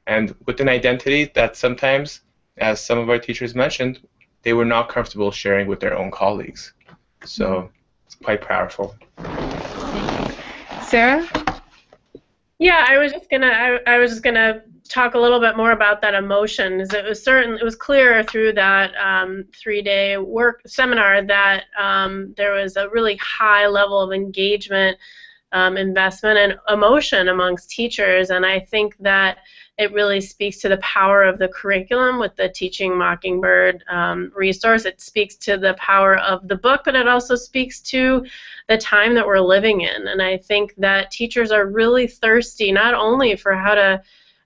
And 0.08 0.36
with 0.46 0.60
an 0.60 0.68
identity 0.68 1.32
that 1.36 1.56
sometimes, 1.56 2.22
as 2.58 2.84
some 2.84 2.98
of 2.98 3.10
our 3.10 3.20
teachers 3.20 3.56
mentioned, 3.56 4.00
they 4.42 4.54
were 4.54 4.66
not 4.66 4.90
comfortable 4.90 5.32
sharing 5.32 5.68
with 5.68 5.80
their 5.80 5.98
own 5.98 6.12
colleagues. 6.12 6.74
So 7.24 7.70
it's 8.06 8.16
quite 8.16 8.42
powerful. 8.42 8.96
Sarah? 10.82 11.28
Yeah, 12.58 12.86
I 12.88 12.98
was 12.98 13.12
just 13.12 13.30
gonna 13.30 13.48
I, 13.48 13.96
I 13.96 13.98
was 13.98 14.12
just 14.12 14.24
gonna 14.24 14.64
talk 14.88 15.16
a 15.16 15.20
little 15.20 15.40
bit 15.40 15.58
more 15.58 15.72
about 15.72 16.02
that 16.02 16.14
emotion. 16.14 16.80
It 16.80 17.06
was 17.06 17.24
certain 17.24 17.56
it 17.56 17.64
was 17.64 17.76
clear 17.76 18.24
through 18.24 18.54
that 18.54 18.94
um, 18.96 19.46
three-day 19.56 20.18
work 20.18 20.62
seminar 20.66 21.24
that 21.24 21.66
um, 21.78 22.34
there 22.38 22.54
was 22.54 22.76
a 22.76 22.90
really 22.90 23.18
high 23.18 23.68
level 23.68 24.00
of 24.00 24.14
engagement, 24.14 24.98
um, 25.56 25.78
investment, 25.78 26.38
and 26.38 26.60
emotion 26.70 27.30
amongst 27.30 27.70
teachers, 27.70 28.30
and 28.30 28.46
I 28.46 28.60
think 28.60 28.98
that 29.00 29.38
it 29.78 29.94
really 29.94 30.20
speaks 30.20 30.60
to 30.60 30.70
the 30.70 30.78
power 30.78 31.24
of 31.24 31.40
the 31.40 31.48
curriculum 31.48 32.20
with 32.20 32.36
the 32.36 32.50
Teaching 32.50 32.98
Mockingbird 32.98 33.84
um, 33.90 34.32
resource. 34.36 34.86
It 34.86 35.00
speaks 35.00 35.36
to 35.38 35.58
the 35.58 35.74
power 35.76 36.18
of 36.18 36.48
the 36.48 36.58
book, 36.58 36.82
but 36.84 36.96
it 36.96 37.08
also 37.08 37.36
speaks 37.36 37.80
to 37.92 38.26
the 38.68 38.78
time 38.78 39.14
that 39.16 39.26
we're 39.26 39.40
living 39.40 39.82
in. 39.82 40.08
And 40.08 40.22
I 40.22 40.38
think 40.38 40.74
that 40.78 41.12
teachers 41.12 41.52
are 41.52 41.68
really 41.68 42.08
thirsty 42.08 42.72
not 42.72 42.94
only 42.94 43.36
for 43.36 43.54
how 43.54 43.76
to, 43.76 44.02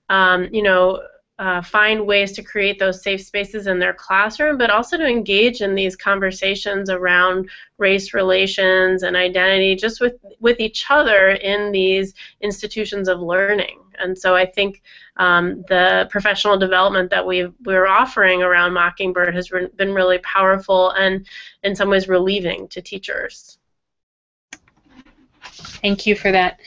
um, 0.08 0.48
you 0.52 0.62
know, 0.62 1.00
uh, 1.40 1.62
find 1.62 2.06
ways 2.06 2.32
to 2.32 2.42
create 2.42 2.78
those 2.78 3.02
safe 3.02 3.22
spaces 3.22 3.66
in 3.66 3.78
their 3.78 3.94
classroom, 3.94 4.58
but 4.58 4.68
also 4.68 4.98
to 4.98 5.06
engage 5.06 5.62
in 5.62 5.74
these 5.74 5.96
conversations 5.96 6.90
around 6.90 7.48
race 7.78 8.12
relations 8.12 9.02
and 9.02 9.16
identity 9.16 9.74
just 9.74 10.02
with, 10.02 10.16
with 10.38 10.60
each 10.60 10.84
other 10.90 11.30
in 11.30 11.72
these 11.72 12.12
institutions 12.42 13.08
of 13.08 13.20
learning. 13.20 13.80
And 13.98 14.18
so 14.18 14.36
I 14.36 14.44
think 14.44 14.82
um, 15.16 15.64
the 15.66 16.06
professional 16.10 16.58
development 16.58 17.08
that 17.08 17.26
we 17.26 17.46
we're 17.64 17.86
offering 17.86 18.42
around 18.42 18.74
Mockingbird 18.74 19.34
has 19.34 19.50
re- 19.50 19.68
been 19.76 19.94
really 19.94 20.18
powerful 20.18 20.90
and 20.90 21.26
in 21.62 21.74
some 21.74 21.88
ways 21.88 22.06
relieving 22.06 22.68
to 22.68 22.82
teachers. 22.82 23.56
Thank 25.80 26.04
you 26.04 26.14
for 26.14 26.30
that. 26.32 26.60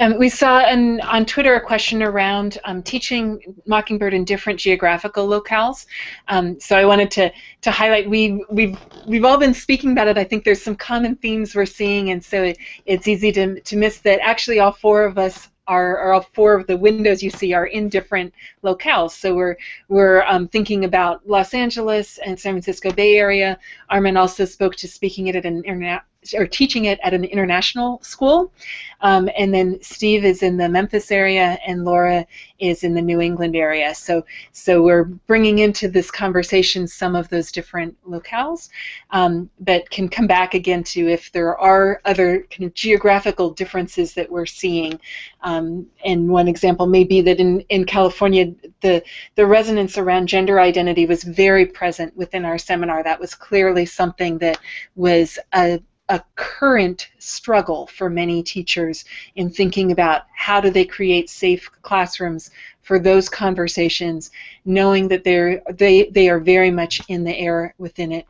Um, 0.00 0.16
we 0.16 0.28
saw 0.28 0.60
an, 0.60 1.00
on 1.00 1.26
Twitter 1.26 1.54
a 1.54 1.60
question 1.60 2.02
around 2.02 2.58
um, 2.64 2.82
teaching 2.82 3.56
Mockingbird 3.66 4.14
in 4.14 4.24
different 4.24 4.60
geographical 4.60 5.26
locales. 5.26 5.86
Um, 6.28 6.60
so 6.60 6.76
I 6.76 6.84
wanted 6.84 7.10
to 7.12 7.32
to 7.62 7.70
highlight 7.70 8.08
we 8.08 8.44
we've 8.48 8.78
we've 9.06 9.24
all 9.24 9.38
been 9.38 9.54
speaking 9.54 9.92
about 9.92 10.06
it. 10.06 10.16
I 10.16 10.24
think 10.24 10.44
there's 10.44 10.62
some 10.62 10.76
common 10.76 11.16
themes 11.16 11.54
we're 11.54 11.66
seeing, 11.66 12.10
and 12.10 12.24
so 12.24 12.44
it, 12.44 12.58
it's 12.86 13.08
easy 13.08 13.32
to 13.32 13.60
to 13.60 13.76
miss 13.76 13.98
that. 14.00 14.20
Actually, 14.20 14.60
all 14.60 14.72
four 14.72 15.04
of 15.04 15.18
us 15.18 15.48
are, 15.66 15.98
are 15.98 16.12
all 16.14 16.26
four 16.32 16.54
of 16.54 16.66
the 16.66 16.76
windows 16.76 17.22
you 17.22 17.30
see 17.30 17.52
are 17.52 17.66
in 17.66 17.88
different 17.88 18.32
locales. 18.62 19.10
So 19.10 19.34
we're 19.34 19.56
we're 19.88 20.22
um, 20.22 20.48
thinking 20.48 20.84
about 20.84 21.28
Los 21.28 21.54
Angeles 21.54 22.18
and 22.18 22.38
San 22.38 22.54
Francisco 22.54 22.92
Bay 22.92 23.16
Area. 23.16 23.58
Armin 23.90 24.16
also 24.16 24.44
spoke 24.44 24.76
to 24.76 24.88
speaking 24.88 25.28
at 25.28 25.44
an 25.44 25.64
internet 25.64 26.02
or 26.34 26.46
teaching 26.46 26.86
it 26.86 26.98
at 27.02 27.14
an 27.14 27.24
international 27.24 28.00
school. 28.02 28.52
Um, 29.00 29.30
and 29.38 29.54
then 29.54 29.78
Steve 29.80 30.24
is 30.24 30.42
in 30.42 30.56
the 30.56 30.68
Memphis 30.68 31.12
area, 31.12 31.58
and 31.64 31.84
Laura 31.84 32.26
is 32.58 32.82
in 32.82 32.94
the 32.94 33.02
New 33.02 33.20
England 33.20 33.54
area. 33.54 33.94
So, 33.94 34.24
so 34.50 34.82
we're 34.82 35.04
bringing 35.04 35.60
into 35.60 35.88
this 35.88 36.10
conversation 36.10 36.88
some 36.88 37.14
of 37.14 37.28
those 37.28 37.52
different 37.52 37.96
locales, 38.04 38.68
um, 39.10 39.48
but 39.60 39.88
can 39.90 40.08
come 40.08 40.26
back 40.26 40.54
again 40.54 40.82
to 40.84 41.08
if 41.08 41.30
there 41.30 41.56
are 41.56 42.00
other 42.04 42.44
kind 42.50 42.64
of 42.64 42.74
geographical 42.74 43.50
differences 43.50 44.14
that 44.14 44.28
we're 44.28 44.46
seeing. 44.46 44.98
Um, 45.42 45.86
and 46.04 46.28
one 46.28 46.48
example 46.48 46.86
may 46.86 47.04
be 47.04 47.20
that 47.20 47.38
in, 47.38 47.60
in 47.68 47.84
California, 47.84 48.52
the, 48.80 49.04
the 49.36 49.46
resonance 49.46 49.96
around 49.96 50.26
gender 50.26 50.58
identity 50.58 51.06
was 51.06 51.22
very 51.22 51.66
present 51.66 52.16
within 52.16 52.44
our 52.44 52.58
seminar. 52.58 53.04
That 53.04 53.20
was 53.20 53.36
clearly 53.36 53.86
something 53.86 54.38
that 54.38 54.58
was 54.96 55.38
a 55.54 55.80
a 56.08 56.22
current 56.36 57.10
struggle 57.18 57.86
for 57.88 58.08
many 58.08 58.42
teachers 58.42 59.04
in 59.36 59.50
thinking 59.50 59.92
about 59.92 60.22
how 60.34 60.60
do 60.60 60.70
they 60.70 60.84
create 60.84 61.28
safe 61.28 61.70
classrooms 61.82 62.50
for 62.82 62.98
those 62.98 63.28
conversations, 63.28 64.30
knowing 64.64 65.08
that 65.08 65.24
they're 65.24 65.62
they 65.74 66.04
they 66.04 66.28
are 66.28 66.40
very 66.40 66.70
much 66.70 67.02
in 67.08 67.24
the 67.24 67.36
air 67.36 67.74
within 67.78 68.12
it. 68.12 68.26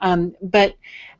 Um, 0.00 0.36
but 0.42 0.76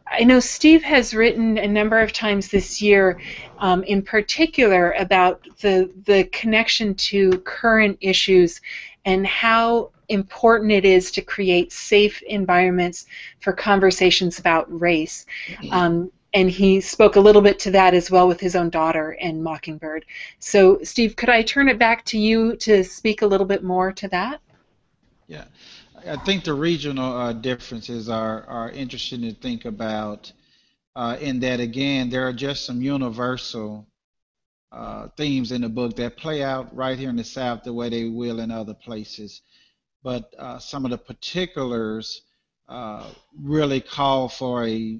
I 0.07 0.25
know 0.25 0.41
Steve 0.41 0.83
has 0.83 1.15
written 1.15 1.57
a 1.57 1.67
number 1.67 1.99
of 1.99 2.13
times 2.13 2.49
this 2.49 2.83
year, 2.83 3.19
um, 3.59 3.83
in 3.85 4.03
particular, 4.03 4.93
about 4.99 5.47
the 5.61 5.91
the 6.05 6.25
connection 6.25 6.95
to 6.97 7.39
current 7.41 7.97
issues 8.03 8.61
and 9.05 9.27
how 9.27 9.91
important 10.09 10.71
it 10.71 10.85
is 10.85 11.11
to 11.13 11.23
create 11.23 11.73
safe 11.73 12.23
environments 12.23 13.07
for 13.41 13.53
conversations 13.53 14.39
about 14.39 14.67
race. 14.81 15.27
Mm-hmm. 15.49 15.73
Um, 15.73 16.13
and 16.35 16.51
he 16.51 16.81
spoke 16.81 17.17
a 17.17 17.21
little 17.21 17.43
bit 17.43 17.59
to 17.61 17.71
that 17.73 17.95
as 17.95 18.11
well 18.11 18.27
with 18.27 18.41
his 18.41 18.57
own 18.57 18.71
daughter 18.71 19.17
and 19.21 19.43
Mockingbird. 19.43 20.07
So, 20.39 20.79
Steve, 20.83 21.15
could 21.15 21.29
I 21.29 21.43
turn 21.43 21.69
it 21.69 21.79
back 21.79 22.05
to 22.07 22.19
you 22.19 22.57
to 22.57 22.83
speak 22.85 23.23
a 23.23 23.27
little 23.27 23.47
bit 23.47 23.63
more 23.63 23.93
to 23.93 24.09
that? 24.09 24.41
Yeah, 25.27 25.45
I 26.07 26.17
think 26.17 26.45
the 26.45 26.55
regional 26.55 27.15
uh, 27.15 27.33
differences 27.33 28.09
are, 28.09 28.45
are 28.45 28.71
interesting 28.71 29.23
to 29.23 29.33
think 29.33 29.65
about. 29.65 30.33
Uh, 30.95 31.17
in 31.21 31.41
that, 31.41 31.59
again, 31.59 32.11
there 32.11 32.27
are 32.27 32.35
just 32.35 32.67
some 32.67 32.83
universal 32.83 33.87
uh, 34.73 35.09
themes 35.17 35.53
in 35.53 35.61
the 35.61 35.69
book 35.69 35.97
that 35.97 36.17
play 36.17 36.43
out 36.43 36.75
right 36.75 36.99
here 36.99 37.11
in 37.11 37.17
the 37.17 37.25
South 37.25 37.63
the 37.63 37.73
way 37.73 37.91
they 37.91 38.05
will 38.09 38.41
in 38.41 38.51
other 38.51 38.75
places. 38.75 39.43
But 40.03 40.33
uh, 40.39 40.59
some 40.59 40.85
of 40.85 40.91
the 40.91 40.99
particulars 40.99 42.23
uh, 42.69 43.07
really 43.39 43.81
call 43.81 44.29
for 44.29 44.67
a, 44.67 44.99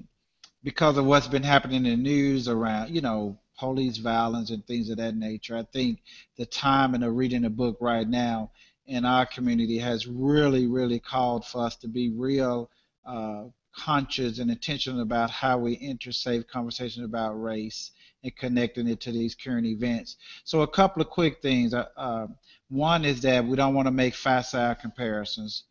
because 0.63 0.97
of 0.97 1.05
what's 1.05 1.27
been 1.27 1.43
happening 1.43 1.85
in 1.85 1.91
the 1.91 1.97
news 1.97 2.47
around, 2.47 2.93
you 2.93 3.01
know, 3.01 3.39
police 3.57 3.97
violence 3.97 4.51
and 4.51 4.65
things 4.65 4.89
of 4.89 4.97
that 4.97 5.15
nature. 5.15 5.57
I 5.57 5.63
think 5.63 5.99
the 6.37 6.45
time 6.45 6.93
and 6.93 7.03
the 7.03 7.11
reading 7.11 7.41
the 7.41 7.49
book 7.49 7.77
right 7.81 8.07
now 8.07 8.51
in 8.85 9.05
our 9.05 9.25
community 9.25 9.79
has 9.79 10.05
really, 10.05 10.67
really 10.67 10.99
called 10.99 11.45
for 11.45 11.65
us 11.65 11.75
to 11.77 11.87
be 11.87 12.09
real 12.09 12.69
uh, 13.05 13.45
conscious 13.75 14.37
and 14.37 14.51
intentional 14.51 15.01
about 15.01 15.31
how 15.31 15.57
we 15.57 15.79
enter 15.81 16.11
safe 16.11 16.45
conversations 16.47 17.05
about 17.05 17.41
race 17.41 17.91
and 18.23 18.35
connecting 18.35 18.87
it 18.87 19.01
to 19.01 19.11
these 19.11 19.35
current 19.35 19.65
events. 19.65 20.17
So 20.43 20.61
a 20.61 20.67
couple 20.67 21.01
of 21.01 21.09
quick 21.09 21.41
things. 21.41 21.73
Uh, 21.73 21.87
uh, 21.97 22.27
one 22.69 23.05
is 23.05 23.21
that 23.21 23.45
we 23.45 23.55
don't 23.55 23.73
want 23.73 23.87
to 23.87 23.91
make 23.91 24.15
facile 24.15 24.75
comparisons. 24.75 25.65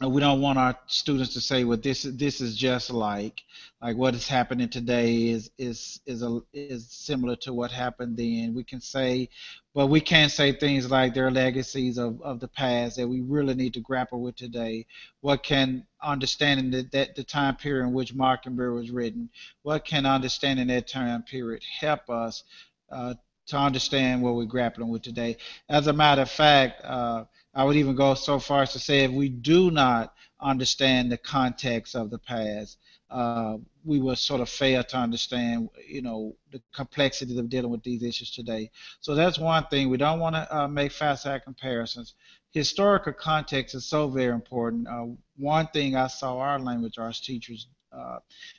We 0.00 0.20
don't 0.20 0.40
want 0.40 0.58
our 0.58 0.76
students 0.86 1.34
to 1.34 1.40
say, 1.40 1.62
"Well, 1.62 1.78
this 1.78 2.02
this 2.02 2.40
is 2.40 2.56
just 2.56 2.90
like 2.90 3.42
like 3.80 3.96
what 3.96 4.14
is 4.14 4.26
happening 4.26 4.68
today 4.68 5.28
is 5.28 5.50
is 5.56 6.00
is 6.04 6.22
a, 6.22 6.40
is 6.52 6.90
similar 6.90 7.36
to 7.36 7.52
what 7.52 7.70
happened 7.70 8.16
then." 8.16 8.54
We 8.54 8.64
can 8.64 8.80
say, 8.80 9.28
but 9.72 9.86
we 9.86 10.00
can't 10.00 10.32
say 10.32 10.50
things 10.50 10.90
like 10.90 11.14
there 11.14 11.28
are 11.28 11.30
legacies 11.30 11.96
of, 11.96 12.20
of 12.22 12.40
the 12.40 12.48
past 12.48 12.96
that 12.96 13.06
we 13.06 13.20
really 13.20 13.54
need 13.54 13.74
to 13.74 13.80
grapple 13.80 14.20
with 14.20 14.34
today. 14.34 14.86
What 15.20 15.44
can 15.44 15.86
understanding 16.02 16.72
that, 16.72 16.90
that 16.90 17.14
the 17.14 17.22
time 17.22 17.54
period 17.54 17.86
in 17.86 17.92
which 17.92 18.14
Mockingbird 18.14 18.74
was 18.74 18.90
written, 18.90 19.30
what 19.62 19.84
can 19.84 20.06
understanding 20.06 20.66
that 20.68 20.88
time 20.88 21.22
period 21.22 21.62
help 21.80 22.10
us 22.10 22.42
uh, 22.90 23.14
to 23.46 23.56
understand 23.56 24.22
what 24.22 24.34
we're 24.34 24.44
grappling 24.44 24.88
with 24.88 25.02
today? 25.02 25.36
As 25.68 25.86
a 25.86 25.92
matter 25.92 26.22
of 26.22 26.30
fact. 26.30 26.84
Uh, 26.84 27.26
I 27.54 27.64
would 27.64 27.76
even 27.76 27.94
go 27.94 28.14
so 28.14 28.38
far 28.38 28.62
as 28.62 28.72
to 28.72 28.78
say 28.78 29.04
if 29.04 29.10
we 29.10 29.28
do 29.28 29.70
not 29.70 30.14
understand 30.40 31.10
the 31.10 31.18
context 31.18 31.94
of 31.94 32.10
the 32.10 32.18
past, 32.18 32.78
uh, 33.10 33.58
we 33.84 34.00
will 34.00 34.16
sort 34.16 34.40
of 34.40 34.48
fail 34.48 34.82
to 34.82 34.96
understand, 34.96 35.68
you 35.86 36.02
know, 36.02 36.34
the 36.50 36.60
complexity 36.72 37.38
of 37.38 37.48
dealing 37.48 37.70
with 37.70 37.82
these 37.82 38.02
issues 38.02 38.30
today. 38.30 38.70
So 39.00 39.14
that's 39.14 39.38
one 39.38 39.64
thing. 39.66 39.88
We 39.88 39.98
don't 39.98 40.18
want 40.20 40.34
to 40.34 40.56
uh, 40.56 40.68
make 40.68 40.90
facile 40.90 41.38
comparisons. 41.40 42.14
Historical 42.50 43.12
context 43.12 43.74
is 43.74 43.86
so 43.86 44.08
very 44.08 44.32
important. 44.32 44.88
Uh, 44.88 45.06
one 45.36 45.66
thing 45.68 45.96
I 45.96 46.08
saw 46.08 46.38
our 46.38 46.58
language 46.58 46.98
arts 46.98 47.20
teachers 47.20 47.68
uh, 47.92 48.18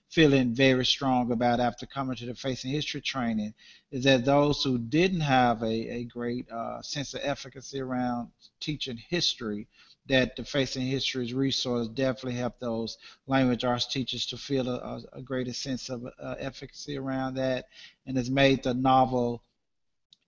feeling 0.10 0.54
very 0.54 0.86
strong 0.86 1.32
about 1.32 1.60
after 1.60 1.86
coming 1.86 2.16
to 2.16 2.26
the 2.26 2.36
Facing 2.36 2.72
History 2.72 3.02
training 3.02 3.54
is 3.92 4.04
that 4.04 4.26
those 4.26 4.64
who 4.64 4.78
didn't 4.78 5.22
have 5.22 5.62
a, 5.64 5.90
a 5.90 6.04
great 6.06 6.50
uh, 6.52 6.82
sense 6.82 7.14
of 7.14 7.22
efficacy 7.24 7.80
around 7.80 8.30
teaching 8.60 8.98
history, 9.10 9.68
that 10.08 10.36
the 10.36 10.44
Facing 10.44 10.86
History's 10.86 11.34
resource 11.34 11.88
definitely 11.88 12.40
helped 12.40 12.60
those 12.60 12.98
language 13.28 13.64
arts 13.64 13.88
teachers 13.88 14.26
to 14.28 14.38
feel 14.38 14.70
a, 14.70 15.02
a 15.14 15.22
greater 15.22 15.54
sense 15.54 15.90
of 15.90 16.06
uh, 16.06 16.36
efficacy 16.40 16.98
around 16.98 17.36
that 17.36 17.66
and 18.06 18.16
has 18.16 18.30
made 18.30 18.64
the 18.64 18.74
novel 18.74 19.42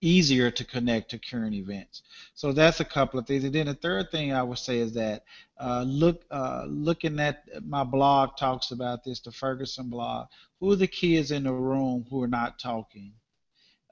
easier 0.02 0.52
to 0.52 0.64
connect 0.64 1.10
to 1.12 1.20
current 1.20 1.56
events. 1.56 2.04
So 2.36 2.52
that's 2.52 2.80
a 2.80 2.86
couple 2.86 3.20
of 3.20 3.26
things. 3.26 3.44
And 3.44 3.54
then 3.54 3.66
the 3.66 3.74
third 3.74 4.12
thing 4.12 4.32
I 4.32 4.44
would 4.44 4.60
say 4.60 4.78
is 4.80 4.94
that 4.94 5.24
uh, 5.60 5.84
look, 5.88 6.24
uh, 6.30 6.66
looking 6.68 7.20
at 7.20 7.44
my 7.66 7.84
blog 7.84 8.38
talks 8.38 8.72
about 8.72 9.04
this, 9.04 9.20
the 9.20 9.32
Ferguson 9.32 9.90
blog. 9.90 10.28
Who 10.60 10.72
are 10.72 10.76
the 10.76 10.88
kids 10.88 11.32
in 11.32 11.44
the 11.44 11.54
room 11.54 12.06
who 12.10 12.22
are 12.24 12.28
not 12.28 12.60
talking 12.60 13.14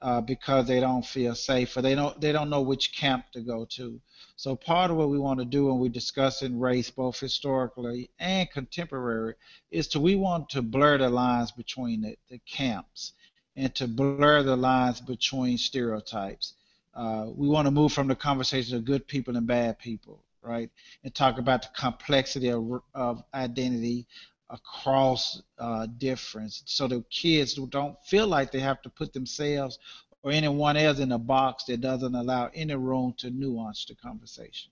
uh, 0.02 0.20
because 0.20 0.66
they 0.66 0.80
don't 0.80 1.06
feel 1.06 1.34
safe 1.34 1.76
or 1.76 1.82
they 1.82 1.94
don't 1.94 2.20
they 2.20 2.32
don't 2.32 2.50
know 2.50 2.60
which 2.60 2.96
camp 2.96 3.26
to 3.32 3.40
go 3.40 3.64
to? 3.70 4.00
So 4.36 4.54
part 4.54 4.90
of 4.90 4.96
what 4.96 5.10
we 5.10 5.18
want 5.18 5.38
to 5.40 5.44
do 5.44 5.66
when 5.66 5.78
we 5.78 5.88
discuss 5.88 6.42
in 6.42 6.60
race, 6.60 6.90
both 6.90 7.18
historically 7.18 8.10
and 8.18 8.50
contemporary, 8.50 9.34
is 9.70 9.88
to 9.88 10.00
we 10.00 10.14
want 10.14 10.50
to 10.50 10.62
blur 10.62 10.98
the 10.98 11.08
lines 11.08 11.52
between 11.52 12.02
the, 12.02 12.16
the 12.28 12.38
camps 12.46 13.14
and 13.56 13.74
to 13.74 13.88
blur 13.88 14.42
the 14.42 14.56
lines 14.56 15.00
between 15.00 15.58
stereotypes. 15.58 16.54
Uh, 16.94 17.26
we 17.34 17.48
want 17.48 17.66
to 17.66 17.70
move 17.70 17.92
from 17.92 18.08
the 18.08 18.14
conversation 18.14 18.76
of 18.76 18.84
good 18.84 19.06
people 19.06 19.36
and 19.36 19.46
bad 19.46 19.78
people, 19.78 20.22
right? 20.42 20.70
And 21.04 21.14
talk 21.14 21.38
about 21.38 21.62
the 21.62 21.68
complexity 21.76 22.50
of, 22.50 22.82
of 22.94 23.22
identity 23.34 24.06
across 24.50 25.42
uh, 25.58 25.86
difference 25.98 26.62
so 26.66 26.86
the 26.86 27.04
kids 27.10 27.54
don't 27.54 27.96
feel 28.04 28.26
like 28.28 28.52
they 28.52 28.60
have 28.60 28.80
to 28.82 28.88
put 28.88 29.12
themselves 29.12 29.78
or 30.22 30.30
anyone 30.30 30.76
else 30.76 30.98
in 30.98 31.12
a 31.12 31.18
box 31.18 31.64
that 31.64 31.80
doesn't 31.80 32.14
allow 32.14 32.50
any 32.54 32.74
room 32.74 33.14
to 33.18 33.30
nuance 33.30 33.84
the 33.84 33.94
conversation. 33.94 34.70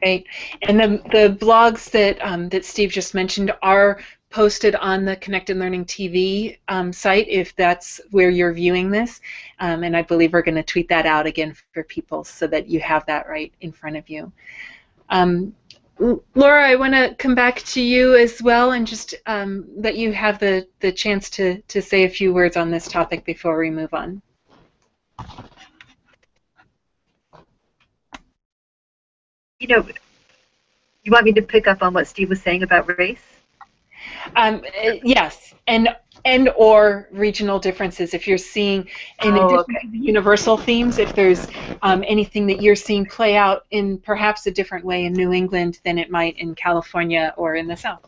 Great. 0.00 0.26
And 0.62 0.80
the, 0.80 0.88
the 1.10 1.36
blogs 1.38 1.90
that 1.90 2.18
um, 2.22 2.48
that 2.50 2.64
Steve 2.64 2.90
just 2.90 3.14
mentioned 3.14 3.52
are 3.62 4.00
posted 4.30 4.76
on 4.76 5.04
the 5.04 5.16
Connected 5.16 5.56
Learning 5.56 5.84
TV 5.84 6.58
um, 6.68 6.92
site 6.92 7.26
if 7.28 7.54
that's 7.56 8.00
where 8.10 8.30
you're 8.30 8.52
viewing 8.52 8.90
this. 8.90 9.20
Um, 9.58 9.82
and 9.82 9.96
I 9.96 10.02
believe 10.02 10.32
we're 10.32 10.42
going 10.42 10.54
to 10.54 10.62
tweet 10.62 10.88
that 10.88 11.04
out 11.04 11.26
again 11.26 11.54
for 11.72 11.82
people 11.82 12.22
so 12.24 12.46
that 12.46 12.68
you 12.68 12.80
have 12.80 13.04
that 13.06 13.28
right 13.28 13.52
in 13.60 13.72
front 13.72 13.96
of 13.96 14.08
you. 14.08 14.32
Um, 15.08 15.54
Laura, 16.34 16.66
I 16.66 16.76
want 16.76 16.94
to 16.94 17.14
come 17.18 17.34
back 17.34 17.56
to 17.56 17.80
you 17.80 18.16
as 18.16 18.40
well 18.40 18.72
and 18.72 18.86
just 18.86 19.14
um, 19.26 19.66
let 19.74 19.96
you 19.96 20.12
have 20.12 20.38
the, 20.38 20.66
the 20.78 20.92
chance 20.92 21.28
to, 21.30 21.60
to 21.62 21.82
say 21.82 22.04
a 22.04 22.08
few 22.08 22.32
words 22.32 22.56
on 22.56 22.70
this 22.70 22.88
topic 22.88 23.24
before 23.24 23.58
we 23.58 23.70
move 23.70 23.92
on. 23.92 24.22
You 29.58 29.66
know, 29.68 29.86
you 31.02 31.12
want 31.12 31.26
me 31.26 31.32
to 31.32 31.42
pick 31.42 31.66
up 31.66 31.82
on 31.82 31.92
what 31.92 32.06
Steve 32.06 32.30
was 32.30 32.40
saying 32.40 32.62
about 32.62 32.96
race? 32.96 33.39
Um, 34.36 34.62
yes, 35.02 35.54
and 35.66 35.88
and 36.24 36.50
or 36.56 37.08
regional 37.10 37.58
differences. 37.58 38.14
If 38.14 38.26
you're 38.26 38.38
seeing, 38.38 38.88
in 39.22 39.38
oh, 39.38 39.46
addition 39.46 39.76
okay. 39.76 39.86
to 39.86 39.90
the 39.90 39.98
universal 39.98 40.56
themes, 40.56 40.98
if 40.98 41.14
there's 41.14 41.46
um, 41.82 42.04
anything 42.06 42.46
that 42.48 42.60
you're 42.60 42.76
seeing 42.76 43.06
play 43.06 43.36
out 43.36 43.66
in 43.70 43.98
perhaps 43.98 44.46
a 44.46 44.50
different 44.50 44.84
way 44.84 45.04
in 45.04 45.12
New 45.12 45.32
England 45.32 45.80
than 45.84 45.98
it 45.98 46.10
might 46.10 46.38
in 46.38 46.54
California 46.54 47.32
or 47.36 47.54
in 47.54 47.66
the 47.66 47.76
South. 47.76 48.06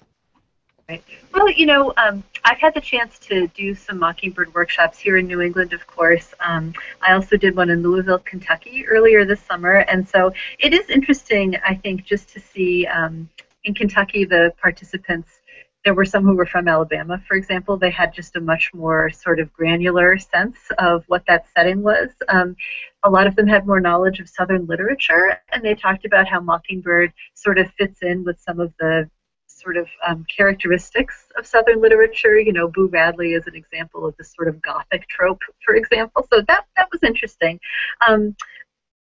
Right. 0.88 1.02
Well, 1.32 1.48
you 1.50 1.64
know, 1.64 1.92
um, 1.96 2.24
I've 2.44 2.58
had 2.58 2.74
the 2.74 2.80
chance 2.80 3.18
to 3.20 3.46
do 3.48 3.74
some 3.74 3.98
Mockingbird 3.98 4.52
workshops 4.52 4.98
here 4.98 5.16
in 5.16 5.26
New 5.26 5.40
England, 5.40 5.72
of 5.72 5.86
course. 5.86 6.34
Um, 6.40 6.74
I 7.00 7.12
also 7.12 7.36
did 7.36 7.56
one 7.56 7.70
in 7.70 7.82
Louisville, 7.82 8.18
Kentucky 8.18 8.84
earlier 8.86 9.24
this 9.24 9.40
summer, 9.40 9.76
and 9.88 10.06
so 10.06 10.32
it 10.58 10.74
is 10.74 10.90
interesting, 10.90 11.56
I 11.64 11.76
think, 11.76 12.04
just 12.04 12.28
to 12.30 12.40
see 12.40 12.86
um, 12.86 13.28
in 13.64 13.74
Kentucky 13.74 14.24
the 14.24 14.52
participants 14.60 15.40
there 15.84 15.94
were 15.94 16.04
some 16.04 16.24
who 16.24 16.34
were 16.34 16.46
from 16.46 16.68
Alabama, 16.68 17.20
for 17.26 17.36
example. 17.36 17.76
They 17.76 17.90
had 17.90 18.14
just 18.14 18.36
a 18.36 18.40
much 18.40 18.70
more 18.72 19.10
sort 19.10 19.40
of 19.40 19.52
granular 19.52 20.16
sense 20.18 20.58
of 20.78 21.04
what 21.08 21.24
that 21.26 21.46
setting 21.54 21.82
was. 21.82 22.10
Um, 22.28 22.54
a 23.02 23.10
lot 23.10 23.26
of 23.26 23.34
them 23.34 23.48
had 23.48 23.66
more 23.66 23.80
knowledge 23.80 24.20
of 24.20 24.28
Southern 24.28 24.66
literature, 24.66 25.40
and 25.52 25.64
they 25.64 25.74
talked 25.74 26.04
about 26.04 26.28
how 26.28 26.40
Mockingbird 26.40 27.12
sort 27.34 27.58
of 27.58 27.70
fits 27.72 28.02
in 28.02 28.22
with 28.24 28.40
some 28.40 28.60
of 28.60 28.72
the 28.78 29.10
sort 29.46 29.76
of 29.76 29.88
um, 30.06 30.24
characteristics 30.34 31.26
of 31.36 31.46
Southern 31.46 31.80
literature. 31.80 32.38
You 32.38 32.52
know, 32.52 32.68
Boo 32.68 32.86
Radley 32.86 33.32
is 33.32 33.46
an 33.46 33.56
example 33.56 34.06
of 34.06 34.16
this 34.16 34.32
sort 34.34 34.48
of 34.48 34.62
Gothic 34.62 35.08
trope, 35.08 35.42
for 35.64 35.74
example. 35.74 36.26
So 36.32 36.42
that 36.46 36.66
that 36.76 36.88
was 36.92 37.02
interesting. 37.02 37.58
Um, 38.06 38.36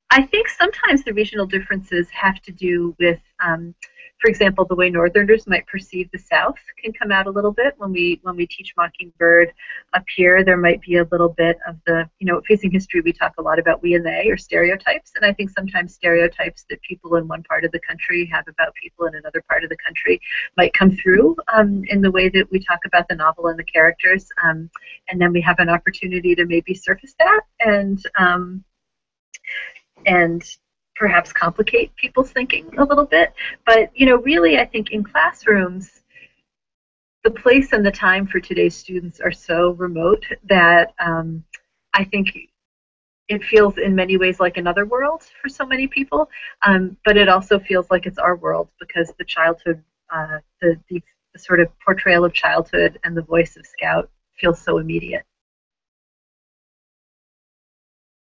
I 0.10 0.24
think 0.24 0.50
sometimes 0.50 1.04
the 1.04 1.14
regional 1.14 1.46
differences 1.46 2.10
have 2.10 2.42
to 2.44 2.52
do 2.52 2.96
with 3.00 3.20
um, 3.44 3.74
for 4.22 4.30
example, 4.30 4.66
the 4.66 4.76
way 4.76 4.90
Northerners 4.92 5.48
might 5.48 5.66
perceive 5.66 6.10
the 6.12 6.20
South 6.20 6.56
can 6.82 6.94
come 6.94 7.12
out 7.12 7.26
a 7.26 7.32
little 7.32 7.52
bit 7.52 7.74
when 7.78 7.92
we 7.92 8.20
when 8.22 8.36
we 8.36 8.46
teach 8.46 8.74
Mockingbird 8.78 9.52
up 9.94 10.04
here. 10.16 10.44
There 10.44 10.58
might 10.58 10.80
be 10.82 10.98
a 10.98 11.08
little 11.12 11.30
bit 11.30 11.58
of 11.68 11.78
the 11.88 12.08
you 12.20 12.28
know 12.28 12.40
facing 12.48 12.72
history. 12.72 13.02
We 13.02 13.14
talk 13.14 13.34
a 13.40 13.42
lot 13.42 13.58
about 13.58 13.82
we 13.82 13.96
and 13.96 14.06
they 14.06 14.28
or 14.30 14.38
stereotypes, 14.38 15.14
and 15.16 15.26
I 15.26 15.34
think 15.34 15.50
sometimes 15.50 15.96
stereotypes 15.96 16.66
that 16.70 16.80
people 16.84 17.16
in 17.16 17.28
one 17.28 17.42
part 17.44 17.66
of 17.66 17.72
the 17.72 17.80
country 17.80 18.30
have 18.32 18.48
about 18.48 18.76
people 18.76 19.08
in 19.08 19.16
another 19.16 19.44
part 19.50 19.64
of 19.64 19.72
the 19.72 19.78
country 19.84 20.22
might 20.56 20.74
come 20.74 20.92
through 20.92 21.36
um, 21.52 21.84
in 21.88 22.02
the 22.02 22.12
way 22.12 22.30
that 22.30 22.52
we 22.52 22.60
talk 22.64 22.80
about 22.86 23.08
the 23.08 23.16
novel 23.16 23.48
and 23.48 23.58
the 23.58 23.64
characters, 23.64 24.28
um, 24.44 24.70
and 25.10 25.20
then 25.20 25.34
we 25.34 25.42
have 25.42 25.58
an 25.58 25.70
opportunity 25.70 26.36
to 26.36 26.46
maybe 26.46 26.76
surface 26.76 27.16
that 27.18 27.42
and 27.60 28.04
um, 28.20 28.64
and 30.06 30.44
perhaps 31.02 31.34
complicate 31.34 31.94
people's 31.96 32.30
thinking 32.30 32.72
a 32.78 32.84
little 32.86 33.08
bit. 33.08 33.34
But, 33.66 33.90
you 33.96 34.06
know, 34.06 34.18
really, 34.18 34.60
I 34.60 34.66
think 34.66 34.92
in 34.92 35.04
classrooms, 35.04 36.04
the 37.24 37.32
place 37.32 37.74
and 37.74 37.84
the 37.84 37.92
time 37.92 38.28
for 38.28 38.40
today's 38.40 38.76
students 38.76 39.20
are 39.20 39.32
so 39.32 39.72
remote 39.72 40.24
that 40.48 40.94
um, 41.00 41.44
I 41.96 42.04
think 42.04 42.28
it 43.30 43.44
feels 43.44 43.80
in 43.80 43.96
many 43.96 44.16
ways 44.16 44.40
like 44.40 44.58
another 44.58 44.86
world 44.86 45.24
for 45.42 45.50
so 45.50 45.66
many 45.66 45.88
people, 45.88 46.30
um, 46.68 46.96
but 47.04 47.18
it 47.18 47.28
also 47.28 47.58
feels 47.58 47.90
like 47.90 48.06
it's 48.06 48.20
our 48.20 48.36
world 48.36 48.68
because 48.80 49.12
the 49.18 49.26
childhood, 49.26 49.84
uh, 50.14 50.38
the, 50.62 50.80
the, 50.90 51.02
the 51.34 51.40
sort 51.40 51.62
of 51.62 51.68
portrayal 51.84 52.26
of 52.26 52.32
childhood 52.32 53.00
and 53.04 53.18
the 53.18 53.24
voice 53.24 53.58
of 53.58 53.66
Scout 53.66 54.08
feels 54.40 54.62
so 54.62 54.78
immediate. 54.78 55.24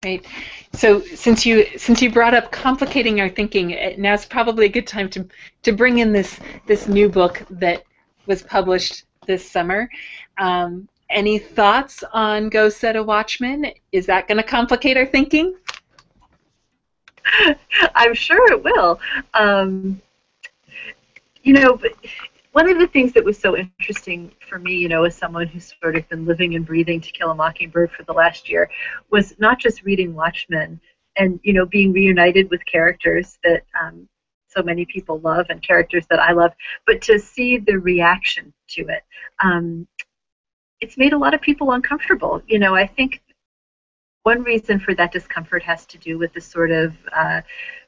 Right. 0.02 0.24
So 0.72 1.02
since 1.02 1.44
you 1.44 1.66
since 1.76 2.00
you 2.00 2.10
brought 2.10 2.32
up 2.32 2.50
complicating 2.50 3.20
our 3.20 3.28
thinking, 3.28 3.74
eh, 3.74 3.96
now's 3.98 4.24
probably 4.24 4.64
a 4.64 4.68
good 4.70 4.86
time 4.86 5.10
to 5.10 5.28
to 5.62 5.72
bring 5.72 5.98
in 5.98 6.10
this 6.10 6.40
this 6.66 6.88
new 6.88 7.06
book 7.06 7.42
that 7.50 7.84
was 8.24 8.42
published 8.42 9.04
this 9.26 9.48
summer. 9.48 9.90
Um, 10.38 10.88
any 11.10 11.38
thoughts 11.38 12.02
on 12.14 12.48
Go 12.48 12.70
Set 12.70 12.96
a 12.96 13.02
Watchman? 13.02 13.66
Is 13.92 14.06
that 14.06 14.26
going 14.26 14.38
to 14.38 14.42
complicate 14.42 14.96
our 14.96 15.04
thinking? 15.04 15.54
I'm 17.94 18.14
sure 18.14 18.52
it 18.52 18.64
will. 18.64 18.98
Um, 19.34 20.00
you 21.42 21.52
know, 21.52 21.78
one 22.52 22.68
of 22.68 22.78
the 22.78 22.86
things 22.88 23.12
that 23.12 23.24
was 23.24 23.38
so 23.38 23.56
interesting 23.56 24.32
for 24.48 24.58
me, 24.58 24.74
you 24.74 24.88
know, 24.88 25.04
as 25.04 25.16
someone 25.16 25.46
who's 25.46 25.72
sort 25.80 25.96
of 25.96 26.08
been 26.08 26.24
living 26.26 26.56
and 26.56 26.66
breathing 26.66 27.00
To 27.00 27.12
Kill 27.12 27.30
a 27.30 27.34
Mockingbird 27.34 27.92
for 27.92 28.02
the 28.02 28.12
last 28.12 28.48
year, 28.48 28.70
was 29.10 29.34
not 29.38 29.58
just 29.58 29.84
reading 29.84 30.14
Watchman 30.14 30.80
and, 31.16 31.38
you 31.42 31.52
know, 31.52 31.66
being 31.66 31.92
reunited 31.92 32.50
with 32.50 32.64
characters 32.66 33.38
that 33.44 33.62
um, 33.80 34.08
so 34.48 34.62
many 34.62 34.84
people 34.84 35.20
love 35.20 35.46
and 35.48 35.62
characters 35.62 36.06
that 36.10 36.18
I 36.18 36.32
love, 36.32 36.52
but 36.86 37.00
to 37.02 37.18
see 37.18 37.58
the 37.58 37.76
reaction 37.76 38.52
to 38.70 38.82
it. 38.88 39.02
Um, 39.42 39.86
it's 40.80 40.96
made 40.96 41.12
a 41.12 41.18
lot 41.18 41.34
of 41.34 41.40
people 41.40 41.72
uncomfortable. 41.72 42.42
You 42.46 42.58
know, 42.58 42.74
I 42.74 42.86
think 42.86 43.22
one 44.22 44.42
reason 44.42 44.80
for 44.80 44.94
that 44.94 45.12
discomfort 45.12 45.62
has 45.62 45.86
to 45.86 45.98
do 45.98 46.18
with 46.18 46.32
the 46.32 46.40
sort 46.40 46.70
of 46.70 46.94
uh, 47.14 47.42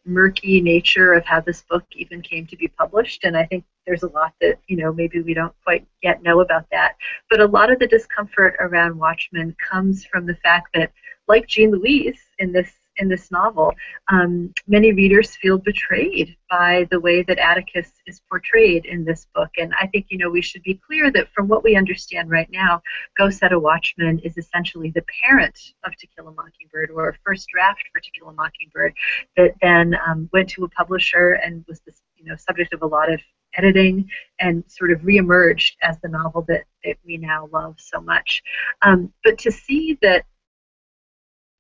murky 0.05 0.61
nature 0.61 1.15
of 1.15 1.25
how 1.25 1.41
this 1.41 1.63
book 1.63 1.85
even 1.93 2.23
came 2.23 2.47
to 2.47 2.57
be 2.57 2.69
published. 2.69 3.25
And 3.25 3.37
I 3.37 3.45
think 3.47 3.65
there's 3.87 4.03
a 4.03 4.09
lot 4.09 4.33
that, 4.41 4.59
you 4.67 4.77
know, 4.77 4.93
maybe 4.93 5.21
we 5.21 5.35
don't 5.35 5.55
quite 5.65 5.87
yet 6.03 6.23
know 6.23 6.41
about 6.41 6.67
that. 6.71 6.97
But 7.31 7.41
a 7.41 7.47
lot 7.47 7.73
of 7.73 7.79
the 7.79 7.87
discomfort 7.87 8.57
around 8.61 8.99
Watchman 8.99 9.57
comes 9.71 10.05
from 10.05 10.27
the 10.27 10.37
fact 10.37 10.69
that, 10.75 10.93
like 11.29 11.47
Jean 11.47 11.71
Louise 11.71 12.21
in 12.39 12.53
this 12.53 12.73
in 12.99 13.09
this 13.09 13.31
novel, 13.31 13.73
um, 14.09 14.53
many 14.67 14.93
readers 14.93 15.35
feel 15.37 15.59
betrayed 15.59 16.37
by 16.51 16.87
the 16.91 17.01
way 17.01 17.23
that 17.23 17.39
Atticus 17.39 17.91
is 18.07 18.21
portrayed 18.29 18.85
in 18.85 19.05
this 19.05 19.27
book. 19.35 19.51
And 19.59 19.73
I 19.81 19.87
think, 19.87 20.07
you 20.11 20.19
know, 20.19 20.29
we 20.29 20.43
should 20.43 20.63
be 20.63 20.81
clear 20.87 21.11
that 21.13 21.29
from 21.35 21.49
what 21.49 21.65
we 21.65 21.77
understand 21.77 22.31
right 22.31 22.49
now, 22.51 22.83
Go 23.17 23.31
Set 23.31 23.53
a 23.53 23.59
Watchman 23.59 24.19
is 24.21 24.37
essentially 24.37 24.91
the 24.91 25.05
parent 25.25 25.59
of 25.85 25.97
To 25.97 26.07
Kill 26.15 26.29
a 26.29 26.33
Mockingbird, 26.33 26.91
or 26.91 27.09
a 27.09 27.15
first 27.25 27.49
draft 27.49 27.83
for 27.93 28.01
To 28.01 28.11
Kill 28.19 28.29
a 28.29 28.35
Mockingbird, 28.35 28.95
that 29.37 29.55
then 29.63 29.97
um, 30.07 30.29
went 30.33 30.51
to 30.51 30.65
a 30.65 30.69
publisher 30.69 31.33
and 31.33 31.65
was 31.67 31.81
this 31.81 32.03
you 32.17 32.25
know 32.25 32.37
subject 32.37 32.73
of 32.73 32.83
a 32.83 32.87
lot 32.87 33.13
of 33.13 33.21
editing 33.57 34.09
and 34.41 34.65
sort 34.67 34.91
of 34.91 35.01
reemerged 35.01 35.73
as 35.83 35.99
the 36.01 36.09
novel 36.09 36.43
that, 36.49 36.65
that 36.85 36.97
we 37.05 37.17
now 37.17 37.49
love 37.53 37.77
so 37.79 38.01
much. 38.01 38.43
Um, 38.83 39.13
but 39.25 39.39
to 39.39 39.51
see 39.51 39.99
that 40.03 40.25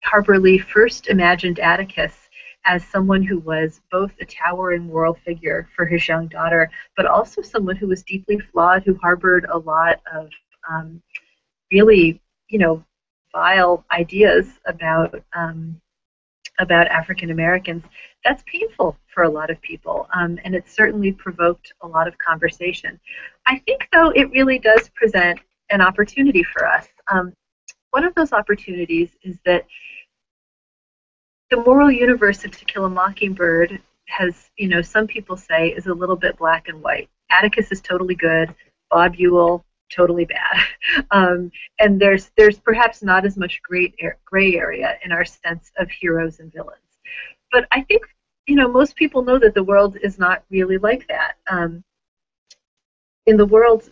Harper 0.02 0.38
Lee 0.38 0.58
first 0.58 1.08
imagined 1.08 1.60
Atticus 1.60 2.28
as 2.64 2.84
someone 2.84 3.22
who 3.22 3.40
was 3.40 3.80
both 3.90 4.12
a 4.20 4.24
towering 4.24 4.86
moral 4.86 5.14
figure 5.14 5.68
for 5.74 5.84
his 5.84 6.06
young 6.06 6.28
daughter, 6.28 6.70
but 6.96 7.06
also 7.06 7.42
someone 7.42 7.76
who 7.76 7.88
was 7.88 8.02
deeply 8.02 8.38
flawed, 8.38 8.82
who 8.84 8.94
harbored 9.02 9.46
a 9.50 9.58
lot 9.58 10.00
of 10.12 10.28
um, 10.70 11.02
really, 11.72 12.20
you 12.48 12.58
know, 12.58 12.84
vile 13.32 13.84
ideas 13.90 14.60
about 14.66 15.22
um, 15.34 15.80
about 16.58 16.86
African 16.88 17.30
Americans. 17.30 17.82
That's 18.24 18.42
painful 18.46 18.96
for 19.12 19.24
a 19.24 19.28
lot 19.28 19.50
of 19.50 19.60
people, 19.62 20.08
um, 20.14 20.38
and 20.44 20.54
it 20.54 20.68
certainly 20.68 21.12
provoked 21.12 21.72
a 21.82 21.88
lot 21.88 22.06
of 22.06 22.16
conversation. 22.18 23.00
I 23.46 23.58
think, 23.60 23.88
though, 23.92 24.10
it 24.10 24.30
really 24.30 24.58
does 24.58 24.88
present 24.94 25.40
an 25.70 25.80
opportunity 25.80 26.42
for 26.42 26.66
us. 26.66 26.86
Um, 27.10 27.32
one 27.90 28.04
of 28.04 28.14
those 28.14 28.32
opportunities 28.32 29.10
is 29.22 29.38
that 29.44 29.66
the 31.50 31.56
moral 31.58 31.90
universe 31.90 32.44
of 32.44 32.50
To 32.52 32.64
Kill 32.64 32.86
a 32.86 32.90
Mockingbird 32.90 33.80
has, 34.06 34.50
you 34.56 34.68
know, 34.68 34.82
some 34.82 35.06
people 35.06 35.36
say 35.36 35.68
is 35.68 35.86
a 35.86 35.94
little 35.94 36.16
bit 36.16 36.38
black 36.38 36.68
and 36.68 36.82
white. 36.82 37.08
Atticus 37.30 37.72
is 37.72 37.80
totally 37.80 38.14
good. 38.14 38.54
Bob 38.90 39.16
Ewell 39.16 39.64
totally 39.94 40.24
bad. 40.24 40.56
Um, 41.10 41.50
and 41.78 42.00
there's 42.00 42.30
there's 42.36 42.58
perhaps 42.58 43.02
not 43.02 43.24
as 43.24 43.36
much 43.36 43.62
great 43.62 43.94
gray 44.24 44.56
area 44.56 44.98
in 45.04 45.12
our 45.12 45.24
sense 45.24 45.70
of 45.78 45.90
heroes 45.90 46.40
and 46.40 46.52
villains. 46.52 46.98
But 47.50 47.66
I 47.72 47.82
think 47.82 48.02
you 48.46 48.56
know 48.56 48.68
most 48.68 48.96
people 48.96 49.22
know 49.22 49.38
that 49.38 49.54
the 49.54 49.62
world 49.62 49.96
is 50.02 50.18
not 50.18 50.44
really 50.50 50.78
like 50.78 51.06
that. 51.08 51.36
Um, 51.50 51.84
in 53.26 53.36
the 53.36 53.46
world, 53.46 53.90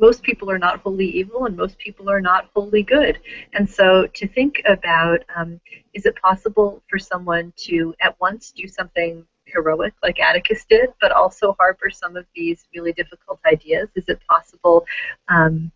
most 0.00 0.22
people 0.22 0.50
are 0.50 0.58
not 0.58 0.80
wholly 0.80 1.06
evil 1.06 1.44
and 1.44 1.56
most 1.56 1.78
people 1.78 2.08
are 2.08 2.20
not 2.20 2.48
wholly 2.54 2.82
good. 2.82 3.18
And 3.52 3.68
so 3.68 4.06
to 4.14 4.26
think 4.26 4.62
about 4.66 5.20
um, 5.36 5.60
is 5.92 6.06
it 6.06 6.16
possible 6.16 6.82
for 6.88 6.98
someone 6.98 7.52
to 7.68 7.94
at 8.00 8.18
once 8.20 8.50
do 8.50 8.66
something 8.66 9.26
heroic 9.52 9.94
like 10.02 10.20
Atticus 10.20 10.64
did, 10.68 10.90
but 11.00 11.12
also 11.12 11.56
harbor 11.58 11.90
some 11.90 12.16
of 12.16 12.26
these 12.34 12.66
really 12.74 12.92
difficult 12.92 13.40
ideas? 13.46 13.88
Is 13.94 14.04
it 14.08 14.20
possible? 14.28 14.86
Um, 15.28 15.72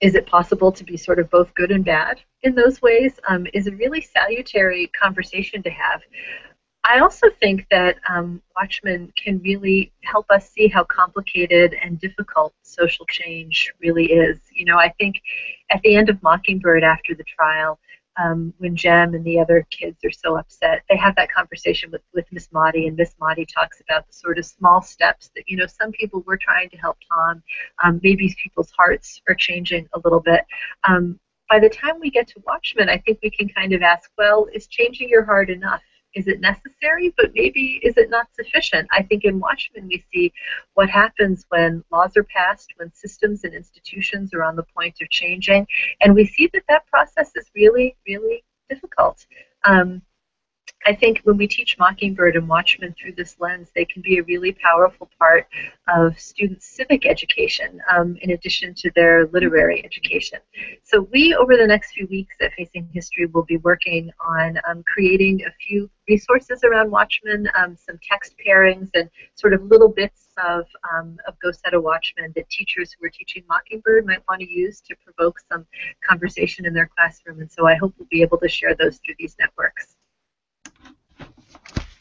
is 0.00 0.14
it 0.14 0.26
possible 0.26 0.72
to 0.72 0.84
be 0.84 0.96
sort 0.96 1.18
of 1.18 1.28
both 1.30 1.54
good 1.54 1.70
and 1.70 1.84
bad 1.84 2.20
in 2.42 2.54
those 2.54 2.80
ways? 2.80 3.20
Um, 3.28 3.46
is 3.52 3.66
a 3.66 3.72
really 3.72 4.00
salutary 4.00 4.86
conversation 4.88 5.62
to 5.62 5.70
have. 5.70 6.00
I 6.84 7.00
also 7.00 7.28
think 7.40 7.66
that 7.70 7.96
um, 8.08 8.40
Watchman 8.56 9.12
can 9.22 9.38
really 9.40 9.92
help 10.02 10.26
us 10.30 10.48
see 10.50 10.66
how 10.66 10.84
complicated 10.84 11.76
and 11.82 12.00
difficult 12.00 12.54
social 12.62 13.04
change 13.06 13.72
really 13.80 14.06
is. 14.06 14.38
You 14.54 14.64
know, 14.64 14.78
I 14.78 14.88
think 14.98 15.20
at 15.70 15.82
the 15.82 15.94
end 15.94 16.08
of 16.08 16.22
Mockingbird 16.22 16.82
after 16.82 17.14
the 17.14 17.24
trial, 17.24 17.78
um, 18.20 18.52
when 18.58 18.76
Jem 18.76 19.14
and 19.14 19.24
the 19.24 19.38
other 19.38 19.66
kids 19.70 19.98
are 20.04 20.10
so 20.10 20.36
upset, 20.36 20.82
they 20.88 20.96
have 20.96 21.16
that 21.16 21.32
conversation 21.32 21.90
with, 21.90 22.02
with 22.14 22.26
Miss 22.30 22.48
Maudie, 22.52 22.86
and 22.86 22.96
Miss 22.96 23.14
Maudie 23.20 23.46
talks 23.46 23.80
about 23.80 24.06
the 24.06 24.12
sort 24.12 24.38
of 24.38 24.44
small 24.44 24.82
steps 24.82 25.30
that, 25.34 25.44
you 25.46 25.56
know, 25.56 25.66
some 25.66 25.92
people 25.92 26.22
were 26.26 26.36
trying 26.36 26.68
to 26.70 26.76
help 26.76 26.98
Tom. 27.12 27.42
Um, 27.82 28.00
maybe 28.02 28.34
people's 28.42 28.72
hearts 28.76 29.22
are 29.28 29.34
changing 29.34 29.88
a 29.94 30.00
little 30.04 30.20
bit. 30.20 30.42
Um, 30.86 31.18
by 31.48 31.58
the 31.58 31.68
time 31.68 31.98
we 32.00 32.10
get 32.10 32.28
to 32.28 32.42
Watchman, 32.46 32.88
I 32.88 32.98
think 32.98 33.18
we 33.22 33.30
can 33.30 33.48
kind 33.48 33.72
of 33.72 33.82
ask, 33.82 34.10
well, 34.18 34.46
is 34.52 34.66
changing 34.66 35.08
your 35.08 35.24
heart 35.24 35.50
enough? 35.50 35.82
Is 36.14 36.26
it 36.26 36.40
necessary, 36.40 37.14
but 37.16 37.30
maybe 37.34 37.80
is 37.82 37.96
it 37.96 38.10
not 38.10 38.26
sufficient? 38.34 38.88
I 38.92 39.02
think 39.02 39.24
in 39.24 39.38
Watchman 39.38 39.86
we 39.86 40.04
see 40.12 40.32
what 40.74 40.90
happens 40.90 41.46
when 41.50 41.84
laws 41.92 42.16
are 42.16 42.24
passed, 42.24 42.72
when 42.76 42.92
systems 42.94 43.44
and 43.44 43.54
institutions 43.54 44.34
are 44.34 44.42
on 44.42 44.56
the 44.56 44.66
point 44.76 44.96
of 45.00 45.08
changing, 45.10 45.66
and 46.00 46.14
we 46.14 46.26
see 46.26 46.48
that 46.52 46.64
that 46.68 46.86
process 46.86 47.30
is 47.36 47.50
really, 47.54 47.96
really 48.06 48.42
difficult. 48.68 49.24
Um, 49.64 50.02
I 50.86 50.94
think 50.94 51.20
when 51.24 51.36
we 51.36 51.46
teach 51.46 51.76
Mockingbird 51.78 52.36
and 52.36 52.48
Watchman 52.48 52.94
through 52.94 53.12
this 53.12 53.36
lens, 53.38 53.70
they 53.74 53.84
can 53.84 54.00
be 54.00 54.18
a 54.18 54.22
really 54.22 54.52
powerful 54.52 55.10
part 55.18 55.46
of 55.88 56.18
students' 56.18 56.66
civic 56.66 57.04
education 57.04 57.82
um, 57.92 58.16
in 58.22 58.30
addition 58.30 58.72
to 58.74 58.90
their 58.96 59.26
literary 59.26 59.84
education. 59.84 60.38
So 60.82 61.02
we, 61.12 61.34
over 61.34 61.58
the 61.58 61.66
next 61.66 61.92
few 61.92 62.06
weeks 62.06 62.34
at 62.40 62.54
Facing 62.54 62.88
History, 62.94 63.26
will 63.26 63.44
be 63.44 63.58
working 63.58 64.10
on 64.26 64.58
um, 64.66 64.82
creating 64.84 65.42
a 65.46 65.50
few 65.68 65.90
resources 66.08 66.64
around 66.64 66.90
Watchman, 66.90 67.46
um, 67.56 67.76
some 67.76 67.98
text 68.10 68.34
pairings, 68.44 68.88
and 68.94 69.10
sort 69.34 69.52
of 69.52 69.62
little 69.64 69.88
bits 69.88 70.28
of, 70.38 70.64
um, 70.94 71.18
of 71.28 71.38
Go 71.40 71.50
Set 71.52 71.74
a 71.74 71.80
Watchman 71.80 72.32
that 72.36 72.48
teachers 72.48 72.92
who 72.92 73.06
are 73.06 73.10
teaching 73.10 73.44
Mockingbird 73.50 74.06
might 74.06 74.22
want 74.26 74.40
to 74.40 74.50
use 74.50 74.80
to 74.80 74.96
provoke 75.04 75.40
some 75.52 75.66
conversation 76.08 76.64
in 76.64 76.72
their 76.72 76.88
classroom. 76.96 77.40
And 77.40 77.52
so 77.52 77.66
I 77.66 77.74
hope 77.74 77.94
we'll 77.98 78.08
be 78.10 78.22
able 78.22 78.38
to 78.38 78.48
share 78.48 78.74
those 78.74 78.98
through 79.04 79.16
these 79.18 79.36
networks. 79.38 79.98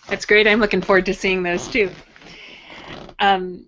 That's 0.10 0.26
great. 0.26 0.47
I'm 0.47 0.60
looking 0.60 0.82
forward 0.82 1.05
to 1.05 1.14
seeing 1.14 1.43
those 1.43 1.68
too. 1.68 1.91
Um, 3.20 3.66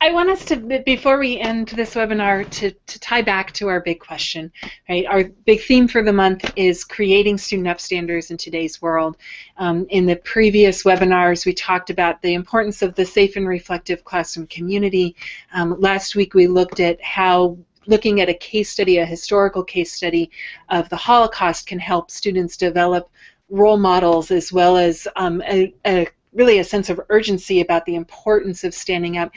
I, 0.00 0.12
want 0.12 0.30
us 0.30 0.44
to, 0.46 0.56
before 0.84 1.18
we 1.18 1.38
end 1.38 1.68
this 1.68 1.94
webinar, 1.94 2.48
to, 2.50 2.70
to 2.70 3.00
tie 3.00 3.22
back 3.22 3.52
to 3.52 3.68
our 3.68 3.80
big 3.80 4.00
question. 4.00 4.52
Right, 4.88 5.06
our 5.06 5.24
big 5.24 5.62
theme 5.62 5.88
for 5.88 6.02
the 6.02 6.12
month 6.12 6.52
is 6.56 6.84
creating 6.84 7.38
student 7.38 7.68
upstanders 7.68 8.30
in 8.30 8.36
today's 8.36 8.82
world. 8.82 9.16
Um, 9.56 9.86
in 9.90 10.06
the 10.06 10.16
previous 10.16 10.82
webinars, 10.82 11.46
we 11.46 11.54
talked 11.54 11.90
about 11.90 12.20
the 12.20 12.34
importance 12.34 12.82
of 12.82 12.94
the 12.94 13.06
safe 13.06 13.36
and 13.36 13.46
reflective 13.46 14.04
classroom 14.04 14.48
community. 14.48 15.16
Um, 15.52 15.80
last 15.80 16.16
week, 16.16 16.34
we 16.34 16.46
looked 16.46 16.80
at 16.80 17.00
how 17.02 17.56
looking 17.86 18.20
at 18.20 18.28
a 18.28 18.34
case 18.34 18.70
study, 18.70 18.98
a 18.98 19.06
historical 19.06 19.64
case 19.64 19.92
study 19.92 20.30
of 20.68 20.88
the 20.88 20.96
Holocaust, 20.96 21.66
can 21.66 21.78
help 21.78 22.10
students 22.10 22.56
develop 22.56 23.10
role 23.50 23.76
models 23.76 24.30
as 24.30 24.52
well 24.52 24.76
as 24.76 25.06
um, 25.16 25.42
a, 25.42 25.74
a, 25.86 26.08
really 26.32 26.58
a 26.60 26.64
sense 26.64 26.88
of 26.88 27.00
urgency 27.08 27.60
about 27.60 27.84
the 27.84 27.96
importance 27.96 28.64
of 28.64 28.72
standing 28.72 29.18
up. 29.18 29.32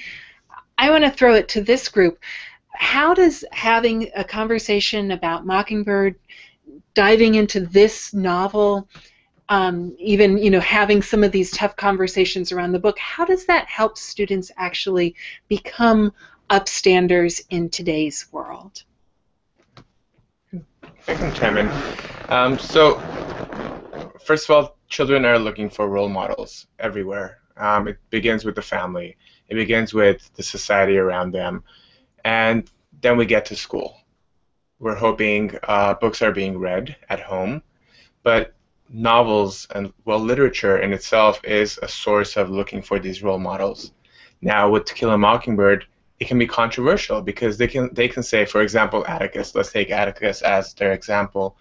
I 0.77 0.89
want 0.89 1.03
to 1.03 1.11
throw 1.11 1.33
it 1.35 1.47
to 1.49 1.61
this 1.61 1.89
group. 1.89 2.19
How 2.73 3.13
does 3.13 3.43
having 3.51 4.09
a 4.15 4.23
conversation 4.23 5.11
about 5.11 5.45
Mockingbird, 5.45 6.15
diving 6.93 7.35
into 7.35 7.61
this 7.61 8.13
novel, 8.13 8.87
um, 9.49 9.95
even 9.99 10.37
you 10.37 10.49
know 10.49 10.59
having 10.59 11.01
some 11.01 11.23
of 11.23 11.31
these 11.31 11.51
tough 11.51 11.75
conversations 11.75 12.51
around 12.51 12.71
the 12.71 12.79
book, 12.79 12.97
how 12.97 13.25
does 13.25 13.45
that 13.45 13.67
help 13.67 13.97
students 13.97 14.51
actually 14.57 15.15
become 15.47 16.11
upstanders 16.49 17.41
in 17.49 17.69
today's 17.69 18.27
world? 18.31 18.83
I 21.07 21.15
can 21.15 21.33
chime 21.33 21.57
in. 21.57 21.69
Um, 22.29 22.57
so 22.57 23.01
first 24.23 24.49
of 24.49 24.55
all, 24.55 24.77
children 24.87 25.25
are 25.25 25.39
looking 25.39 25.69
for 25.69 25.87
role 25.87 26.09
models 26.09 26.67
everywhere. 26.79 27.39
Um, 27.57 27.87
it 27.87 27.97
begins 28.09 28.45
with 28.45 28.55
the 28.55 28.61
family. 28.61 29.17
It 29.47 29.55
begins 29.55 29.93
with 29.93 30.31
the 30.35 30.43
society 30.43 30.97
around 30.97 31.31
them, 31.31 31.63
and 32.23 32.69
then 33.01 33.17
we 33.17 33.25
get 33.25 33.45
to 33.45 33.55
school. 33.55 33.97
We're 34.79 34.95
hoping 34.95 35.55
uh, 35.63 35.93
books 35.95 36.21
are 36.21 36.31
being 36.31 36.57
read 36.57 36.95
at 37.09 37.19
home, 37.19 37.61
but 38.23 38.53
novels 38.89 39.67
and 39.73 39.93
well, 40.05 40.19
literature 40.19 40.79
in 40.79 40.93
itself 40.93 41.43
is 41.43 41.79
a 41.81 41.87
source 41.87 42.37
of 42.37 42.49
looking 42.49 42.81
for 42.81 42.99
these 42.99 43.23
role 43.23 43.39
models. 43.39 43.91
Now, 44.41 44.69
with 44.69 44.85
To 44.85 44.93
Kill 44.93 45.11
a 45.11 45.17
Mockingbird, 45.17 45.85
it 46.19 46.27
can 46.27 46.39
be 46.39 46.47
controversial 46.47 47.21
because 47.21 47.57
they 47.57 47.67
can 47.67 47.93
they 47.93 48.07
can 48.07 48.23
say, 48.23 48.45
for 48.45 48.61
example, 48.61 49.05
Atticus. 49.07 49.55
Let's 49.55 49.71
take 49.71 49.91
Atticus 49.91 50.41
as 50.41 50.73
their 50.73 50.93
example 50.93 51.57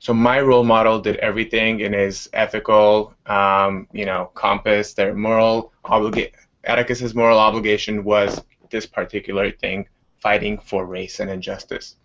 so 0.00 0.14
my 0.14 0.40
role 0.40 0.64
model 0.64 1.00
did 1.00 1.16
everything 1.16 1.80
in 1.80 1.92
his 1.92 2.30
ethical, 2.32 3.14
um, 3.26 3.88
you 3.92 4.04
know, 4.04 4.30
compass. 4.34 4.94
Their 4.94 5.14
moral 5.14 5.72
obligation, 5.84 6.32
Atticus's 6.64 7.14
moral 7.14 7.38
obligation 7.38 8.04
was 8.04 8.40
this 8.70 8.86
particular 8.86 9.50
thing, 9.50 9.88
fighting 10.20 10.58
for 10.58 10.86
race 10.86 11.18
and 11.18 11.28
injustice. 11.28 11.96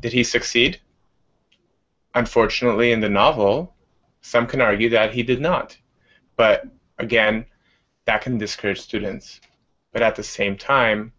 Did 0.00 0.14
he 0.14 0.24
succeed? 0.24 0.80
Unfortunately, 2.14 2.92
in 2.92 3.00
the 3.00 3.08
novel, 3.08 3.74
some 4.22 4.46
can 4.46 4.62
argue 4.62 4.88
that 4.90 5.12
he 5.12 5.22
did 5.22 5.40
not. 5.40 5.76
But 6.36 6.64
again, 6.98 7.44
that 8.06 8.22
can 8.22 8.38
discourage 8.38 8.80
students. 8.80 9.40
But 9.92 10.02
at 10.02 10.16
the 10.16 10.22
same 10.22 10.56
time, 10.56 11.12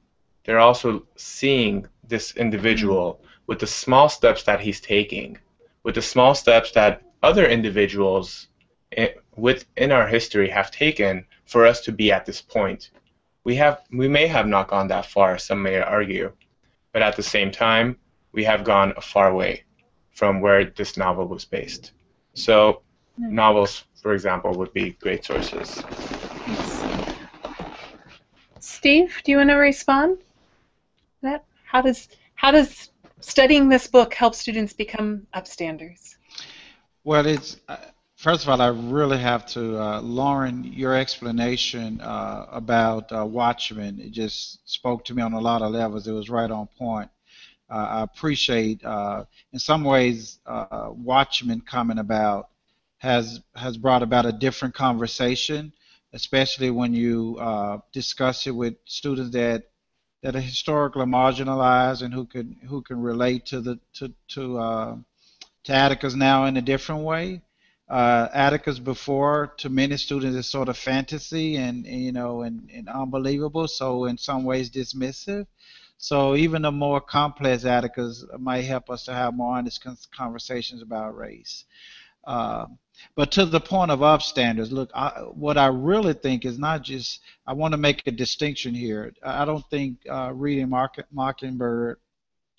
they're 0.46 0.60
also 0.60 1.06
seeing 1.16 1.86
this 2.08 2.36
individual 2.36 3.22
with 3.46 3.60
the 3.60 3.68
small 3.68 4.10
steps 4.10 4.44
that 4.44 4.62
he's 4.62 4.82
taking 4.82 5.38
with 5.84 5.96
the 5.96 6.02
small 6.02 6.36
steps 6.36 6.72
that 6.72 7.02
other 7.24 7.46
individuals 7.46 8.48
within 9.36 9.92
our 9.92 10.08
history 10.08 10.50
have 10.50 10.72
taken 10.72 11.26
for 11.46 11.66
us 11.66 11.82
to 11.82 11.92
be 11.92 12.12
at 12.12 12.26
this 12.26 12.42
point. 12.42 12.92
We 13.44 13.56
have 13.56 13.82
we 13.92 14.08
may 14.08 14.28
have 14.28 14.48
not 14.48 14.68
gone 14.68 14.88
that 14.90 15.06
far, 15.06 15.38
some 15.38 15.62
may 15.64 15.80
argue, 15.80 16.32
but 16.94 17.02
at 17.02 17.16
the 17.16 17.24
same 17.24 17.52
time, 17.52 17.98
we 18.32 18.44
have 18.44 18.64
gone 18.64 18.94
a 18.98 19.02
far 19.02 19.34
way 19.34 19.64
from 20.12 20.42
where 20.42 20.66
this 20.66 20.98
novel 20.98 21.28
was 21.28 21.46
based. 21.46 21.94
So, 22.34 22.82
mm-hmm. 23.20 23.34
novels, 23.34 23.86
for 24.02 24.14
example, 24.14 24.54
would 24.54 24.74
be 24.74 24.92
great 24.92 25.26
sources. 25.26 25.84
Steve, 28.60 29.22
do 29.24 29.32
you 29.32 29.38
want 29.38 29.50
to 29.50 29.56
respond? 29.56 30.20
That 31.22 31.44
how 31.66 31.82
does 31.82 32.10
how 32.36 32.52
does 32.52 32.92
studying 33.22 33.70
this 33.70 33.88
book 33.88 34.14
help 34.14 34.36
students 34.36 34.74
become 34.74 35.28
upstanders? 35.34 36.16
Well, 37.04 37.26
it's 37.26 37.58
uh, 37.68 37.78
first 38.16 38.44
of 38.44 38.50
all, 38.50 38.62
I 38.62 38.68
really 38.68 39.18
have 39.18 39.48
to, 39.48 39.82
uh, 39.82 40.02
Lauren, 40.02 40.64
your 40.64 40.96
explanation 40.96 42.00
uh, 42.02 42.46
about 42.52 43.12
uh, 43.12 43.26
Watchman. 43.26 44.00
It 44.00 44.12
just 44.12 44.70
spoke 44.72 45.06
to 45.06 45.16
me 45.16 45.24
on 45.24 45.34
a 45.34 45.40
lot 45.40 45.64
of 45.64 45.72
levels. 45.72 46.08
It 46.08 46.12
was 46.12 46.30
right 46.30 46.50
on 46.52 46.68
point. 46.78 47.10
Uh, 47.70 47.74
I 47.74 48.02
appreciate, 48.04 48.84
uh, 48.84 49.26
in 49.54 49.60
some 49.60 49.84
ways, 49.84 50.40
Watchman 50.46 51.62
coming 51.62 51.98
about 51.98 52.50
has 52.98 53.40
has 53.56 53.78
brought 53.78 54.04
about 54.04 54.26
a 54.28 54.32
different 54.32 54.76
conversation, 54.76 55.74
especially 56.14 56.70
when 56.70 56.94
you 56.94 57.40
discuss 57.94 58.46
it 58.46 58.52
with 58.52 58.76
students 58.86 59.32
that 59.32 59.71
that 60.22 60.36
are 60.36 60.42
historically 60.42 61.06
marginalized 61.06 62.02
and 62.02 62.14
who 62.14 62.26
can 62.26 62.58
who 62.68 62.82
can 62.82 63.02
relate 63.02 63.46
to 63.48 63.62
the 63.62 63.80
to 63.94 64.14
to 64.30 64.60
uh, 64.60 64.96
to 65.64 65.74
Atticus 65.74 66.16
now 66.16 66.46
in 66.46 66.58
a 66.58 66.62
different 66.62 67.04
way. 67.04 67.42
Uh, 67.90 68.30
Atticus 68.34 68.80
before 68.80 69.54
to 69.58 69.70
many 69.70 69.98
students 69.98 70.38
is 70.38 70.48
sort 70.48 70.70
of 70.70 70.78
fantasy 70.78 71.58
and, 71.58 71.86
and 71.86 72.02
you 72.02 72.12
know 72.12 72.42
and, 72.42 72.70
and 72.74 72.88
unbelievable, 72.88 73.68
so 73.68 74.06
in 74.06 74.18
some 74.18 74.44
ways 74.44 74.70
dismissive. 74.70 75.46
So 75.98 76.36
even 76.36 76.64
the 76.64 76.72
more 76.72 77.02
complex 77.02 77.66
Atticus 77.66 78.26
might 78.40 78.62
help 78.62 78.90
us 78.90 79.06
to 79.06 79.14
have 79.14 79.36
more 79.36 79.58
honest 79.58 79.86
conversations 80.12 80.82
about 80.82 81.16
race. 81.16 81.66
Uh, 82.24 82.66
but 83.16 83.32
to 83.34 83.46
the 83.46 83.60
point 83.60 83.92
of 83.92 84.00
upstanders, 84.00 84.72
look, 84.72 84.90
I, 84.94 85.10
what 85.34 85.58
I 85.58 85.68
really 85.68 86.14
think 86.14 86.46
is 86.46 86.58
not 86.58 86.82
just, 86.84 87.22
I 87.46 87.54
want 87.54 87.74
to 87.74 87.78
make 87.78 88.06
a 88.08 88.12
distinction 88.12 88.74
here. 88.74 89.14
I 89.24 89.46
don't 89.46 89.68
think 89.70 89.98
uh, 90.10 90.32
reading 90.34 90.70
Mockingbird 90.70 91.98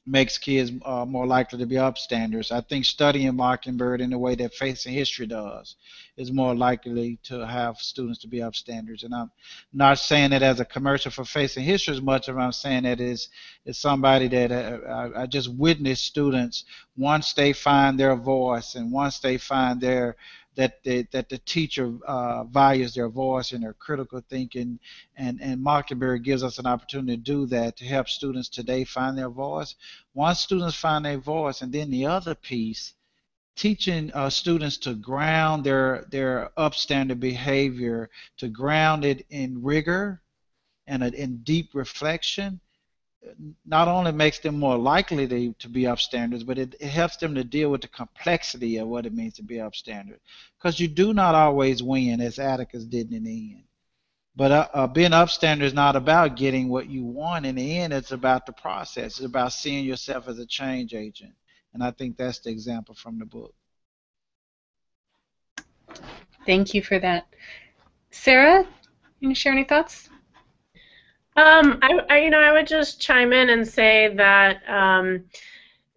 makes 0.05 0.36
kids 0.36 0.72
uh, 0.84 1.05
more 1.05 1.26
likely 1.26 1.59
to 1.61 1.66
be 1.66 1.76
upstanders. 1.76 2.50
I 2.50 2.61
think 2.61 2.84
studying 2.84 3.36
Mockingbird 3.36 4.00
in 4.00 4.11
the 4.11 4.18
way 4.18 4.34
that 4.34 4.55
Facing 4.55 4.92
History 4.92 5.26
does 5.26 5.76
is 6.16 6.32
more 6.32 6.55
likely 6.55 7.18
to 7.24 7.46
have 7.46 7.78
students 7.78 8.18
to 8.20 8.28
be 8.28 8.38
upstanders. 8.38 9.05
And 9.05 9.14
I'm 9.14 9.30
not 9.72 9.98
saying 9.98 10.30
that 10.30 10.42
as 10.42 10.59
a 10.59 10.64
commercial 10.64 11.12
for 11.12 11.24
Facing 11.24 11.64
History 11.64 11.94
as 11.94 12.03
much 12.03 12.28
as 12.28 12.36
I'm 12.36 12.53
saying 12.53 12.82
that 12.82 13.00
is 13.00 13.28
is 13.64 13.78
somebody 13.78 14.26
that 14.28 14.50
uh, 14.50 14.78
I, 14.88 15.22
I 15.22 15.26
just 15.26 15.55
witnessed 15.55 16.05
students 16.05 16.64
once 16.96 17.32
they 17.32 17.53
find 17.53 17.98
their 17.98 18.16
voice 18.16 18.74
and 18.74 18.90
once 18.90 19.20
they 19.20 19.38
find 19.38 19.80
their 19.80 20.16
that 20.55 20.82
the, 20.82 21.07
that 21.12 21.28
the 21.28 21.38
teacher 21.38 21.92
uh, 22.07 22.44
values 22.44 22.94
their 22.94 23.09
voice 23.09 23.53
and 23.53 23.62
their 23.62 23.72
critical 23.72 24.22
thinking, 24.28 24.78
and, 25.16 25.40
and 25.40 25.62
Mockingbird 25.62 26.24
gives 26.24 26.42
us 26.42 26.59
an 26.59 26.66
opportunity 26.66 27.16
to 27.16 27.22
do 27.22 27.46
that 27.46 27.76
to 27.78 27.84
help 27.84 28.09
students 28.09 28.48
today 28.48 28.84
find 28.84 29.16
their 29.16 29.30
voice. 29.30 29.74
Once 30.14 30.40
students 30.40 30.76
find 30.76 31.05
their 31.05 31.18
voice, 31.18 31.62
and 31.62 31.72
then 31.72 31.90
the 31.90 32.07
other 32.07 32.34
piece, 32.34 32.94
teaching 33.57 34.11
uh, 34.14 34.30
students 34.30 34.78
to 34.78 34.94
ground 34.94 35.64
their 35.64 36.07
their 36.11 36.50
upstanding 36.57 37.18
behavior, 37.18 38.09
to 38.38 38.48
ground 38.48 39.05
it 39.05 39.26
in 39.30 39.62
rigor 39.62 40.22
and 40.86 41.03
a, 41.03 41.12
in 41.14 41.38
deep 41.38 41.70
reflection, 41.74 42.61
not 43.64 43.89
only 43.89 44.12
makes 44.12 44.39
them 44.41 44.59
more 44.59 44.77
likely 44.77 45.27
to, 45.29 45.53
to 45.55 45.68
be 45.68 45.83
upstanders, 45.83 46.45
but 46.45 46.59
it, 46.59 46.75
it 46.81 46.89
helps 46.89 47.16
them 47.16 47.35
to 47.35 47.45
deal 47.45 47.70
with 47.70 47.83
the 47.83 47.89
complexity 47.89 48.79
of 48.79 48.89
what 48.89 49.07
it 49.07 49.14
means 49.14 49.35
to 49.35 49.43
be 49.43 49.57
upstanders. 49.57 50.18
Because 50.59 50.81
you 50.81 50.89
do 50.89 51.12
not 51.14 51.35
always 51.35 51.83
win, 51.83 52.20
as 52.20 52.39
Atticus 52.39 52.85
did 52.85 53.12
in 53.12 53.25
the 53.25 53.55
end. 53.55 53.64
But 54.35 54.51
uh, 54.51 54.68
uh, 54.73 54.87
being 54.87 55.11
upstander 55.11 55.62
is 55.62 55.75
not 55.75 55.95
about 55.95 56.37
getting 56.37 56.68
what 56.68 56.89
you 56.89 57.05
want 57.05 57.45
in 57.45 57.57
the 57.57 57.79
end. 57.79 57.93
It's 57.93 58.12
about 58.12 58.47
the 58.47 58.53
process. 58.53 59.18
It's 59.18 59.27
about 59.27 59.53
seeing 59.53 59.85
yourself 59.85 60.27
as 60.27 60.39
a 60.39 60.47
change 60.47 60.95
agent. 60.95 61.35
And 61.75 61.83
I 61.83 61.91
think 61.91 62.16
that's 62.16 62.41
the 62.41 62.51
example 62.51 62.95
from 62.95 63.18
the 63.18 63.27
book. 63.27 63.55
Thank 66.47 66.75
you 66.75 66.83
for 66.83 66.99
that. 66.99 67.27
Sarah, 68.11 68.64
can 69.20 69.29
you 69.29 69.35
share 69.35 69.53
any 69.53 69.64
thoughts? 69.64 70.09
Um, 71.37 71.78
I, 71.83 72.01
I, 72.11 72.18
you 72.18 72.30
know, 72.30 72.41
I 72.41 72.53
would 72.53 72.66
just 72.66 73.01
chime 73.01 73.33
in 73.33 73.51
and 73.51 73.66
say 73.66 74.14
that, 74.16 74.68
um, 74.68 75.24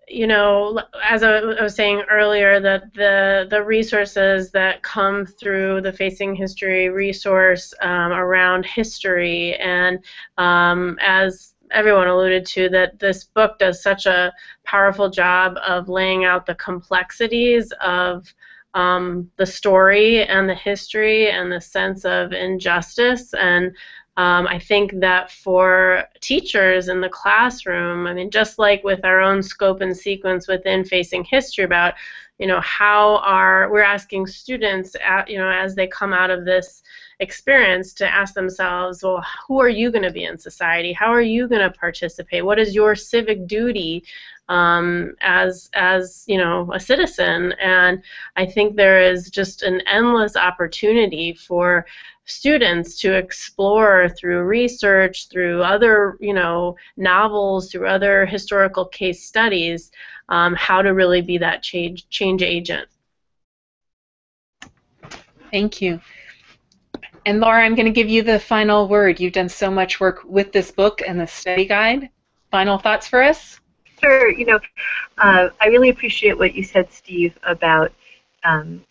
you 0.07 0.27
know, 0.27 0.81
as 1.03 1.23
I 1.23 1.41
was 1.61 1.75
saying 1.75 2.03
earlier, 2.09 2.59
that 2.61 2.93
the 2.93 3.47
the 3.49 3.63
resources 3.63 4.51
that 4.51 4.83
come 4.83 5.25
through 5.25 5.81
the 5.81 5.91
Facing 5.91 6.35
History 6.35 6.89
resource 6.89 7.73
um, 7.81 8.11
around 8.11 8.65
history, 8.65 9.55
and 9.55 9.99
um, 10.37 10.97
as 11.01 11.55
everyone 11.71 12.07
alluded 12.07 12.45
to, 12.45 12.69
that 12.69 12.99
this 12.99 13.23
book 13.25 13.57
does 13.59 13.81
such 13.81 14.05
a 14.05 14.31
powerful 14.63 15.09
job 15.09 15.57
of 15.65 15.89
laying 15.89 16.23
out 16.23 16.45
the 16.45 16.55
complexities 16.55 17.73
of 17.81 18.31
um, 18.75 19.29
the 19.37 19.45
story 19.45 20.23
and 20.23 20.47
the 20.47 20.55
history 20.55 21.31
and 21.31 21.51
the 21.51 21.61
sense 21.61 22.05
of 22.05 22.31
injustice 22.31 23.33
and 23.33 23.75
um, 24.17 24.47
I 24.47 24.59
think 24.59 24.99
that 25.01 25.29
for 25.29 26.05
teachers 26.21 26.87
in 26.87 27.01
the 27.01 27.09
classroom, 27.09 28.07
I 28.07 28.13
mean, 28.13 28.29
just 28.29 28.57
like 28.57 28.83
with 28.83 29.03
our 29.03 29.19
own 29.19 29.43
scope 29.43 29.81
and 29.81 29.95
sequence 29.95 30.47
within 30.47 30.85
Facing 30.85 31.25
History 31.25 31.65
about, 31.65 31.95
you 32.39 32.47
know, 32.47 32.61
how 32.61 33.17
are 33.17 33.69
we're 33.69 33.81
asking 33.81 34.27
students, 34.27 34.95
at, 35.05 35.29
you 35.29 35.37
know, 35.37 35.49
as 35.49 35.75
they 35.75 35.87
come 35.87 36.13
out 36.13 36.29
of 36.29 36.45
this 36.45 36.81
experience 37.19 37.93
to 37.93 38.13
ask 38.13 38.33
themselves, 38.33 39.03
well, 39.03 39.25
who 39.47 39.59
are 39.59 39.69
you 39.69 39.91
going 39.91 40.03
to 40.03 40.11
be 40.11 40.23
in 40.23 40.37
society? 40.37 40.93
How 40.93 41.07
are 41.07 41.21
you 41.21 41.47
going 41.47 41.61
to 41.61 41.77
participate? 41.77 42.45
What 42.45 42.59
is 42.59 42.73
your 42.73 42.95
civic 42.95 43.47
duty 43.47 44.05
um, 44.49 45.15
as 45.21 45.69
as 45.73 46.23
you 46.27 46.37
know 46.37 46.71
a 46.73 46.79
citizen? 46.79 47.53
And 47.53 48.01
I 48.35 48.45
think 48.45 48.75
there 48.75 49.01
is 49.01 49.29
just 49.29 49.63
an 49.63 49.81
endless 49.87 50.35
opportunity 50.35 51.33
for 51.33 51.85
students 52.25 52.99
to 53.01 53.13
explore 53.13 54.09
through 54.09 54.43
research, 54.43 55.29
through 55.29 55.61
other, 55.61 56.17
you 56.19 56.33
know, 56.33 56.75
novels, 56.97 57.71
through 57.71 57.87
other 57.87 58.25
historical 58.25 58.85
case 58.85 59.23
studies, 59.23 59.91
um, 60.29 60.55
how 60.55 60.81
to 60.81 60.93
really 60.93 61.21
be 61.21 61.37
that 61.37 61.61
change 61.61 62.09
change 62.09 62.41
agent. 62.41 62.87
Thank 65.51 65.81
you. 65.81 66.01
And 67.25 67.39
Laura, 67.39 67.63
I'm 67.63 67.75
going 67.75 67.85
to 67.87 67.91
give 67.91 68.09
you 68.09 68.21
the 68.21 68.39
final 68.39 68.87
word. 68.87 69.19
You've 69.19 69.33
done 69.33 69.49
so 69.49 69.71
much 69.71 69.99
work 69.99 70.23
with 70.25 70.51
this 70.51 70.71
book 70.71 71.01
and 71.05 71.19
the 71.19 71.25
study 71.25 71.65
guide. 71.65 72.09
Final 72.51 72.77
thoughts 72.77 73.07
for 73.07 73.23
us? 73.23 73.59
Sure. 74.01 74.29
You 74.29 74.45
know, 74.45 74.59
uh, 75.17 75.49
I 75.61 75.67
really 75.67 75.89
appreciate 75.89 76.37
what 76.37 76.53
you 76.53 76.63
said, 76.63 76.91
Steve, 76.91 77.37
about 77.43 77.91
um, 78.43 78.83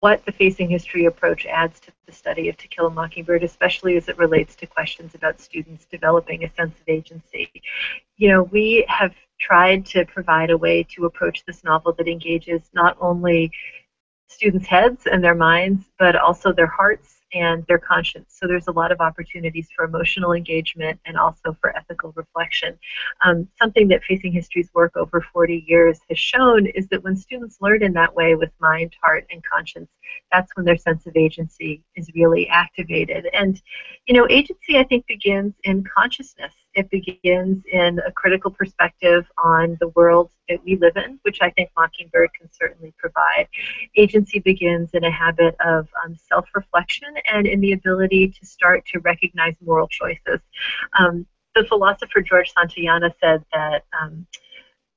what 0.00 0.24
the 0.24 0.32
facing 0.32 0.68
history 0.68 1.06
approach 1.06 1.46
adds 1.46 1.80
to 1.80 1.92
the 2.06 2.12
study 2.12 2.48
of 2.48 2.56
To 2.58 2.68
Kill 2.68 2.86
a 2.86 2.90
Mockingbird, 2.90 3.42
especially 3.42 3.96
as 3.96 4.08
it 4.08 4.18
relates 4.18 4.54
to 4.56 4.66
questions 4.66 5.14
about 5.14 5.40
students 5.40 5.86
developing 5.86 6.44
a 6.44 6.50
sense 6.54 6.78
of 6.80 6.88
agency. 6.88 7.50
You 8.16 8.28
know, 8.28 8.42
we 8.44 8.84
have 8.88 9.14
tried 9.38 9.84
to 9.86 10.04
provide 10.06 10.50
a 10.50 10.56
way 10.56 10.82
to 10.94 11.04
approach 11.06 11.44
this 11.44 11.64
novel 11.64 11.92
that 11.94 12.08
engages 12.08 12.62
not 12.72 12.96
only 13.00 13.50
students' 14.28 14.66
heads 14.66 15.06
and 15.06 15.22
their 15.22 15.34
minds, 15.34 15.84
but 15.98 16.16
also 16.16 16.52
their 16.52 16.66
hearts 16.66 17.15
and 17.36 17.64
their 17.66 17.78
conscience. 17.78 18.34
So 18.38 18.46
there's 18.46 18.68
a 18.68 18.72
lot 18.72 18.90
of 18.90 19.00
opportunities 19.00 19.68
for 19.74 19.84
emotional 19.84 20.32
engagement 20.32 20.98
and 21.04 21.18
also 21.18 21.56
for 21.60 21.76
ethical 21.76 22.12
reflection. 22.16 22.78
Um, 23.24 23.46
something 23.58 23.88
that 23.88 24.02
Facing 24.04 24.32
History's 24.32 24.70
work 24.74 24.96
over 24.96 25.20
40 25.20 25.64
years 25.68 26.00
has 26.08 26.18
shown 26.18 26.66
is 26.66 26.88
that 26.88 27.04
when 27.04 27.16
students 27.16 27.58
learn 27.60 27.82
in 27.82 27.92
that 27.92 28.14
way 28.14 28.34
with 28.34 28.50
mind, 28.60 28.94
heart, 29.02 29.26
and 29.30 29.42
conscience, 29.44 29.90
that's 30.32 30.50
when 30.56 30.64
their 30.64 30.76
sense 30.76 31.06
of 31.06 31.16
agency 31.16 31.82
is 31.94 32.10
really 32.14 32.48
activated. 32.48 33.28
And, 33.32 33.60
you 34.06 34.14
know, 34.14 34.26
agency, 34.30 34.78
I 34.78 34.84
think, 34.84 35.06
begins 35.06 35.54
in 35.64 35.84
consciousness. 35.84 36.54
It 36.76 36.90
begins 36.90 37.64
in 37.72 37.98
a 38.06 38.12
critical 38.12 38.50
perspective 38.50 39.24
on 39.42 39.78
the 39.80 39.88
world 39.88 40.30
that 40.48 40.62
we 40.64 40.76
live 40.76 40.96
in, 40.96 41.18
which 41.22 41.38
I 41.40 41.50
think 41.50 41.70
Mockingbird 41.76 42.30
can 42.38 42.48
certainly 42.52 42.94
provide. 42.98 43.48
Agency 43.96 44.38
begins 44.40 44.90
in 44.92 45.02
a 45.02 45.10
habit 45.10 45.56
of 45.64 45.88
um, 46.04 46.16
self 46.28 46.46
reflection 46.54 47.08
and 47.32 47.46
in 47.46 47.60
the 47.60 47.72
ability 47.72 48.28
to 48.38 48.46
start 48.46 48.84
to 48.92 49.00
recognize 49.00 49.56
moral 49.64 49.88
choices. 49.88 50.40
Um, 50.98 51.26
the 51.54 51.64
philosopher 51.64 52.20
George 52.20 52.52
Santayana 52.52 53.10
said 53.20 53.42
that. 53.52 53.84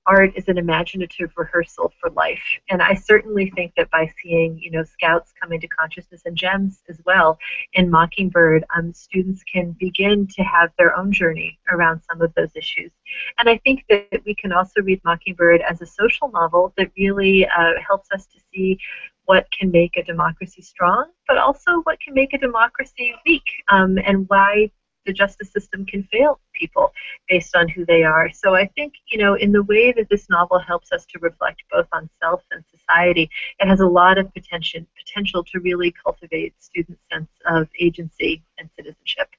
Art 0.10 0.32
is 0.36 0.47
an 0.47 0.57
imaginative 0.57 1.32
rehearsal 1.38 1.93
for 2.01 2.10
life. 2.10 2.41
And 2.72 2.82
I 2.82 2.95
certainly 2.95 3.51
think 3.55 3.74
that 3.78 3.91
by 3.91 4.12
seeing, 4.22 4.57
you 4.57 4.72
know, 4.72 4.84
Scout's 4.84 5.32
come 5.39 5.53
into 5.53 5.68
consciousness 5.68 6.24
and 6.26 6.36
Jem's 6.36 6.82
as 6.89 6.99
well 7.05 7.38
in 7.74 7.91
Mockingbird, 7.91 8.66
um, 8.76 8.91
students 8.91 9.43
can 9.43 9.76
begin 9.80 10.26
to 10.36 10.41
have 10.41 10.72
their 10.80 10.97
own 10.97 11.12
journey 11.12 11.60
around 11.72 12.01
some 12.10 12.24
of 12.24 12.34
those 12.34 12.49
issues. 12.55 12.91
And 13.38 13.47
I 13.47 13.60
think 13.60 13.86
that 13.89 14.22
we 14.26 14.34
can 14.34 14.51
also 14.51 14.82
read 14.82 14.99
Mockingbird 15.05 15.62
as 15.62 15.80
a 15.82 15.86
social 15.86 16.32
novel 16.32 16.74
that 16.78 16.91
really 16.97 17.45
uh, 17.45 17.74
helps 17.88 18.10
us 18.12 18.26
to 18.34 18.39
see 18.51 18.80
what 19.26 19.45
can 19.51 19.70
make 19.70 19.95
a 19.95 20.03
democracy 20.03 20.64
strong, 20.64 21.12
but 21.28 21.38
also 21.38 21.82
what 21.84 21.99
can 22.01 22.16
make 22.16 22.34
a 22.34 22.39
democracy 22.39 23.14
weak, 23.28 23.43
um, 23.68 23.99
and 24.03 24.28
why 24.28 24.72
the 25.05 25.14
justice 25.14 25.51
system 25.51 25.86
can 25.86 26.03
fail 26.12 26.39
people 26.60 26.91
based 27.28 27.55
on 27.55 27.68
who 27.70 27.86
they 27.86 28.03
are. 28.03 28.30
So 28.32 28.55
I 28.55 28.68
think, 28.68 28.93
you 29.12 29.18
know, 29.18 29.36
in 29.36 29.51
the 29.51 29.64
way 29.64 29.91
that 29.93 30.10
this 30.10 30.30
novel 30.30 30.60
helps 30.60 30.91
us 30.91 31.05
to 31.07 31.20
reflect 31.20 31.64
both 31.72 31.88
on 31.91 32.10
self 32.22 32.43
and 32.51 32.64
society, 32.70 33.30
it 33.60 33.68
has 33.68 33.80
a 33.80 33.88
lot 33.88 34.18
of 34.18 34.32
potential 34.34 34.82
potential 34.97 35.43
to 35.43 35.60
really 35.60 35.93
cultivate 36.03 36.53
students' 36.62 37.01
sense 37.12 37.30
of 37.45 37.68
agency 37.80 38.43
and 38.57 38.70
citizenship. 38.76 39.30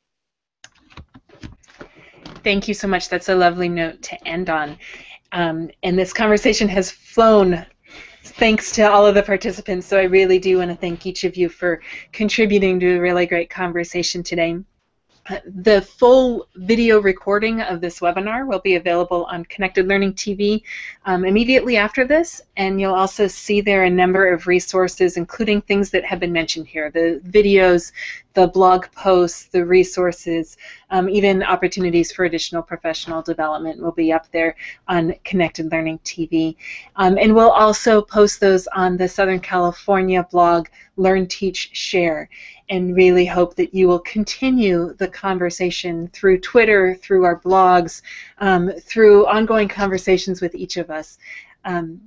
Thank 2.42 2.68
you 2.68 2.74
so 2.74 2.88
much. 2.88 3.08
That's 3.08 3.28
a 3.28 3.34
lovely 3.34 3.68
note 3.68 4.02
to 4.02 4.26
end 4.28 4.48
on. 4.48 4.78
Um, 5.32 5.70
and 5.82 5.98
this 5.98 6.12
conversation 6.12 6.68
has 6.68 6.90
flown 6.90 7.64
thanks 8.22 8.72
to 8.72 8.90
all 8.90 9.06
of 9.06 9.14
the 9.14 9.22
participants. 9.22 9.86
So 9.86 9.98
I 9.98 10.04
really 10.04 10.38
do 10.38 10.58
want 10.58 10.70
to 10.70 10.76
thank 10.76 11.06
each 11.06 11.24
of 11.24 11.36
you 11.36 11.48
for 11.48 11.80
contributing 12.12 12.80
to 12.80 12.96
a 12.96 13.00
really 13.00 13.26
great 13.26 13.50
conversation 13.50 14.22
today. 14.22 14.58
The 15.44 15.82
full 15.82 16.48
video 16.56 17.00
recording 17.00 17.60
of 17.60 17.80
this 17.80 18.00
webinar 18.00 18.46
will 18.46 18.58
be 18.58 18.76
available 18.76 19.24
on 19.26 19.44
Connected 19.44 19.86
Learning 19.86 20.12
TV 20.12 20.62
um, 21.04 21.24
immediately 21.24 21.76
after 21.76 22.06
this, 22.06 22.42
and 22.56 22.80
you'll 22.80 22.94
also 22.94 23.26
see 23.26 23.60
there 23.60 23.84
a 23.84 23.90
number 23.90 24.32
of 24.32 24.46
resources, 24.46 25.16
including 25.16 25.60
things 25.60 25.90
that 25.90 26.04
have 26.04 26.20
been 26.20 26.32
mentioned 26.32 26.66
here, 26.66 26.90
the 26.90 27.20
videos, 27.28 27.92
the 28.34 28.46
blog 28.46 28.86
posts, 28.92 29.46
the 29.46 29.64
resources, 29.64 30.56
um, 30.90 31.08
even 31.08 31.42
opportunities 31.42 32.12
for 32.12 32.24
additional 32.24 32.62
professional 32.62 33.22
development 33.22 33.80
will 33.80 33.92
be 33.92 34.12
up 34.12 34.30
there 34.30 34.56
on 34.88 35.14
Connected 35.24 35.70
Learning 35.72 35.98
TV. 36.00 36.56
Um, 36.96 37.18
and 37.18 37.34
we'll 37.34 37.50
also 37.50 38.02
post 38.02 38.40
those 38.40 38.66
on 38.68 38.96
the 38.96 39.08
Southern 39.08 39.40
California 39.40 40.26
blog 40.30 40.68
Learn, 40.96 41.26
Teach, 41.26 41.70
Share 41.72 42.28
and 42.70 42.94
really 42.94 43.26
hope 43.26 43.56
that 43.56 43.74
you 43.74 43.88
will 43.88 43.98
continue 43.98 44.94
the 44.94 45.08
conversation 45.08 46.08
through 46.08 46.38
Twitter, 46.38 46.94
through 46.94 47.24
our 47.24 47.40
blogs, 47.40 48.00
um, 48.38 48.70
through 48.80 49.26
ongoing 49.26 49.66
conversations 49.66 50.40
with 50.40 50.54
each 50.54 50.76
of 50.76 50.88
us. 50.88 51.18
Um, 51.64 52.00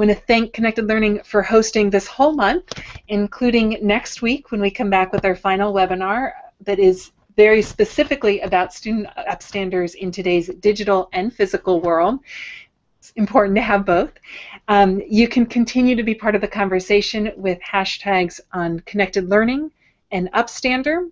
want 0.00 0.18
to 0.18 0.24
thank 0.24 0.54
Connected 0.54 0.86
Learning 0.86 1.20
for 1.24 1.42
hosting 1.42 1.90
this 1.90 2.06
whole 2.06 2.32
month, 2.32 2.72
including 3.08 3.76
next 3.82 4.22
week 4.22 4.50
when 4.50 4.58
we 4.58 4.70
come 4.70 4.88
back 4.88 5.12
with 5.12 5.26
our 5.26 5.36
final 5.36 5.74
webinar 5.74 6.32
that 6.62 6.78
is 6.78 7.12
very 7.36 7.60
specifically 7.60 8.40
about 8.40 8.72
student 8.72 9.08
upstanders 9.28 9.94
in 9.94 10.10
today's 10.10 10.48
digital 10.60 11.10
and 11.12 11.34
physical 11.34 11.82
world. 11.82 12.18
It's 12.98 13.10
important 13.16 13.56
to 13.56 13.60
have 13.60 13.84
both. 13.84 14.12
Um, 14.68 15.02
you 15.06 15.28
can 15.28 15.44
continue 15.44 15.94
to 15.96 16.02
be 16.02 16.14
part 16.14 16.34
of 16.34 16.40
the 16.40 16.48
conversation 16.48 17.32
with 17.36 17.58
hashtags 17.60 18.40
on 18.54 18.80
connected 18.80 19.28
learning 19.28 19.70
and 20.12 20.32
upstander. 20.32 21.10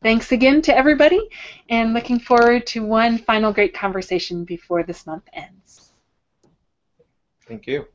Thanks 0.00 0.30
again 0.30 0.62
to 0.62 0.76
everybody, 0.76 1.18
and 1.68 1.92
looking 1.92 2.20
forward 2.20 2.68
to 2.68 2.84
one 2.84 3.18
final 3.18 3.52
great 3.52 3.74
conversation 3.74 4.44
before 4.44 4.84
this 4.84 5.04
month 5.06 5.24
ends. 5.32 5.90
Thank 7.48 7.66
you. 7.66 7.88